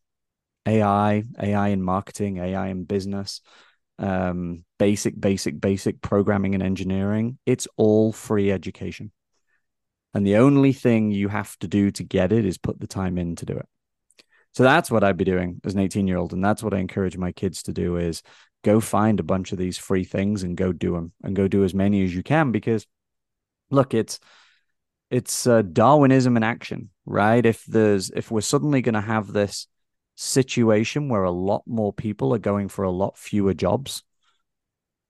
AI, 0.67 1.25
AI 1.41 1.69
in 1.69 1.83
marketing, 1.83 2.39
AI 2.39 2.69
in 2.69 2.85
business, 2.85 3.41
um, 3.99 4.65
basic, 4.79 5.19
basic, 5.19 5.61
basic 5.61 6.01
programming 6.01 6.55
and 6.55 6.63
engineering. 6.63 7.39
It's 7.47 7.69
all 7.77 8.13
free 8.13 8.51
education. 8.51 9.13
And 10.15 10.27
the 10.27 10.37
only 10.37 10.73
thing 10.73 11.13
you 11.13 11.29
have 11.29 11.57
to 11.59 11.69
do 11.69 11.91
to 11.93 12.05
get 12.05 12.33
it 12.33 12.45
is 12.45 12.59
put 12.59 12.81
the 12.81 12.87
time 12.87 13.19
in 13.19 13.37
to 13.37 13.47
do 13.47 13.57
it. 13.57 13.67
So 14.53 14.65
that's 14.65 14.91
what 14.91 15.05
I'd 15.05 15.17
be 15.17 15.25
doing 15.25 15.61
as 15.65 15.75
an 15.75 15.81
18 15.81 16.09
year 16.09 16.17
old. 16.17 16.33
And 16.33 16.45
that's 16.45 16.63
what 16.63 16.75
I 16.75 16.79
encourage 16.79 17.17
my 17.17 17.33
kids 17.33 17.63
to 17.65 17.73
do 17.73 17.97
is 17.97 18.23
go 18.65 18.81
find 18.81 19.21
a 19.21 19.25
bunch 19.25 19.53
of 19.53 19.59
these 19.59 19.79
free 19.79 20.05
things 20.05 20.43
and 20.43 20.57
go 20.57 20.73
do 20.73 20.93
them 20.93 21.13
and 21.23 21.37
go 21.37 21.47
do 21.47 21.63
as 21.65 21.75
many 21.75 22.05
as 22.05 22.15
you 22.15 22.23
can 22.23 22.51
because 22.51 22.87
look, 23.71 23.95
it's, 23.95 24.19
it's 25.11 25.47
uh, 25.47 25.63
Darwinism 25.63 26.37
in 26.37 26.43
action, 26.43 26.91
right? 27.07 27.45
If 27.45 27.65
there's, 27.67 28.11
if 28.11 28.31
we're 28.31 28.41
suddenly 28.41 28.83
going 28.83 28.95
to 28.95 29.01
have 29.01 29.33
this 29.33 29.69
situation 30.21 31.09
where 31.09 31.25
a 31.25 31.31
lot 31.31 31.63
more 31.67 31.93
people 31.93 32.35
are 32.35 32.39
going 32.39 32.69
for 32.69 32.85
a 32.85 32.91
lot 32.91 33.17
fewer 33.17 33.55
jobs, 33.55 34.03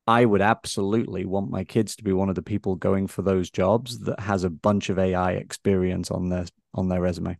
I 0.06 0.24
would 0.24 0.40
absolutely 0.40 1.24
want 1.24 1.50
my 1.50 1.64
kids 1.64 1.96
to 1.96 2.04
be 2.04 2.12
one 2.12 2.28
of 2.28 2.34
the 2.36 2.42
people 2.42 2.76
going 2.76 3.06
for 3.06 3.22
those 3.22 3.50
jobs 3.50 4.00
that 4.00 4.20
has 4.20 4.44
a 4.44 4.50
bunch 4.50 4.88
of 4.88 4.98
AI 4.98 5.32
experience 5.32 6.10
on 6.10 6.28
their 6.28 6.46
on 6.74 6.88
their 6.88 7.00
resume. 7.00 7.38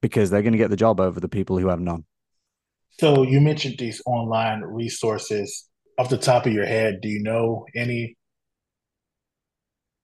Because 0.00 0.30
they're 0.30 0.42
going 0.42 0.52
to 0.52 0.58
get 0.58 0.70
the 0.70 0.76
job 0.76 1.00
over 1.00 1.20
the 1.20 1.28
people 1.28 1.58
who 1.58 1.68
have 1.68 1.80
none. 1.80 2.04
So 2.98 3.22
you 3.22 3.40
mentioned 3.40 3.76
these 3.78 4.00
online 4.06 4.62
resources. 4.62 5.66
Off 5.98 6.08
the 6.08 6.16
top 6.16 6.46
of 6.46 6.52
your 6.52 6.66
head, 6.66 7.00
do 7.02 7.08
you 7.08 7.22
know 7.22 7.66
any? 7.74 8.16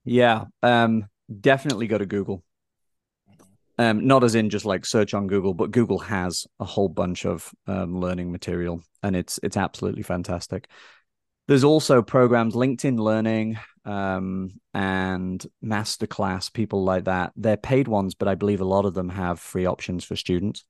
Yeah, 0.04 0.44
um, 0.62 1.08
definitely 1.40 1.86
go 1.86 1.96
to 1.96 2.06
Google. 2.06 2.42
Um, 3.78 4.06
not 4.06 4.24
as 4.24 4.34
in 4.34 4.48
just 4.48 4.64
like 4.64 4.86
search 4.86 5.12
on 5.12 5.26
Google, 5.26 5.52
but 5.52 5.70
Google 5.70 5.98
has 5.98 6.46
a 6.58 6.64
whole 6.64 6.88
bunch 6.88 7.26
of 7.26 7.52
um, 7.66 8.00
learning 8.00 8.32
material, 8.32 8.82
and 9.02 9.14
it's 9.14 9.38
it's 9.42 9.56
absolutely 9.56 10.02
fantastic. 10.02 10.68
There's 11.48 11.64
also 11.64 12.02
programs, 12.02 12.54
LinkedIn 12.54 12.98
Learning 12.98 13.58
um, 13.84 14.60
and 14.74 15.46
Masterclass, 15.64 16.52
people 16.52 16.82
like 16.82 17.04
that. 17.04 17.32
They're 17.36 17.56
paid 17.56 17.86
ones, 17.86 18.14
but 18.14 18.26
I 18.26 18.34
believe 18.34 18.60
a 18.60 18.64
lot 18.64 18.84
of 18.84 18.94
them 18.94 19.10
have 19.10 19.38
free 19.38 19.66
options 19.66 20.04
for 20.04 20.16
students. 20.16 20.64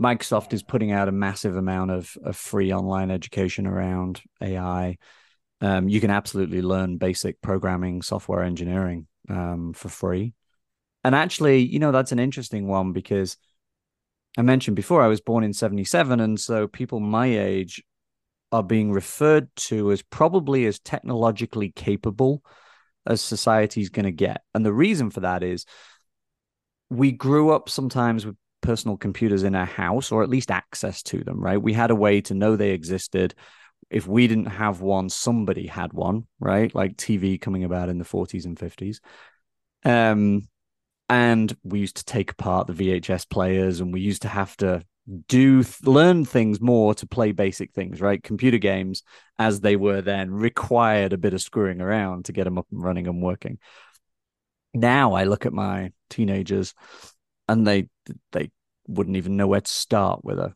Microsoft 0.00 0.52
is 0.52 0.62
putting 0.62 0.92
out 0.92 1.08
a 1.08 1.12
massive 1.12 1.56
amount 1.56 1.90
of, 1.90 2.16
of 2.24 2.36
free 2.36 2.72
online 2.72 3.10
education 3.10 3.66
around 3.66 4.22
AI. 4.40 4.96
Um, 5.60 5.88
you 5.88 6.00
can 6.00 6.10
absolutely 6.10 6.62
learn 6.62 6.98
basic 6.98 7.40
programming, 7.42 8.00
software 8.02 8.42
engineering 8.42 9.08
um, 9.28 9.72
for 9.74 9.88
free. 9.88 10.32
And 11.08 11.14
actually, 11.14 11.60
you 11.60 11.78
know, 11.78 11.90
that's 11.90 12.12
an 12.12 12.18
interesting 12.18 12.66
one 12.66 12.92
because 12.92 13.38
I 14.36 14.42
mentioned 14.42 14.76
before 14.76 15.00
I 15.00 15.06
was 15.06 15.22
born 15.22 15.42
in 15.42 15.54
77. 15.54 16.20
And 16.20 16.38
so 16.38 16.68
people 16.68 17.00
my 17.00 17.24
age 17.28 17.82
are 18.52 18.62
being 18.62 18.92
referred 18.92 19.48
to 19.56 19.90
as 19.90 20.02
probably 20.02 20.66
as 20.66 20.78
technologically 20.78 21.72
capable 21.74 22.44
as 23.06 23.22
society's 23.22 23.88
going 23.88 24.04
to 24.04 24.12
get. 24.12 24.42
And 24.52 24.66
the 24.66 24.72
reason 24.74 25.08
for 25.08 25.20
that 25.20 25.42
is 25.42 25.64
we 26.90 27.10
grew 27.10 27.52
up 27.52 27.70
sometimes 27.70 28.26
with 28.26 28.36
personal 28.60 28.98
computers 28.98 29.44
in 29.44 29.54
our 29.54 29.64
house 29.64 30.12
or 30.12 30.22
at 30.22 30.28
least 30.28 30.50
access 30.50 31.02
to 31.04 31.24
them, 31.24 31.40
right? 31.40 31.56
We 31.56 31.72
had 31.72 31.90
a 31.90 31.94
way 31.94 32.20
to 32.20 32.34
know 32.34 32.54
they 32.54 32.72
existed. 32.72 33.34
If 33.88 34.06
we 34.06 34.26
didn't 34.26 34.48
have 34.50 34.82
one, 34.82 35.08
somebody 35.08 35.68
had 35.68 35.94
one, 35.94 36.26
right? 36.38 36.74
Like 36.74 36.98
TV 36.98 37.40
coming 37.40 37.64
about 37.64 37.88
in 37.88 37.96
the 37.96 38.04
40s 38.04 38.44
and 38.44 38.58
50s. 38.58 39.00
Um, 39.86 40.46
and 41.08 41.56
we 41.62 41.80
used 41.80 41.96
to 41.96 42.04
take 42.04 42.32
apart 42.32 42.66
the 42.66 42.72
VHS 42.72 43.28
players 43.28 43.80
and 43.80 43.92
we 43.92 44.00
used 44.00 44.22
to 44.22 44.28
have 44.28 44.56
to 44.58 44.82
do 45.26 45.64
learn 45.84 46.24
things 46.26 46.60
more 46.60 46.94
to 46.94 47.06
play 47.06 47.32
basic 47.32 47.72
things 47.72 48.00
right? 48.00 48.22
Computer 48.22 48.58
games 48.58 49.02
as 49.38 49.60
they 49.60 49.76
were 49.76 50.02
then 50.02 50.30
required 50.30 51.12
a 51.12 51.18
bit 51.18 51.32
of 51.32 51.40
screwing 51.40 51.80
around 51.80 52.26
to 52.26 52.32
get 52.32 52.44
them 52.44 52.58
up 52.58 52.66
and 52.70 52.82
running 52.82 53.08
and 53.08 53.22
working. 53.22 53.58
Now 54.74 55.14
i 55.14 55.24
look 55.24 55.46
at 55.46 55.52
my 55.52 55.92
teenagers 56.10 56.74
and 57.48 57.66
they 57.66 57.88
they 58.32 58.50
wouldn't 58.86 59.16
even 59.16 59.36
know 59.36 59.46
where 59.46 59.60
to 59.60 59.70
start 59.70 60.24
with 60.24 60.38
a 60.38 60.54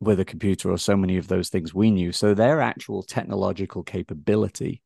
with 0.00 0.18
a 0.18 0.24
computer 0.24 0.70
or 0.70 0.78
so 0.78 0.96
many 0.96 1.16
of 1.18 1.28
those 1.28 1.50
things 1.50 1.74
we 1.74 1.90
knew. 1.90 2.10
So 2.10 2.32
their 2.32 2.60
actual 2.60 3.02
technological 3.02 3.82
capability 3.82 4.82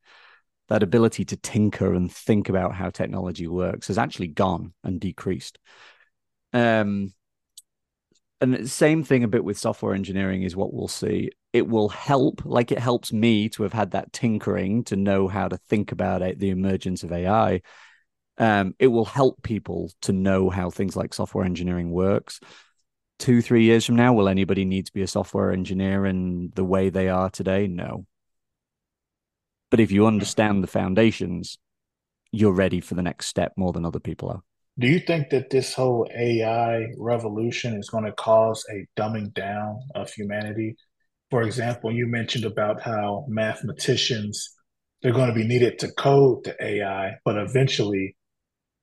that 0.68 0.82
ability 0.82 1.24
to 1.26 1.36
tinker 1.36 1.92
and 1.92 2.10
think 2.10 2.48
about 2.48 2.74
how 2.74 2.90
technology 2.90 3.46
works 3.46 3.88
has 3.88 3.98
actually 3.98 4.28
gone 4.28 4.72
and 4.82 5.00
decreased. 5.00 5.58
Um, 6.52 7.12
and 8.40 8.68
same 8.70 9.04
thing 9.04 9.24
a 9.24 9.28
bit 9.28 9.44
with 9.44 9.58
software 9.58 9.94
engineering 9.94 10.42
is 10.42 10.56
what 10.56 10.72
we'll 10.72 10.88
see. 10.88 11.30
It 11.52 11.68
will 11.68 11.88
help, 11.88 12.44
like 12.44 12.72
it 12.72 12.78
helps 12.78 13.12
me 13.12 13.48
to 13.50 13.62
have 13.62 13.72
had 13.72 13.92
that 13.92 14.12
tinkering 14.12 14.84
to 14.84 14.96
know 14.96 15.28
how 15.28 15.48
to 15.48 15.56
think 15.56 15.92
about 15.92 16.22
it, 16.22 16.38
the 16.38 16.50
emergence 16.50 17.04
of 17.04 17.12
AI. 17.12 17.62
Um, 18.36 18.74
it 18.78 18.88
will 18.88 19.04
help 19.04 19.42
people 19.42 19.90
to 20.02 20.12
know 20.12 20.50
how 20.50 20.70
things 20.70 20.96
like 20.96 21.14
software 21.14 21.44
engineering 21.44 21.90
works. 21.90 22.40
Two, 23.18 23.40
three 23.40 23.62
years 23.64 23.86
from 23.86 23.96
now, 23.96 24.12
will 24.12 24.28
anybody 24.28 24.64
need 24.64 24.86
to 24.86 24.92
be 24.92 25.02
a 25.02 25.06
software 25.06 25.52
engineer 25.52 26.04
in 26.04 26.50
the 26.54 26.64
way 26.64 26.90
they 26.90 27.08
are 27.08 27.30
today? 27.30 27.68
No, 27.68 28.04
but 29.74 29.80
if 29.80 29.90
you 29.90 30.06
understand 30.06 30.62
the 30.62 30.68
foundations, 30.68 31.58
you're 32.30 32.52
ready 32.52 32.80
for 32.80 32.94
the 32.94 33.02
next 33.02 33.26
step 33.26 33.52
more 33.56 33.72
than 33.72 33.84
other 33.84 33.98
people 33.98 34.28
are. 34.28 34.40
Do 34.78 34.86
you 34.86 35.00
think 35.00 35.30
that 35.30 35.50
this 35.50 35.74
whole 35.74 36.08
AI 36.16 36.86
revolution 36.96 37.76
is 37.76 37.90
going 37.90 38.04
to 38.04 38.12
cause 38.12 38.64
a 38.70 38.86
dumbing 38.96 39.34
down 39.34 39.80
of 39.96 40.12
humanity? 40.12 40.76
For 41.28 41.42
example, 41.42 41.92
you 41.92 42.06
mentioned 42.06 42.44
about 42.44 42.82
how 42.82 43.24
mathematicians 43.26 44.48
they're 45.02 45.12
going 45.12 45.30
to 45.30 45.34
be 45.34 45.44
needed 45.44 45.80
to 45.80 45.90
code 45.90 46.44
the 46.44 46.54
AI, 46.64 47.16
but 47.24 47.36
eventually 47.36 48.14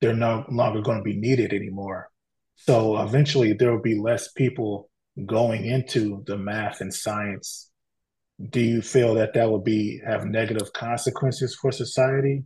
they're 0.02 0.14
no 0.14 0.44
longer 0.50 0.82
going 0.82 0.98
to 0.98 1.04
be 1.06 1.16
needed 1.16 1.54
anymore. 1.54 2.10
So 2.58 3.02
eventually 3.02 3.54
there 3.54 3.72
will 3.72 3.82
be 3.82 3.98
less 3.98 4.30
people 4.34 4.90
going 5.26 5.64
into 5.64 6.22
the 6.28 6.36
math 6.36 6.82
and 6.82 6.94
science 6.94 7.71
do 8.50 8.60
you 8.60 8.82
feel 8.82 9.16
that 9.16 9.34
that 9.34 9.50
would 9.50 9.64
be 9.64 10.02
have 10.06 10.26
negative 10.26 10.74
consequences 10.74 11.56
for 11.56 11.72
society? 11.72 12.44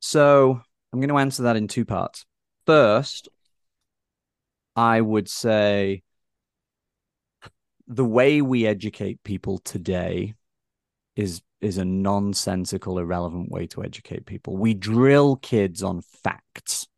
So 0.00 0.60
I'm 0.92 1.00
going 1.00 1.10
to 1.10 1.18
answer 1.18 1.44
that 1.44 1.56
in 1.56 1.68
two 1.68 1.84
parts. 1.84 2.24
First, 2.66 3.28
I 4.74 5.00
would 5.00 5.28
say 5.28 6.02
the 7.86 8.04
way 8.04 8.40
we 8.40 8.66
educate 8.66 9.22
people 9.24 9.58
today 9.58 10.34
is 11.16 11.42
is 11.60 11.76
a 11.76 11.84
nonsensical, 11.84 12.98
irrelevant 12.98 13.50
way 13.50 13.66
to 13.66 13.84
educate 13.84 14.24
people. 14.24 14.56
We 14.56 14.72
drill 14.72 15.36
kids 15.36 15.82
on 15.82 16.00
facts, 16.00 16.88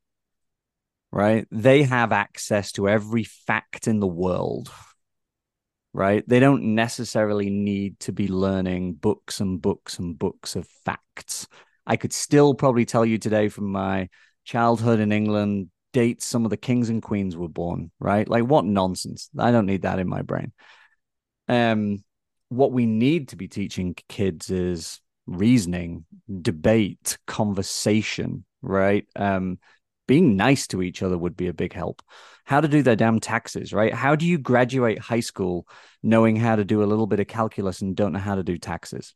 right? 1.10 1.48
They 1.50 1.82
have 1.82 2.12
access 2.12 2.70
to 2.72 2.88
every 2.88 3.24
fact 3.24 3.88
in 3.88 3.98
the 3.98 4.06
world 4.06 4.70
right? 5.92 6.26
They 6.26 6.40
don't 6.40 6.74
necessarily 6.74 7.50
need 7.50 8.00
to 8.00 8.12
be 8.12 8.28
learning 8.28 8.94
books 8.94 9.40
and 9.40 9.60
books 9.60 9.98
and 9.98 10.18
books 10.18 10.56
of 10.56 10.66
facts. 10.84 11.46
I 11.86 11.96
could 11.96 12.12
still 12.12 12.54
probably 12.54 12.84
tell 12.84 13.04
you 13.04 13.18
today 13.18 13.48
from 13.48 13.70
my 13.70 14.08
childhood 14.44 15.00
in 15.00 15.12
England, 15.12 15.68
dates 15.92 16.24
some 16.24 16.44
of 16.44 16.50
the 16.50 16.56
kings 16.56 16.88
and 16.88 17.02
queens 17.02 17.36
were 17.36 17.48
born, 17.48 17.90
right? 17.98 18.26
Like 18.26 18.44
what 18.44 18.64
nonsense. 18.64 19.28
I 19.38 19.50
don't 19.50 19.66
need 19.66 19.82
that 19.82 19.98
in 19.98 20.08
my 20.08 20.22
brain. 20.22 20.52
Um 21.48 22.02
what 22.48 22.72
we 22.72 22.84
need 22.86 23.28
to 23.28 23.36
be 23.36 23.48
teaching 23.48 23.94
kids 24.08 24.50
is 24.50 25.00
reasoning, 25.26 26.04
debate, 26.40 27.18
conversation, 27.26 28.44
right? 28.62 29.06
Um 29.16 29.58
being 30.12 30.36
nice 30.36 30.66
to 30.66 30.82
each 30.82 31.02
other 31.02 31.16
would 31.16 31.38
be 31.38 31.48
a 31.48 31.54
big 31.54 31.72
help. 31.72 32.02
How 32.44 32.60
to 32.60 32.68
do 32.68 32.82
their 32.82 32.96
damn 32.96 33.18
taxes, 33.18 33.72
right? 33.72 33.94
How 33.94 34.14
do 34.14 34.26
you 34.26 34.36
graduate 34.36 34.98
high 34.98 35.20
school 35.20 35.66
knowing 36.02 36.36
how 36.36 36.56
to 36.56 36.66
do 36.66 36.82
a 36.82 36.84
little 36.84 37.06
bit 37.06 37.18
of 37.18 37.28
calculus 37.28 37.80
and 37.80 37.96
don't 37.96 38.12
know 38.12 38.18
how 38.18 38.34
to 38.34 38.42
do 38.42 38.58
taxes? 38.58 39.14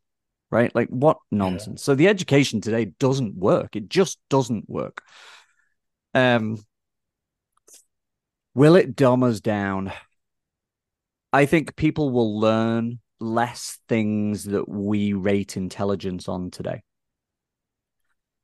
Right? 0.50 0.74
Like 0.74 0.88
what 0.88 1.18
nonsense. 1.30 1.82
Yeah. 1.82 1.84
So 1.84 1.94
the 1.96 2.08
education 2.08 2.62
today 2.62 2.86
doesn't 2.86 3.36
work. 3.36 3.76
It 3.76 3.90
just 3.90 4.18
doesn't 4.30 4.70
work. 4.70 5.02
Um 6.14 6.64
will 8.54 8.74
it 8.74 8.96
dumb 8.96 9.22
us 9.22 9.40
down? 9.40 9.92
I 11.30 11.44
think 11.44 11.76
people 11.76 12.08
will 12.08 12.40
learn 12.40 13.00
less 13.20 13.78
things 13.86 14.44
that 14.44 14.66
we 14.66 15.12
rate 15.12 15.58
intelligence 15.58 16.26
on 16.26 16.50
today. 16.50 16.84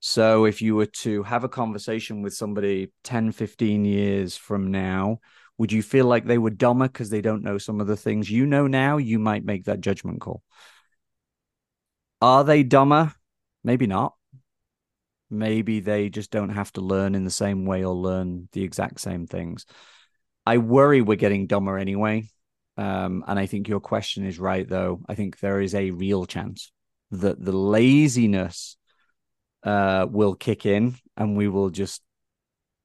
So 0.05 0.47
if 0.47 0.61
you 0.61 0.75
were 0.75 0.87
to 0.87 1.23
have 1.23 1.45
a 1.45 1.49
conversation 1.49 2.23
with 2.23 2.35
somebody 2.35 2.93
10, 3.05 3.31
15 3.31 3.85
years 3.85 4.37
from 4.37 4.73
now, 4.73 5.21
would 5.59 5.71
you 5.71 5.81
feel 5.81 6.07
like 6.07 6.27
they 6.27 6.39
were 6.39 6.51
dumber 6.51 6.89
because 6.89 7.09
they 7.09 7.21
don't 7.21 7.45
know 7.45 7.57
some 7.57 7.81
of 7.81 7.87
the 7.87 7.97
things 7.97 8.29
you 8.29 8.45
know 8.45 8.67
now? 8.67 8.97
You 8.97 9.21
might 9.21 9.45
make 9.45 9.67
that 9.67 9.81
judgment 9.81 10.21
call. 10.21 10.43
Are 12.21 12.43
they 12.43 12.65
dumber? 12.65 13.15
Maybe 13.63 13.87
not. 13.87 14.15
Maybe 15.31 15.79
they 15.79 16.09
just 16.09 16.33
don't 16.33 16.51
have 16.51 16.73
to 16.73 16.81
learn 16.81 17.15
in 17.15 17.25
the 17.25 17.31
same 17.31 17.65
way 17.65 17.85
or 17.85 17.95
learn 17.95 18.49
the 18.51 18.65
exact 18.65 19.01
same 19.01 19.29
things. 19.29 19.67
I 20.45 20.59
worry 20.59 21.01
we're 21.01 21.15
getting 21.17 21.47
dumber 21.47 21.79
anyway. 21.79 22.29
Um, 22.77 23.23
and 23.29 23.39
I 23.39 23.47
think 23.47 23.69
your 23.69 23.79
question 23.79 24.27
is 24.27 24.41
right, 24.41 24.69
though. 24.69 25.01
I 25.09 25.15
think 25.15 25.39
there 25.39 25.61
is 25.61 25.77
a 25.77 25.93
real 25.93 26.27
chance 26.27 26.73
that 27.13 27.41
the 27.41 27.53
laziness 27.53 28.77
uh, 29.65 30.07
will 30.11 30.35
kick 30.35 30.67
in 30.67 30.97
and 31.17 31.37
we 31.37 31.49
will 31.49 31.71
just 31.71 32.03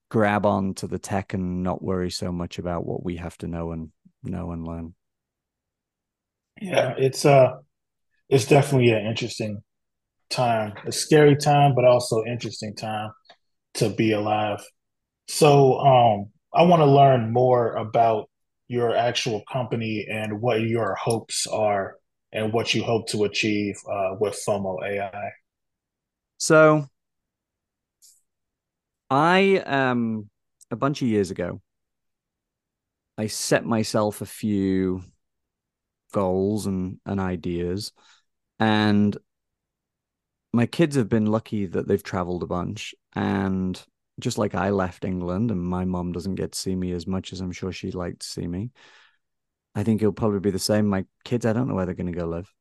grab 0.10 0.46
on 0.46 0.74
to 0.76 0.88
the 0.88 1.00
tech 1.00 1.34
and 1.34 1.64
not 1.64 1.84
worry 1.84 2.10
so 2.10 2.32
much 2.32 2.60
about 2.60 2.86
what 2.86 3.04
we 3.04 3.18
have 3.18 3.38
to 3.38 3.48
know 3.48 3.72
and 3.72 3.92
know 4.24 4.52
and 4.52 4.66
learn. 4.66 4.94
Yeah, 6.62 6.96
it's 6.98 7.26
uh 7.26 7.56
it's 8.30 8.46
definitely 8.46 8.92
an 8.92 9.06
interesting 9.06 9.62
time, 10.30 10.74
a 10.86 10.92
scary 10.92 11.36
time, 11.36 11.76
but 11.76 11.86
also 11.86 12.24
interesting 12.24 12.76
time 12.76 13.12
to 13.76 13.90
be 13.90 14.12
alive. 14.12 14.64
So 15.28 15.80
um 15.80 16.32
I 16.54 16.64
want 16.64 16.82
to 16.82 16.86
learn 16.86 17.34
more 17.34 17.76
about 17.76 18.30
your 18.68 18.96
actual 18.96 19.44
company 19.52 20.08
and 20.10 20.42
what 20.42 20.62
your 20.62 20.96
hopes 20.96 21.48
are 21.48 21.98
and 22.32 22.52
what 22.52 22.74
you 22.74 22.84
hope 22.84 23.08
to 23.10 23.24
achieve 23.24 23.76
uh, 23.90 24.16
with 24.20 24.38
FOMO 24.46 24.78
AI. 24.84 25.32
So 26.38 26.90
I 29.10 29.58
um 29.66 30.30
a 30.72 30.76
bunch 30.76 31.02
of 31.02 31.08
years 31.08 31.32
ago, 31.32 31.62
I 33.18 33.28
set 33.28 33.66
myself 33.66 34.22
a 34.22 34.26
few 34.26 35.04
goals 36.12 36.66
and, 36.66 37.00
and 37.06 37.20
ideas. 37.20 37.92
And 38.60 39.16
my 40.54 40.66
kids 40.66 40.96
have 40.96 41.10
been 41.10 41.26
lucky 41.26 41.66
that 41.68 41.88
they've 41.88 42.04
traveled 42.04 42.44
a 42.44 42.48
bunch. 42.48 42.96
And 43.16 43.82
just 44.20 44.38
like 44.38 44.56
I 44.56 44.72
left 44.72 45.06
England 45.06 45.52
and 45.52 45.62
my 45.62 45.86
mom 45.86 46.12
doesn't 46.12 46.36
get 46.36 46.54
to 46.54 46.60
see 46.60 46.76
me 46.76 46.92
as 46.92 47.06
much 47.08 47.34
as 47.34 47.42
I'm 47.42 47.52
sure 47.52 47.72
she'd 47.72 47.96
like 47.96 48.20
to 48.20 48.28
see 48.28 48.48
me. 48.48 48.72
I 49.76 49.84
think 49.84 50.02
it'll 50.02 50.14
probably 50.14 50.40
be 50.40 50.52
the 50.52 50.60
same. 50.60 50.88
My 50.88 51.06
kids, 51.24 51.46
I 51.46 51.54
don't 51.54 51.68
know 51.68 51.76
where 51.76 51.86
they're 51.86 51.94
going 51.96 52.12
to 52.12 52.20
go 52.20 52.26
live. 52.26 52.52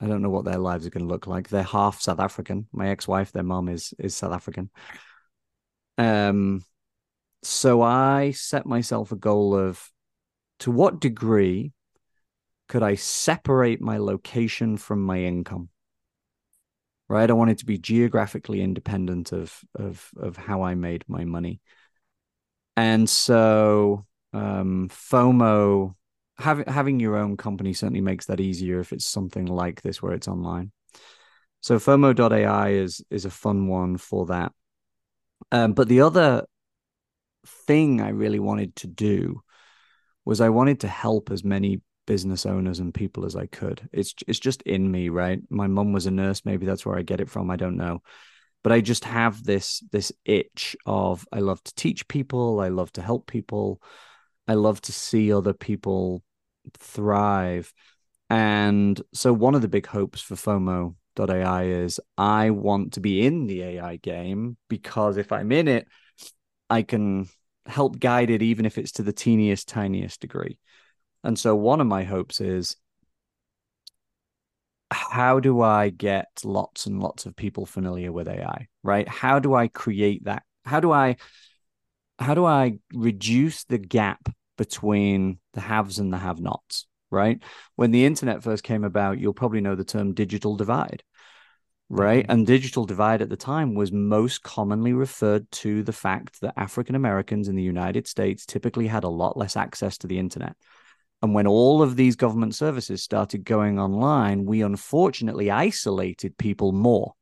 I 0.00 0.06
don't 0.06 0.22
know 0.22 0.30
what 0.30 0.44
their 0.44 0.58
lives 0.58 0.86
are 0.86 0.90
going 0.90 1.06
to 1.06 1.12
look 1.12 1.26
like. 1.26 1.48
They're 1.48 1.62
half 1.62 2.00
South 2.00 2.20
African. 2.20 2.68
My 2.72 2.88
ex-wife, 2.90 3.32
their 3.32 3.42
mom 3.42 3.68
is 3.68 3.94
is 3.98 4.14
South 4.14 4.32
African. 4.32 4.70
Um, 5.96 6.64
so 7.42 7.82
I 7.82 8.30
set 8.30 8.66
myself 8.66 9.10
a 9.10 9.16
goal 9.16 9.54
of 9.56 9.90
to 10.60 10.70
what 10.70 11.00
degree 11.00 11.72
could 12.68 12.82
I 12.82 12.94
separate 12.94 13.80
my 13.80 13.98
location 13.98 14.76
from 14.76 15.02
my 15.02 15.18
income? 15.18 15.70
Right, 17.08 17.30
I 17.30 17.32
wanted 17.32 17.58
to 17.58 17.66
be 17.66 17.78
geographically 17.78 18.60
independent 18.60 19.32
of 19.32 19.58
of 19.74 20.10
of 20.16 20.36
how 20.36 20.62
I 20.62 20.74
made 20.74 21.04
my 21.08 21.24
money, 21.24 21.60
and 22.76 23.08
so 23.08 24.04
um, 24.34 24.90
FOMO 24.90 25.94
having 26.38 26.66
having 26.66 27.00
your 27.00 27.16
own 27.16 27.36
company 27.36 27.72
certainly 27.72 28.00
makes 28.00 28.26
that 28.26 28.40
easier 28.40 28.80
if 28.80 28.92
it's 28.92 29.06
something 29.06 29.46
like 29.46 29.82
this 29.82 30.00
where 30.02 30.12
it's 30.12 30.28
online. 30.28 30.72
So 31.60 31.76
FOMO.ai 31.78 32.70
is 32.70 33.02
is 33.10 33.24
a 33.24 33.30
fun 33.30 33.66
one 33.66 33.96
for 33.96 34.26
that. 34.26 34.52
Um, 35.50 35.72
but 35.72 35.88
the 35.88 36.02
other 36.02 36.44
thing 37.66 38.00
I 38.00 38.10
really 38.10 38.38
wanted 38.38 38.76
to 38.76 38.86
do 38.86 39.42
was 40.24 40.40
I 40.40 40.50
wanted 40.50 40.80
to 40.80 40.88
help 40.88 41.30
as 41.30 41.42
many 41.42 41.80
business 42.06 42.46
owners 42.46 42.78
and 42.78 42.94
people 42.94 43.24
as 43.24 43.34
I 43.34 43.46
could. 43.46 43.88
It's 43.92 44.14
it's 44.26 44.38
just 44.38 44.62
in 44.62 44.90
me, 44.90 45.08
right? 45.08 45.40
My 45.50 45.66
mum 45.66 45.92
was 45.92 46.06
a 46.06 46.10
nurse, 46.10 46.42
maybe 46.44 46.66
that's 46.66 46.86
where 46.86 46.96
I 46.96 47.02
get 47.02 47.20
it 47.20 47.30
from. 47.30 47.50
I 47.50 47.56
don't 47.56 47.76
know. 47.76 48.02
But 48.62 48.72
I 48.72 48.80
just 48.80 49.04
have 49.04 49.42
this 49.42 49.82
this 49.90 50.12
itch 50.24 50.76
of 50.86 51.26
I 51.32 51.40
love 51.40 51.62
to 51.64 51.74
teach 51.74 52.06
people, 52.08 52.60
I 52.60 52.68
love 52.68 52.92
to 52.92 53.02
help 53.02 53.26
people. 53.26 53.82
I 54.46 54.54
love 54.54 54.80
to 54.82 54.92
see 54.92 55.30
other 55.30 55.52
people 55.52 56.22
thrive. 56.76 57.72
And 58.30 59.00
so 59.14 59.32
one 59.32 59.54
of 59.54 59.62
the 59.62 59.68
big 59.68 59.86
hopes 59.86 60.20
for 60.20 60.34
FOMO.ai 60.34 61.64
is 61.64 62.00
I 62.16 62.50
want 62.50 62.94
to 62.94 63.00
be 63.00 63.26
in 63.26 63.46
the 63.46 63.62
AI 63.62 63.96
game 63.96 64.56
because 64.68 65.16
if 65.16 65.32
I'm 65.32 65.52
in 65.52 65.68
it, 65.68 65.88
I 66.68 66.82
can 66.82 67.28
help 67.66 67.98
guide 67.98 68.30
it, 68.30 68.42
even 68.42 68.66
if 68.66 68.78
it's 68.78 68.92
to 68.92 69.02
the 69.02 69.12
teeniest, 69.12 69.68
tiniest 69.68 70.20
degree. 70.20 70.58
And 71.24 71.38
so 71.38 71.56
one 71.56 71.80
of 71.80 71.86
my 71.86 72.04
hopes 72.04 72.40
is 72.40 72.76
how 74.90 75.38
do 75.40 75.60
I 75.60 75.90
get 75.90 76.28
lots 76.44 76.86
and 76.86 77.00
lots 77.00 77.26
of 77.26 77.36
people 77.36 77.66
familiar 77.66 78.12
with 78.12 78.28
AI, 78.28 78.68
right? 78.82 79.08
How 79.08 79.38
do 79.38 79.54
I 79.54 79.68
create 79.68 80.24
that? 80.24 80.44
How 80.64 80.80
do 80.80 80.92
I 80.92 81.16
how 82.18 82.34
do 82.34 82.44
I 82.44 82.78
reduce 82.92 83.64
the 83.64 83.78
gap 83.78 84.28
between 84.58 85.38
the 85.54 85.62
haves 85.62 85.98
and 85.98 86.12
the 86.12 86.18
have 86.18 86.40
nots, 86.40 86.86
right? 87.10 87.42
When 87.76 87.90
the 87.90 88.04
internet 88.04 88.42
first 88.42 88.62
came 88.62 88.84
about, 88.84 89.18
you'll 89.18 89.32
probably 89.32 89.62
know 89.62 89.74
the 89.74 89.84
term 89.84 90.12
digital 90.12 90.56
divide, 90.56 91.02
right? 91.88 92.24
Mm-hmm. 92.24 92.32
And 92.32 92.46
digital 92.46 92.84
divide 92.84 93.22
at 93.22 93.30
the 93.30 93.36
time 93.36 93.74
was 93.74 93.90
most 93.90 94.42
commonly 94.42 94.92
referred 94.92 95.50
to 95.52 95.82
the 95.82 95.92
fact 95.92 96.42
that 96.42 96.52
African 96.58 96.94
Americans 96.94 97.48
in 97.48 97.56
the 97.56 97.62
United 97.62 98.06
States 98.06 98.44
typically 98.44 98.86
had 98.86 99.04
a 99.04 99.08
lot 99.08 99.38
less 99.38 99.56
access 99.56 99.96
to 99.98 100.06
the 100.06 100.18
internet. 100.18 100.54
And 101.22 101.34
when 101.34 101.46
all 101.46 101.82
of 101.82 101.96
these 101.96 102.14
government 102.14 102.54
services 102.54 103.02
started 103.02 103.44
going 103.44 103.80
online, 103.80 104.44
we 104.44 104.62
unfortunately 104.62 105.50
isolated 105.50 106.36
people 106.36 106.72
more 106.72 107.14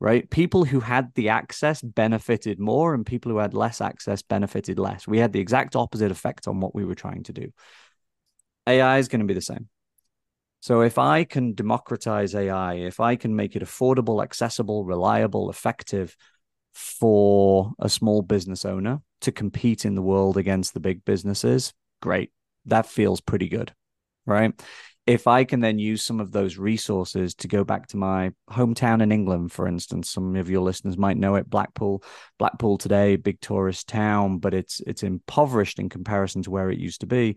right? 0.00 0.28
People 0.28 0.64
who 0.64 0.80
had 0.80 1.14
the 1.14 1.30
access 1.30 1.80
benefited 1.80 2.58
more, 2.58 2.94
and 2.94 3.06
people 3.06 3.32
who 3.32 3.38
had 3.38 3.54
less 3.54 3.80
access 3.80 4.22
benefited 4.22 4.78
less. 4.78 5.06
We 5.06 5.18
had 5.18 5.32
the 5.32 5.40
exact 5.40 5.76
opposite 5.76 6.10
effect 6.10 6.48
on 6.48 6.60
what 6.60 6.74
we 6.74 6.84
were 6.84 6.94
trying 6.94 7.22
to 7.24 7.32
do. 7.32 7.52
AI 8.66 8.98
is 8.98 9.08
going 9.08 9.20
to 9.20 9.26
be 9.26 9.34
the 9.34 9.40
same. 9.40 9.68
So 10.60 10.80
if 10.80 10.96
I 10.96 11.24
can 11.24 11.54
democratize 11.54 12.34
AI, 12.34 12.74
if 12.76 12.98
I 12.98 13.16
can 13.16 13.36
make 13.36 13.54
it 13.54 13.62
affordable, 13.62 14.22
accessible, 14.22 14.84
reliable, 14.84 15.50
effective 15.50 16.16
for 16.72 17.72
a 17.78 17.88
small 17.88 18.22
business 18.22 18.64
owner 18.64 19.02
to 19.20 19.30
compete 19.30 19.84
in 19.84 19.94
the 19.94 20.02
world 20.02 20.38
against 20.38 20.72
the 20.72 20.80
big 20.80 21.04
businesses, 21.04 21.74
great. 22.00 22.32
That 22.64 22.86
feels 22.86 23.20
pretty 23.20 23.48
good, 23.48 23.74
right? 24.24 24.54
If 25.06 25.26
I 25.26 25.44
can 25.44 25.60
then 25.60 25.78
use 25.78 26.02
some 26.02 26.18
of 26.18 26.32
those 26.32 26.56
resources 26.56 27.34
to 27.36 27.48
go 27.48 27.62
back 27.62 27.88
to 27.88 27.98
my 27.98 28.32
hometown 28.50 29.02
in 29.02 29.12
England, 29.12 29.52
for 29.52 29.68
instance, 29.68 30.08
some 30.08 30.34
of 30.36 30.48
your 30.48 30.62
listeners 30.62 30.96
might 30.96 31.18
know 31.18 31.34
it, 31.34 31.50
Blackpool, 31.50 32.02
Blackpool 32.38 32.78
today, 32.78 33.16
big 33.16 33.40
tourist 33.40 33.86
town, 33.86 34.38
but 34.38 34.54
it's 34.54 34.80
it's 34.86 35.02
impoverished 35.02 35.78
in 35.78 35.90
comparison 35.90 36.42
to 36.44 36.50
where 36.50 36.70
it 36.70 36.78
used 36.78 37.00
to 37.00 37.06
be. 37.06 37.36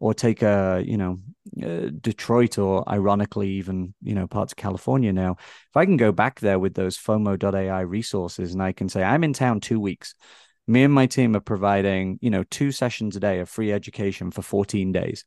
Or 0.00 0.14
take 0.14 0.42
a 0.42 0.80
you 0.86 0.96
know 0.96 1.18
uh, 1.60 1.90
Detroit, 2.00 2.56
or 2.56 2.88
ironically 2.88 3.50
even 3.54 3.94
you 4.00 4.14
know 4.14 4.28
parts 4.28 4.52
of 4.52 4.56
California 4.56 5.12
now. 5.12 5.32
If 5.40 5.76
I 5.76 5.86
can 5.86 5.96
go 5.96 6.12
back 6.12 6.38
there 6.38 6.60
with 6.60 6.74
those 6.74 6.96
FOMO.ai 6.96 7.80
resources, 7.80 8.52
and 8.52 8.62
I 8.62 8.70
can 8.70 8.88
say 8.88 9.02
I'm 9.02 9.24
in 9.24 9.32
town 9.32 9.58
two 9.58 9.80
weeks. 9.80 10.14
Me 10.68 10.84
and 10.84 10.94
my 10.94 11.06
team 11.06 11.34
are 11.34 11.40
providing 11.40 12.20
you 12.22 12.30
know 12.30 12.44
two 12.44 12.70
sessions 12.70 13.16
a 13.16 13.20
day 13.20 13.40
of 13.40 13.48
free 13.48 13.72
education 13.72 14.30
for 14.30 14.42
14 14.42 14.92
days. 14.92 15.24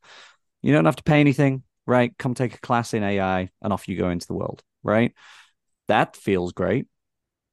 You 0.61 0.71
don't 0.71 0.85
have 0.85 0.95
to 0.95 1.03
pay 1.03 1.19
anything 1.19 1.63
right? 1.85 2.13
Come 2.17 2.33
take 2.33 2.55
a 2.55 2.59
class 2.59 2.93
in 2.93 3.03
AI 3.03 3.49
and 3.61 3.73
off 3.73 3.87
you 3.87 3.97
go 3.97 4.09
into 4.09 4.27
the 4.27 4.33
world, 4.33 4.63
right? 4.83 5.13
That 5.87 6.15
feels 6.15 6.53
great. 6.53 6.87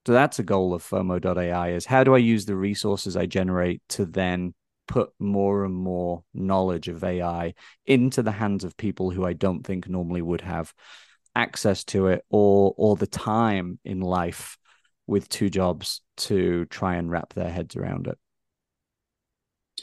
So 0.07 0.13
that's 0.13 0.39
a 0.39 0.45
goal 0.45 0.73
of 0.73 0.83
FOMO.ai 0.83 1.73
is 1.73 1.85
how 1.85 2.03
do 2.03 2.15
I 2.15 2.19
use 2.19 2.47
the 2.47 2.57
resources 2.57 3.17
I 3.17 3.27
generate 3.27 3.83
to 3.91 4.07
then 4.07 4.55
put 4.87 5.11
more 5.19 5.65
and 5.65 5.75
more 5.75 6.25
knowledge 6.33 6.89
of 6.89 7.05
AI 7.05 7.53
into 7.85 8.23
the 8.23 8.33
hands 8.33 8.65
of 8.65 8.77
people 8.77 9.11
who 9.11 9.27
I 9.27 9.35
don't 9.35 9.65
think 9.65 9.87
normally 9.87 10.23
would 10.23 10.41
have 10.41 10.73
access 11.37 11.85
to 11.85 12.09
it 12.09 12.25
or 12.31 12.75
or 12.77 12.97
the 12.97 13.07
time 13.07 13.79
in 13.85 14.01
life 14.01 14.57
with 15.07 15.29
two 15.29 15.51
jobs 15.51 16.01
to 16.17 16.65
try 16.67 16.97
and 16.97 17.11
wrap 17.11 17.35
their 17.35 17.51
heads 17.51 17.77
around 17.77 18.07
it. 18.07 18.19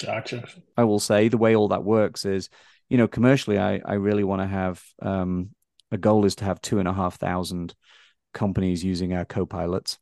Gotcha. 0.04 0.48
I 0.76 0.84
will 0.84 1.00
say 1.00 1.30
the 1.30 1.38
way 1.38 1.56
all 1.56 1.70
that 1.70 1.84
works 1.84 2.26
is, 2.26 2.50
you 2.90 2.98
know, 2.98 3.08
commercially, 3.08 3.58
I 3.58 3.82
I 3.86 3.94
really 3.94 4.24
want 4.24 4.42
to 4.42 4.48
have 4.48 4.84
um, 5.02 5.50
a 5.92 5.98
goal 5.98 6.26
is 6.26 6.36
to 6.36 6.46
have 6.46 6.62
two 6.62 6.80
and 6.80 6.88
a 6.88 6.94
half 6.94 7.18
thousand 7.18 7.74
companies 8.34 8.84
using 8.84 9.14
our 9.14 9.26
co-pilots 9.26 9.98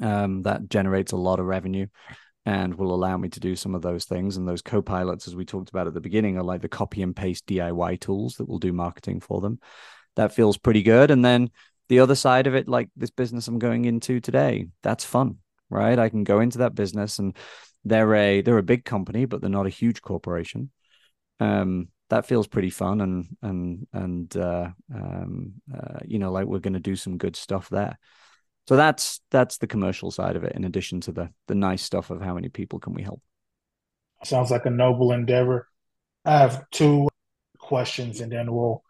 um, 0.00 0.42
that 0.42 0.68
generates 0.68 1.12
a 1.12 1.16
lot 1.16 1.40
of 1.40 1.46
revenue 1.46 1.86
and 2.46 2.74
will 2.74 2.94
allow 2.94 3.16
me 3.16 3.28
to 3.28 3.40
do 3.40 3.54
some 3.54 3.74
of 3.74 3.82
those 3.82 4.06
things. 4.06 4.36
And 4.36 4.48
those 4.48 4.62
co-pilots, 4.62 5.28
as 5.28 5.36
we 5.36 5.44
talked 5.44 5.68
about 5.68 5.86
at 5.86 5.94
the 5.94 6.00
beginning, 6.00 6.38
are 6.38 6.44
like 6.44 6.62
the 6.62 6.68
copy 6.68 7.02
and 7.02 7.14
paste 7.14 7.46
DIY 7.46 8.00
tools 8.00 8.36
that 8.36 8.48
will 8.48 8.58
do 8.58 8.72
marketing 8.72 9.20
for 9.20 9.40
them. 9.40 9.60
That 10.16 10.34
feels 10.34 10.56
pretty 10.56 10.82
good. 10.82 11.10
And 11.10 11.24
then 11.24 11.50
the 11.88 12.00
other 12.00 12.14
side 12.14 12.46
of 12.46 12.54
it, 12.54 12.66
like 12.66 12.88
this 12.96 13.10
business 13.10 13.46
I'm 13.46 13.58
going 13.58 13.84
into 13.84 14.20
today, 14.20 14.68
that's 14.82 15.04
fun, 15.04 15.38
right? 15.68 15.98
I 15.98 16.08
can 16.08 16.24
go 16.24 16.40
into 16.40 16.58
that 16.58 16.74
business 16.74 17.18
and 17.18 17.36
they're 17.84 18.14
a 18.14 18.40
they're 18.42 18.58
a 18.58 18.62
big 18.62 18.84
company, 18.84 19.24
but 19.26 19.40
they're 19.40 19.50
not 19.50 19.66
a 19.66 19.70
huge 19.70 20.02
corporation. 20.02 20.70
Um, 21.40 21.88
that 22.10 22.26
feels 22.26 22.46
pretty 22.46 22.70
fun 22.70 23.00
and 23.00 23.36
and 23.40 23.86
and 23.92 24.36
uh, 24.36 24.68
um, 24.94 25.54
uh, 25.72 26.00
you 26.04 26.18
know 26.18 26.30
like 26.30 26.46
we're 26.46 26.58
going 26.58 26.74
to 26.74 26.80
do 26.80 26.96
some 26.96 27.16
good 27.16 27.36
stuff 27.36 27.68
there. 27.70 27.98
So 28.68 28.76
that's 28.76 29.20
that's 29.30 29.58
the 29.58 29.66
commercial 29.66 30.10
side 30.10 30.36
of 30.36 30.44
it 30.44 30.54
in 30.54 30.64
addition 30.64 31.00
to 31.02 31.12
the 31.12 31.30
the 31.48 31.54
nice 31.54 31.82
stuff 31.82 32.10
of 32.10 32.20
how 32.20 32.34
many 32.34 32.48
people 32.48 32.78
can 32.78 32.94
we 32.94 33.02
help. 33.02 33.22
Sounds 34.24 34.50
like 34.50 34.66
a 34.66 34.70
noble 34.70 35.12
endeavor. 35.12 35.66
I 36.24 36.38
have 36.38 36.68
two 36.70 37.08
questions 37.58 38.20
and 38.20 38.30
then 38.30 38.52
we'll 38.52 38.82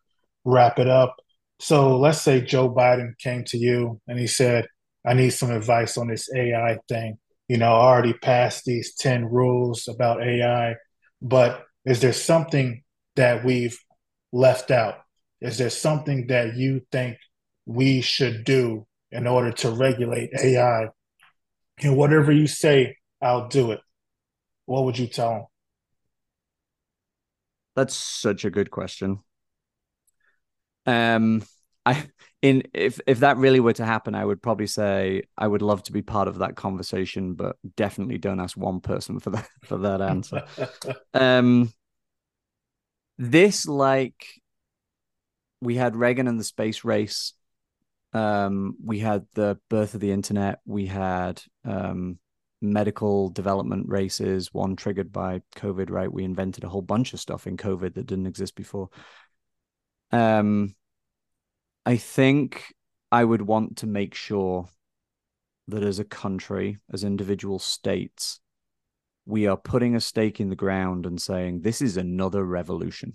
wrap 0.44 0.78
it 0.78 0.88
up. 0.88 1.16
So 1.61 1.98
let's 1.98 2.20
say 2.20 2.40
joe 2.40 2.70
biden 2.74 3.16
came 3.18 3.44
to 3.44 3.59
you 3.59 4.01
and 4.09 4.18
he 4.18 4.26
said 4.26 4.66
i 5.05 5.12
need 5.12 5.30
some 5.30 5.51
advice 5.51 5.98
on 5.98 6.09
this 6.09 6.30
ai 6.34 6.78
thing. 6.88 7.18
You 7.48 7.59
know 7.59 7.74
i 7.74 7.86
already 7.86 8.14
passed 8.14 8.64
these 8.64 8.94
10 8.94 9.26
rules 9.26 9.86
about 9.88 10.22
ai 10.22 10.76
but 11.20 11.64
is 11.84 12.00
there 12.00 12.12
something 12.12 12.82
that 13.16 13.44
we've 13.44 13.78
left 14.32 14.70
out 14.70 14.94
is 15.40 15.58
there 15.58 15.70
something 15.70 16.26
that 16.26 16.56
you 16.56 16.82
think 16.92 17.16
we 17.66 18.00
should 18.00 18.44
do 18.44 18.86
in 19.10 19.26
order 19.26 19.52
to 19.52 19.70
regulate 19.70 20.30
AI. 20.38 20.88
And 21.82 21.96
whatever 21.96 22.32
you 22.32 22.46
say, 22.46 22.96
I'll 23.22 23.48
do 23.48 23.72
it. 23.72 23.80
What 24.66 24.84
would 24.84 24.98
you 24.98 25.06
tell 25.06 25.30
them? 25.30 25.44
That's 27.76 27.94
such 27.94 28.44
a 28.44 28.50
good 28.50 28.70
question. 28.70 29.20
Um, 30.84 31.42
I 31.86 32.08
in 32.43 32.62
if 32.72 33.01
if 33.07 33.20
that 33.20 33.36
really 33.36 33.61
were 33.61 33.72
to 33.74 33.84
happen, 33.84 34.14
I 34.14 34.24
would 34.24 34.43
probably 34.43 34.66
say 34.66 35.24
I 35.36 35.47
would 35.47 35.62
love 35.62 35.82
to 35.84 35.93
be 35.93 36.03
part 36.03 36.28
of 36.28 36.38
that 36.38 36.57
conversation, 36.57 37.34
but 37.34 37.57
definitely 37.76 38.18
don't 38.18 38.41
ask 38.41 38.57
one 38.57 38.80
person 38.80 39.20
for 39.20 39.30
that 39.30 39.49
for 39.64 39.78
that 39.78 40.01
answer. 40.01 40.45
um, 41.14 41.72
this 43.18 43.66
like 43.66 44.26
we 45.61 45.76
had 45.76 45.97
Reagan 45.97 46.28
and 46.28 46.41
the 46.41 46.45
space 46.45 46.84
race 46.84 47.34
um, 48.12 48.76
we 48.84 48.99
had 48.99 49.26
the 49.34 49.59
birth 49.68 49.95
of 49.95 50.01
the 50.01 50.12
internet. 50.12 50.61
We 50.64 50.86
had 50.86 51.43
um, 51.64 52.18
medical 52.61 53.28
development 53.28 53.88
races, 53.88 54.53
one 54.53 54.76
triggered 54.76 55.12
by 55.12 55.43
COVID, 55.57 55.91
right? 55.91 56.12
We 56.12 56.24
invented 56.24 56.64
a 56.64 56.68
whole 56.68 56.82
bunch 56.82 57.12
of 57.12 57.20
stuff 57.20 57.47
in 57.47 57.57
COVID 57.57 57.95
that 57.95 58.07
didn't 58.07 58.26
exist 58.26 58.57
before. 58.57 58.91
Um, 60.11 60.74
I 61.86 61.96
think 61.96 62.74
I 63.10 63.24
would 63.24 63.42
want 63.42 63.78
to 63.78 63.86
make 63.86 64.14
sure 64.14 64.68
that 65.68 65.82
as 65.82 65.98
a 65.98 66.04
country, 66.04 66.78
as 66.92 67.04
individual 67.04 67.58
states, 67.58 68.40
we 69.26 69.46
are 69.46 69.56
putting 69.56 69.94
a 69.94 70.00
stake 70.00 70.40
in 70.40 70.48
the 70.48 70.56
ground 70.56 71.06
and 71.06 71.20
saying, 71.20 71.60
this 71.60 71.80
is 71.80 71.96
another 71.96 72.44
revolution. 72.44 73.14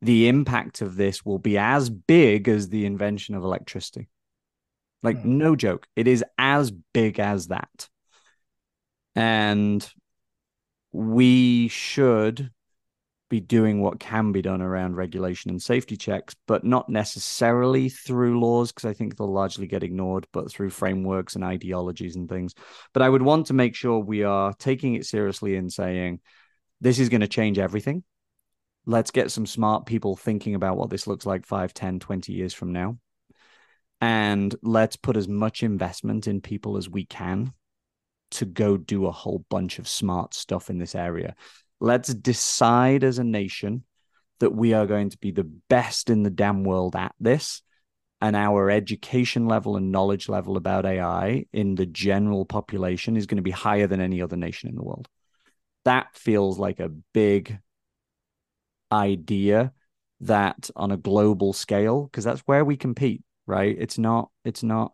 The 0.00 0.28
impact 0.28 0.80
of 0.80 0.96
this 0.96 1.24
will 1.24 1.38
be 1.38 1.58
as 1.58 1.90
big 1.90 2.48
as 2.48 2.68
the 2.68 2.86
invention 2.86 3.34
of 3.34 3.42
electricity. 3.42 4.08
Like, 5.02 5.18
mm. 5.18 5.24
no 5.26 5.56
joke. 5.56 5.86
It 5.96 6.08
is 6.08 6.24
as 6.38 6.70
big 6.70 7.20
as 7.20 7.48
that. 7.48 7.88
And 9.14 9.86
we 10.92 11.68
should 11.68 12.50
be 13.30 13.40
doing 13.40 13.80
what 13.80 13.98
can 13.98 14.32
be 14.32 14.42
done 14.42 14.60
around 14.60 14.96
regulation 14.96 15.50
and 15.50 15.60
safety 15.60 15.96
checks, 15.96 16.36
but 16.46 16.64
not 16.64 16.88
necessarily 16.88 17.88
through 17.88 18.38
laws, 18.40 18.70
because 18.70 18.84
I 18.84 18.92
think 18.92 19.16
they'll 19.16 19.32
largely 19.32 19.66
get 19.66 19.82
ignored, 19.82 20.26
but 20.32 20.50
through 20.50 20.70
frameworks 20.70 21.34
and 21.34 21.44
ideologies 21.44 22.16
and 22.16 22.28
things. 22.28 22.54
But 22.92 23.02
I 23.02 23.08
would 23.08 23.22
want 23.22 23.46
to 23.46 23.54
make 23.54 23.74
sure 23.74 23.98
we 23.98 24.22
are 24.24 24.52
taking 24.54 24.94
it 24.94 25.06
seriously 25.06 25.56
and 25.56 25.72
saying, 25.72 26.20
this 26.80 26.98
is 26.98 27.08
going 27.08 27.22
to 27.22 27.28
change 27.28 27.58
everything. 27.58 28.04
Let's 28.86 29.10
get 29.10 29.30
some 29.30 29.46
smart 29.46 29.86
people 29.86 30.16
thinking 30.16 30.54
about 30.54 30.76
what 30.76 30.90
this 30.90 31.06
looks 31.06 31.24
like 31.24 31.46
5, 31.46 31.72
10, 31.72 32.00
20 32.00 32.32
years 32.32 32.52
from 32.52 32.72
now 32.72 32.98
and 34.04 34.54
let's 34.62 34.96
put 34.96 35.16
as 35.16 35.28
much 35.28 35.62
investment 35.62 36.26
in 36.26 36.42
people 36.42 36.76
as 36.76 36.90
we 36.90 37.06
can 37.06 37.54
to 38.32 38.44
go 38.44 38.76
do 38.76 39.06
a 39.06 39.12
whole 39.12 39.46
bunch 39.48 39.78
of 39.78 39.88
smart 39.88 40.34
stuff 40.34 40.68
in 40.68 40.76
this 40.76 40.94
area. 40.94 41.34
Let's 41.84 42.12
decide 42.14 43.04
as 43.04 43.18
a 43.18 43.24
nation 43.24 43.84
that 44.40 44.50
we 44.50 44.72
are 44.72 44.86
going 44.86 45.10
to 45.10 45.18
be 45.18 45.30
the 45.30 45.50
best 45.68 46.10
in 46.10 46.22
the 46.22 46.30
damn 46.30 46.64
world 46.64 46.96
at 46.96 47.14
this. 47.20 47.62
And 48.20 48.34
our 48.34 48.70
education 48.70 49.46
level 49.46 49.76
and 49.76 49.92
knowledge 49.92 50.28
level 50.28 50.56
about 50.56 50.86
AI 50.86 51.44
in 51.52 51.74
the 51.74 51.86
general 51.86 52.46
population 52.46 53.16
is 53.16 53.26
going 53.26 53.36
to 53.36 53.42
be 53.42 53.50
higher 53.50 53.86
than 53.86 54.00
any 54.00 54.22
other 54.22 54.36
nation 54.36 54.70
in 54.70 54.76
the 54.76 54.82
world. 54.82 55.08
That 55.84 56.16
feels 56.16 56.58
like 56.58 56.80
a 56.80 56.88
big 57.12 57.58
idea 58.90 59.72
that 60.20 60.70
on 60.74 60.90
a 60.90 60.96
global 60.96 61.52
scale, 61.52 62.04
because 62.04 62.24
that's 62.24 62.40
where 62.42 62.64
we 62.64 62.76
compete 62.76 63.22
right? 63.46 63.76
It's 63.78 63.98
not 63.98 64.30
it's 64.44 64.62
not 64.62 64.92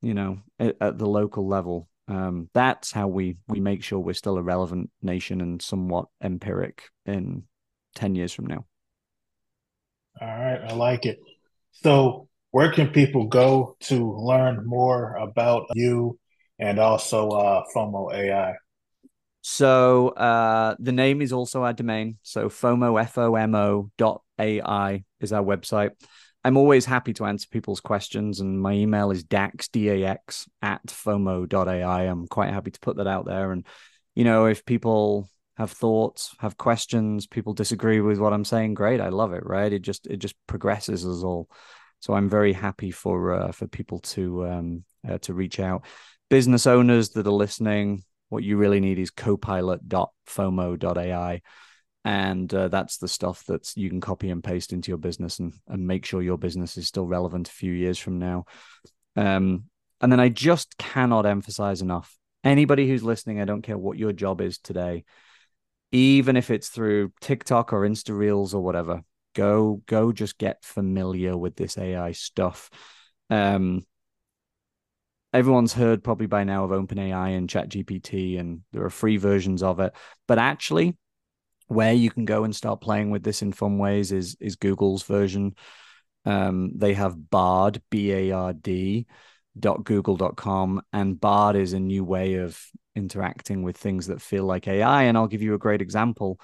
you 0.00 0.14
know 0.14 0.40
at, 0.58 0.76
at 0.80 0.98
the 0.98 1.06
local 1.06 1.46
level. 1.46 1.88
Um, 2.10 2.48
that's 2.52 2.90
how 2.90 3.06
we 3.06 3.36
we 3.48 3.60
make 3.60 3.84
sure 3.84 4.00
we're 4.00 4.14
still 4.14 4.36
a 4.36 4.42
relevant 4.42 4.90
nation 5.00 5.40
and 5.40 5.62
somewhat 5.62 6.06
empiric 6.20 6.90
in 7.06 7.44
ten 7.94 8.14
years 8.14 8.32
from 8.32 8.46
now. 8.46 8.66
All 10.20 10.28
right, 10.28 10.60
I 10.60 10.72
like 10.74 11.06
it. 11.06 11.20
So, 11.70 12.28
where 12.50 12.72
can 12.72 12.88
people 12.88 13.28
go 13.28 13.76
to 13.82 14.12
learn 14.12 14.66
more 14.66 15.14
about 15.14 15.66
you 15.74 16.18
and 16.58 16.80
also 16.80 17.30
uh, 17.30 17.62
FOMO 17.74 18.12
AI? 18.12 18.54
So 19.42 20.08
uh, 20.08 20.74
the 20.78 20.92
name 20.92 21.22
is 21.22 21.32
also 21.32 21.62
our 21.62 21.72
domain. 21.72 22.18
So 22.22 22.48
FOMO 22.48 23.00
F 23.00 23.16
O 23.18 23.34
M 23.36 23.54
O 23.54 23.90
dot 23.96 24.22
AI 24.38 25.04
is 25.20 25.32
our 25.32 25.42
website. 25.42 25.92
I'm 26.42 26.56
always 26.56 26.86
happy 26.86 27.12
to 27.14 27.26
answer 27.26 27.46
people's 27.50 27.80
questions, 27.80 28.40
and 28.40 28.60
my 28.60 28.72
email 28.72 29.10
is 29.10 29.22
dax, 29.22 29.68
D-A-X, 29.68 30.48
at 30.62 30.86
fomo.ai. 30.86 32.02
I'm 32.02 32.26
quite 32.26 32.52
happy 32.52 32.70
to 32.70 32.80
put 32.80 32.96
that 32.96 33.06
out 33.06 33.26
there. 33.26 33.52
And, 33.52 33.66
you 34.14 34.24
know, 34.24 34.46
if 34.46 34.64
people 34.64 35.28
have 35.58 35.70
thoughts, 35.70 36.34
have 36.38 36.56
questions, 36.56 37.26
people 37.26 37.52
disagree 37.52 38.00
with 38.00 38.18
what 38.18 38.32
I'm 38.32 38.46
saying, 38.46 38.72
great. 38.74 39.02
I 39.02 39.10
love 39.10 39.34
it, 39.34 39.44
right? 39.44 39.70
It 39.70 39.82
just, 39.82 40.06
it 40.06 40.16
just 40.16 40.34
progresses 40.46 41.06
us 41.06 41.22
all. 41.22 41.50
So 42.00 42.14
I'm 42.14 42.30
very 42.30 42.54
happy 42.54 42.90
for, 42.90 43.34
uh, 43.34 43.52
for 43.52 43.66
people 43.66 43.98
to, 43.98 44.46
um, 44.46 44.84
uh, 45.06 45.18
to 45.18 45.34
reach 45.34 45.60
out. 45.60 45.84
Business 46.30 46.66
owners 46.66 47.10
that 47.10 47.26
are 47.26 47.30
listening, 47.30 48.02
what 48.30 48.42
you 48.42 48.56
really 48.56 48.80
need 48.80 48.98
is 48.98 49.10
copilot.fomo.ai 49.10 51.42
and 52.04 52.52
uh, 52.54 52.68
that's 52.68 52.96
the 52.98 53.08
stuff 53.08 53.44
that 53.44 53.70
you 53.76 53.90
can 53.90 54.00
copy 54.00 54.30
and 54.30 54.42
paste 54.42 54.72
into 54.72 54.90
your 54.90 54.98
business 54.98 55.38
and, 55.38 55.52
and 55.68 55.86
make 55.86 56.04
sure 56.04 56.22
your 56.22 56.38
business 56.38 56.76
is 56.76 56.86
still 56.86 57.06
relevant 57.06 57.48
a 57.48 57.52
few 57.52 57.72
years 57.72 57.98
from 57.98 58.18
now 58.18 58.44
um, 59.16 59.64
and 60.00 60.10
then 60.10 60.20
i 60.20 60.28
just 60.28 60.78
cannot 60.78 61.26
emphasize 61.26 61.82
enough 61.82 62.16
anybody 62.42 62.88
who's 62.88 63.02
listening 63.02 63.40
i 63.40 63.44
don't 63.44 63.62
care 63.62 63.78
what 63.78 63.98
your 63.98 64.12
job 64.12 64.40
is 64.40 64.58
today 64.58 65.04
even 65.92 66.36
if 66.36 66.50
it's 66.50 66.68
through 66.68 67.12
tiktok 67.20 67.72
or 67.72 67.82
insta 67.82 68.16
reels 68.16 68.54
or 68.54 68.62
whatever 68.62 69.02
go 69.34 69.82
go 69.86 70.10
just 70.10 70.38
get 70.38 70.64
familiar 70.64 71.36
with 71.36 71.54
this 71.56 71.76
ai 71.76 72.12
stuff 72.12 72.70
um, 73.28 73.84
everyone's 75.32 75.72
heard 75.72 76.02
probably 76.02 76.26
by 76.26 76.44
now 76.44 76.64
of 76.64 76.70
OpenAI 76.70 77.36
and 77.36 77.48
ChatGPT, 77.48 78.38
and 78.38 78.62
there 78.72 78.84
are 78.84 78.90
free 78.90 79.16
versions 79.16 79.62
of 79.62 79.80
it. 79.80 79.94
But 80.26 80.38
actually, 80.38 80.96
where 81.70 81.92
you 81.92 82.10
can 82.10 82.24
go 82.24 82.44
and 82.44 82.54
start 82.54 82.80
playing 82.80 83.10
with 83.10 83.22
this 83.22 83.42
in 83.42 83.52
fun 83.52 83.78
ways 83.78 84.12
is 84.12 84.36
is 84.40 84.56
Google's 84.56 85.02
version. 85.04 85.54
Um, 86.24 86.72
they 86.76 86.94
have 86.94 87.30
Bard, 87.30 87.80
B 87.90 88.12
A 88.12 88.32
R 88.32 88.52
D, 88.52 89.06
dot 89.58 89.84
google.com 89.84 90.82
and 90.92 91.20
bard 91.20 91.56
is 91.56 91.72
a 91.72 91.80
new 91.80 92.04
way 92.04 92.34
of 92.34 92.60
interacting 92.94 93.62
with 93.62 93.76
things 93.76 94.06
that 94.06 94.20
feel 94.20 94.44
like 94.44 94.68
ai 94.68 95.04
and 95.04 95.16
i'll 95.16 95.26
give 95.26 95.42
you 95.42 95.54
a 95.54 95.58
great 95.58 95.82
example 95.82 96.40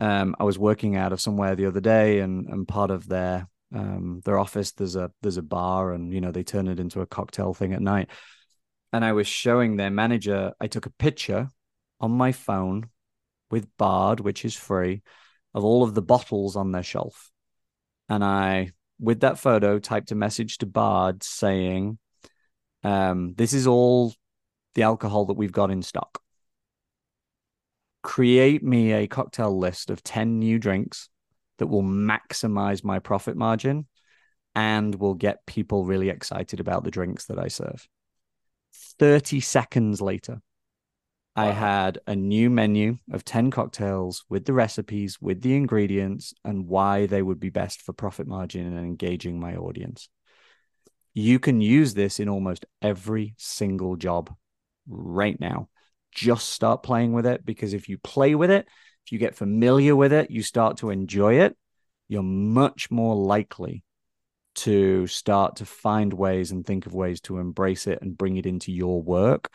um, 0.00 0.36
i 0.38 0.44
was 0.44 0.58
working 0.58 0.96
out 0.96 1.12
of 1.12 1.20
somewhere 1.20 1.56
the 1.56 1.66
other 1.66 1.80
day 1.80 2.20
and 2.20 2.48
and 2.48 2.68
part 2.68 2.90
of 2.90 3.08
their 3.08 3.48
um, 3.74 4.20
their 4.24 4.38
office 4.38 4.72
there's 4.72 4.96
a 4.96 5.10
there's 5.20 5.36
a 5.36 5.42
bar 5.42 5.92
and 5.92 6.12
you 6.12 6.20
know 6.20 6.30
they 6.30 6.44
turn 6.44 6.68
it 6.68 6.80
into 6.80 7.00
a 7.00 7.06
cocktail 7.06 7.52
thing 7.52 7.72
at 7.72 7.82
night 7.82 8.08
and 8.92 9.04
i 9.04 9.12
was 9.12 9.26
showing 9.26 9.76
their 9.76 9.90
manager 9.90 10.52
i 10.60 10.66
took 10.66 10.86
a 10.86 10.90
picture 10.90 11.48
on 12.00 12.10
my 12.12 12.32
phone 12.32 12.88
with 13.50 13.68
bard 13.76 14.20
which 14.20 14.44
is 14.44 14.54
free 14.54 15.02
of 15.54 15.64
all 15.64 15.82
of 15.82 15.94
the 15.94 16.02
bottles 16.02 16.56
on 16.56 16.72
their 16.72 16.82
shelf 16.82 17.30
and 18.08 18.24
i 18.24 18.70
with 19.00 19.20
that 19.20 19.38
photo 19.38 19.78
typed 19.78 20.10
a 20.10 20.14
message 20.14 20.58
to 20.58 20.66
bard 20.66 21.22
saying 21.22 21.98
um, 22.82 23.34
this 23.34 23.52
is 23.52 23.66
all 23.66 24.12
the 24.74 24.82
alcohol 24.82 25.26
that 25.26 25.34
we've 25.34 25.52
got 25.52 25.70
in 25.70 25.82
stock. 25.82 26.20
Create 28.02 28.62
me 28.62 28.92
a 28.92 29.06
cocktail 29.06 29.56
list 29.56 29.90
of 29.90 30.02
10 30.02 30.38
new 30.38 30.58
drinks 30.58 31.08
that 31.58 31.66
will 31.66 31.82
maximize 31.82 32.84
my 32.84 32.98
profit 33.00 33.36
margin 33.36 33.86
and 34.54 34.94
will 34.94 35.14
get 35.14 35.46
people 35.46 35.84
really 35.84 36.08
excited 36.08 36.60
about 36.60 36.84
the 36.84 36.90
drinks 36.90 37.26
that 37.26 37.38
I 37.38 37.48
serve. 37.48 37.88
30 38.98 39.40
seconds 39.40 40.00
later. 40.00 40.40
I 41.38 41.52
had 41.52 41.98
a 42.06 42.16
new 42.16 42.50
menu 42.50 42.98
of 43.12 43.24
10 43.24 43.50
cocktails 43.50 44.24
with 44.28 44.44
the 44.44 44.52
recipes, 44.52 45.18
with 45.20 45.42
the 45.42 45.54
ingredients, 45.54 46.34
and 46.44 46.66
why 46.66 47.06
they 47.06 47.22
would 47.22 47.40
be 47.40 47.50
best 47.50 47.82
for 47.82 47.92
profit 47.92 48.26
margin 48.26 48.66
and 48.66 48.78
engaging 48.78 49.38
my 49.38 49.56
audience 49.56 50.08
you 51.18 51.40
can 51.40 51.60
use 51.60 51.94
this 51.94 52.20
in 52.20 52.28
almost 52.28 52.64
every 52.80 53.34
single 53.38 53.96
job 53.96 54.32
right 54.86 55.38
now. 55.40 55.68
Just 56.12 56.50
start 56.50 56.84
playing 56.84 57.12
with 57.12 57.26
it 57.26 57.44
because 57.44 57.74
if 57.74 57.88
you 57.88 57.98
play 57.98 58.36
with 58.36 58.52
it, 58.52 58.68
if 59.04 59.12
you 59.12 59.18
get 59.18 59.34
familiar 59.34 59.96
with 59.96 60.12
it, 60.12 60.30
you 60.30 60.42
start 60.42 60.76
to 60.78 60.90
enjoy 60.90 61.40
it, 61.40 61.56
you're 62.06 62.22
much 62.22 62.90
more 62.92 63.16
likely 63.16 63.82
to 64.54 65.08
start 65.08 65.56
to 65.56 65.64
find 65.64 66.12
ways 66.12 66.52
and 66.52 66.64
think 66.64 66.86
of 66.86 66.94
ways 66.94 67.20
to 67.22 67.38
embrace 67.38 67.88
it 67.88 68.00
and 68.00 68.16
bring 68.16 68.36
it 68.36 68.46
into 68.46 68.70
your 68.70 69.02
work. 69.02 69.50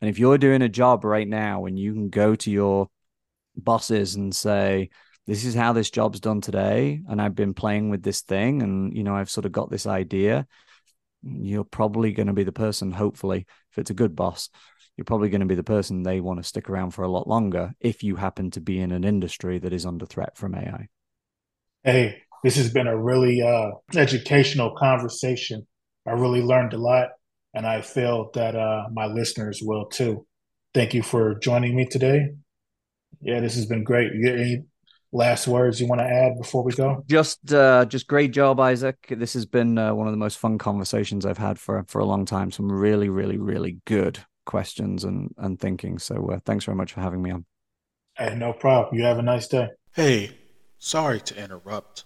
And 0.00 0.08
if 0.08 0.18
you're 0.18 0.38
doing 0.38 0.62
a 0.62 0.68
job 0.68 1.04
right 1.04 1.26
now 1.26 1.66
and 1.66 1.78
you 1.78 1.92
can 1.92 2.08
go 2.08 2.34
to 2.36 2.50
your 2.50 2.88
bosses 3.56 4.14
and 4.14 4.34
say, 4.34 4.90
this 5.26 5.44
is 5.44 5.54
how 5.54 5.72
this 5.74 5.90
job's 5.90 6.20
done 6.20 6.40
today 6.40 7.02
and 7.06 7.20
i've 7.20 7.34
been 7.34 7.52
playing 7.52 7.90
with 7.90 8.02
this 8.02 8.22
thing 8.22 8.62
and 8.62 8.96
you 8.96 9.04
know 9.04 9.14
i've 9.14 9.28
sort 9.28 9.44
of 9.44 9.52
got 9.52 9.68
this 9.68 9.86
idea 9.86 10.46
you're 11.22 11.64
probably 11.64 12.12
going 12.12 12.26
to 12.26 12.32
be 12.32 12.44
the 12.44 12.52
person, 12.52 12.92
hopefully, 12.92 13.46
if 13.70 13.78
it's 13.78 13.90
a 13.90 13.94
good 13.94 14.14
boss, 14.14 14.48
you're 14.96 15.04
probably 15.04 15.28
going 15.28 15.40
to 15.40 15.46
be 15.46 15.54
the 15.54 15.62
person 15.62 16.02
they 16.02 16.20
want 16.20 16.40
to 16.40 16.48
stick 16.48 16.68
around 16.68 16.90
for 16.90 17.02
a 17.02 17.10
lot 17.10 17.28
longer 17.28 17.72
if 17.80 18.02
you 18.02 18.16
happen 18.16 18.50
to 18.52 18.60
be 18.60 18.80
in 18.80 18.92
an 18.92 19.04
industry 19.04 19.58
that 19.58 19.72
is 19.72 19.86
under 19.86 20.06
threat 20.06 20.36
from 20.36 20.54
AI. 20.54 20.88
Hey, 21.84 22.22
this 22.42 22.56
has 22.56 22.72
been 22.72 22.86
a 22.86 22.96
really 22.96 23.40
uh, 23.42 23.70
educational 23.94 24.74
conversation. 24.76 25.66
I 26.06 26.12
really 26.12 26.42
learned 26.42 26.72
a 26.72 26.78
lot, 26.78 27.08
and 27.54 27.66
I 27.66 27.80
feel 27.80 28.30
that 28.34 28.54
uh, 28.54 28.88
my 28.92 29.06
listeners 29.06 29.60
will 29.62 29.86
too. 29.86 30.26
Thank 30.74 30.94
you 30.94 31.02
for 31.02 31.38
joining 31.38 31.74
me 31.74 31.86
today. 31.86 32.30
Yeah, 33.20 33.40
this 33.40 33.54
has 33.56 33.66
been 33.66 33.84
great. 33.84 34.12
You 34.14 34.32
any 34.32 34.62
last 35.12 35.48
words 35.48 35.80
you 35.80 35.86
want 35.86 36.00
to 36.00 36.06
add 36.06 36.36
before 36.36 36.62
we 36.62 36.72
go? 36.72 37.02
Just, 37.08 37.52
uh, 37.52 37.84
just 37.86 38.06
great 38.06 38.32
job, 38.32 38.60
Isaac. 38.60 38.96
This 39.10 39.32
has 39.34 39.46
been 39.46 39.78
uh, 39.78 39.94
one 39.94 40.06
of 40.06 40.12
the 40.12 40.18
most 40.18 40.38
fun 40.38 40.58
conversations 40.58 41.24
I've 41.24 41.38
had 41.38 41.58
for 41.58 41.84
for 41.88 42.00
a 42.00 42.04
long 42.04 42.24
time. 42.24 42.50
Some 42.50 42.70
really, 42.70 43.08
really, 43.08 43.38
really 43.38 43.78
good 43.86 44.18
questions 44.44 45.04
and 45.04 45.34
and 45.38 45.58
thinking. 45.58 45.98
So, 45.98 46.30
uh, 46.30 46.40
thanks 46.44 46.64
very 46.64 46.76
much 46.76 46.92
for 46.92 47.00
having 47.00 47.22
me 47.22 47.30
on. 47.30 47.44
Hey, 48.16 48.34
no 48.34 48.52
problem. 48.52 48.98
You 48.98 49.04
have 49.04 49.18
a 49.18 49.22
nice 49.22 49.48
day. 49.48 49.68
Hey, 49.94 50.36
sorry 50.78 51.20
to 51.20 51.42
interrupt, 51.42 52.04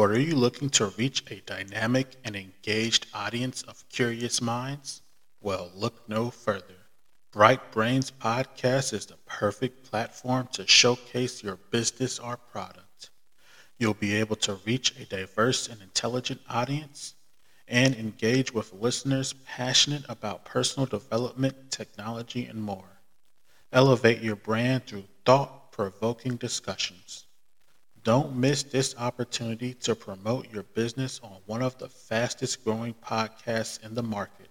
but 0.00 0.12
are 0.12 0.18
you 0.18 0.34
looking 0.34 0.70
to 0.70 0.86
reach 0.96 1.22
a 1.30 1.42
dynamic 1.44 2.16
and 2.24 2.34
engaged 2.34 3.06
audience 3.12 3.60
of 3.64 3.86
curious 3.90 4.40
minds? 4.40 5.02
Well, 5.42 5.70
look 5.74 6.08
no 6.08 6.30
further. 6.30 6.86
Bright 7.30 7.70
Brainz 7.70 8.10
Podcast 8.10 8.94
is 8.94 9.04
the 9.04 9.18
perfect 9.26 9.90
platform 9.90 10.48
to 10.54 10.66
showcase 10.66 11.42
your 11.42 11.56
business 11.70 12.18
or 12.18 12.38
product. 12.38 13.10
You'll 13.78 13.92
be 13.92 14.14
able 14.14 14.36
to 14.36 14.54
reach 14.64 14.98
a 14.98 15.04
diverse 15.04 15.68
and 15.68 15.82
intelligent 15.82 16.40
audience 16.48 17.14
and 17.68 17.94
engage 17.94 18.54
with 18.54 18.72
listeners 18.72 19.34
passionate 19.34 20.04
about 20.08 20.46
personal 20.46 20.86
development, 20.86 21.70
technology, 21.70 22.46
and 22.46 22.62
more. 22.62 23.02
Elevate 23.70 24.22
your 24.22 24.36
brand 24.36 24.86
through 24.86 25.04
thought 25.26 25.72
provoking 25.72 26.36
discussions. 26.36 27.26
Don't 28.02 28.34
miss 28.34 28.62
this 28.62 28.94
opportunity 28.96 29.74
to 29.74 29.94
promote 29.94 30.52
your 30.52 30.62
business 30.62 31.20
on 31.22 31.36
one 31.46 31.62
of 31.62 31.76
the 31.78 31.88
fastest 31.88 32.64
growing 32.64 32.94
podcasts 32.94 33.84
in 33.84 33.94
the 33.94 34.02
market. 34.02 34.48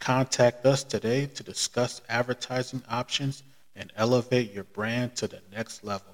Contact 0.00 0.66
us 0.66 0.84
today 0.84 1.26
to 1.26 1.42
discuss 1.42 2.02
advertising 2.08 2.82
options 2.90 3.42
and 3.74 3.92
elevate 3.96 4.52
your 4.52 4.64
brand 4.64 5.16
to 5.16 5.26
the 5.26 5.40
next 5.50 5.82
level. 5.82 6.12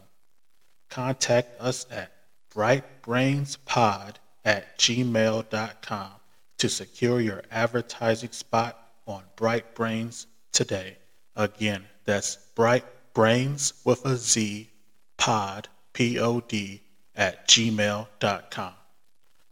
Contact 0.89 1.61
us 1.61 1.87
at 1.91 2.13
brightbrainzpod 2.55 4.15
at 4.45 4.79
gmail.com 4.79 6.11
to 6.59 6.69
secure 6.69 7.21
your 7.21 7.43
advertising 7.51 8.33
spot 8.33 8.77
on 9.07 9.23
Bright 9.37 9.75
Brainz 9.75 10.27
today. 10.53 10.97
Again, 11.37 11.85
that's 12.05 12.37
Bright 12.55 12.85
Brainz 13.15 13.85
with 13.85 14.05
a 14.05 14.17
Z 14.17 14.69
pod, 15.17 15.69
P 15.93 16.19
O 16.19 16.41
D, 16.41 16.83
at 17.15 17.49
gmail.com. 17.49 18.73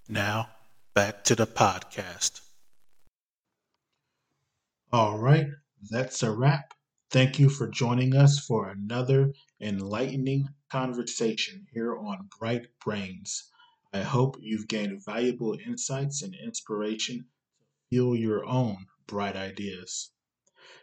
Now, 0.09 0.49
back 0.95 1.24
to 1.24 1.34
the 1.34 1.47
podcast. 1.47 2.41
All 4.91 5.18
right, 5.18 5.49
that's 5.91 6.22
a 6.22 6.30
wrap. 6.30 6.72
Thank 7.11 7.39
you 7.39 7.49
for 7.49 7.68
joining 7.68 8.14
us 8.14 8.39
for 8.39 8.68
another 8.68 9.32
enlightening 9.61 10.49
conversation 10.70 11.66
here 11.72 11.97
on 11.97 12.28
Bright 12.39 12.66
Brainz. 12.84 13.43
I 13.93 14.01
hope 14.01 14.36
you've 14.41 14.68
gained 14.68 15.05
valuable 15.05 15.59
insights 15.66 16.22
and 16.22 16.34
inspiration 16.34 17.18
to 17.18 17.66
fuel 17.91 18.16
your 18.16 18.47
own 18.47 18.86
bright 19.07 19.36
ideas. 19.36 20.11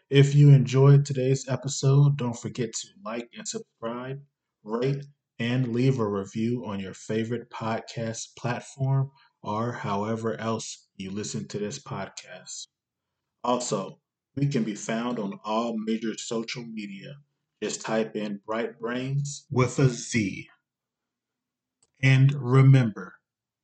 If 0.09 0.35
you 0.35 0.49
enjoyed 0.49 1.05
today's 1.05 1.47
episode, 1.47 2.17
don't 2.17 2.37
forget 2.37 2.73
to 2.73 2.87
like 3.03 3.29
and 3.35 3.47
subscribe, 3.47 4.21
rate, 4.63 5.05
and 5.39 5.73
leave 5.73 5.99
a 5.99 6.07
review 6.07 6.65
on 6.65 6.79
your 6.79 6.93
favorite 6.93 7.49
podcast 7.49 8.35
platform 8.37 9.11
or 9.41 9.71
however 9.71 10.39
else 10.39 10.87
you 10.95 11.11
listen 11.11 11.47
to 11.47 11.59
this 11.59 11.79
podcast. 11.79 12.67
Also, 13.43 13.99
we 14.35 14.47
can 14.47 14.63
be 14.63 14.75
found 14.75 15.19
on 15.19 15.39
all 15.43 15.77
major 15.77 16.13
social 16.17 16.63
media. 16.63 17.15
Just 17.61 17.81
type 17.81 18.15
in 18.15 18.41
Bright 18.45 18.79
Brainz 18.79 19.45
with 19.49 19.79
a 19.79 19.89
Z. 19.89 20.47
And 22.01 22.33
remember, 22.33 23.15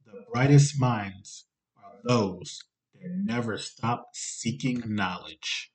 the 0.05 0.23
brightest 0.31 0.79
minds 0.79 1.45
are 1.77 1.99
those 2.03 2.63
that 2.93 3.11
never 3.11 3.57
stop 3.57 4.09
seeking 4.13 4.83
knowledge. 4.85 5.70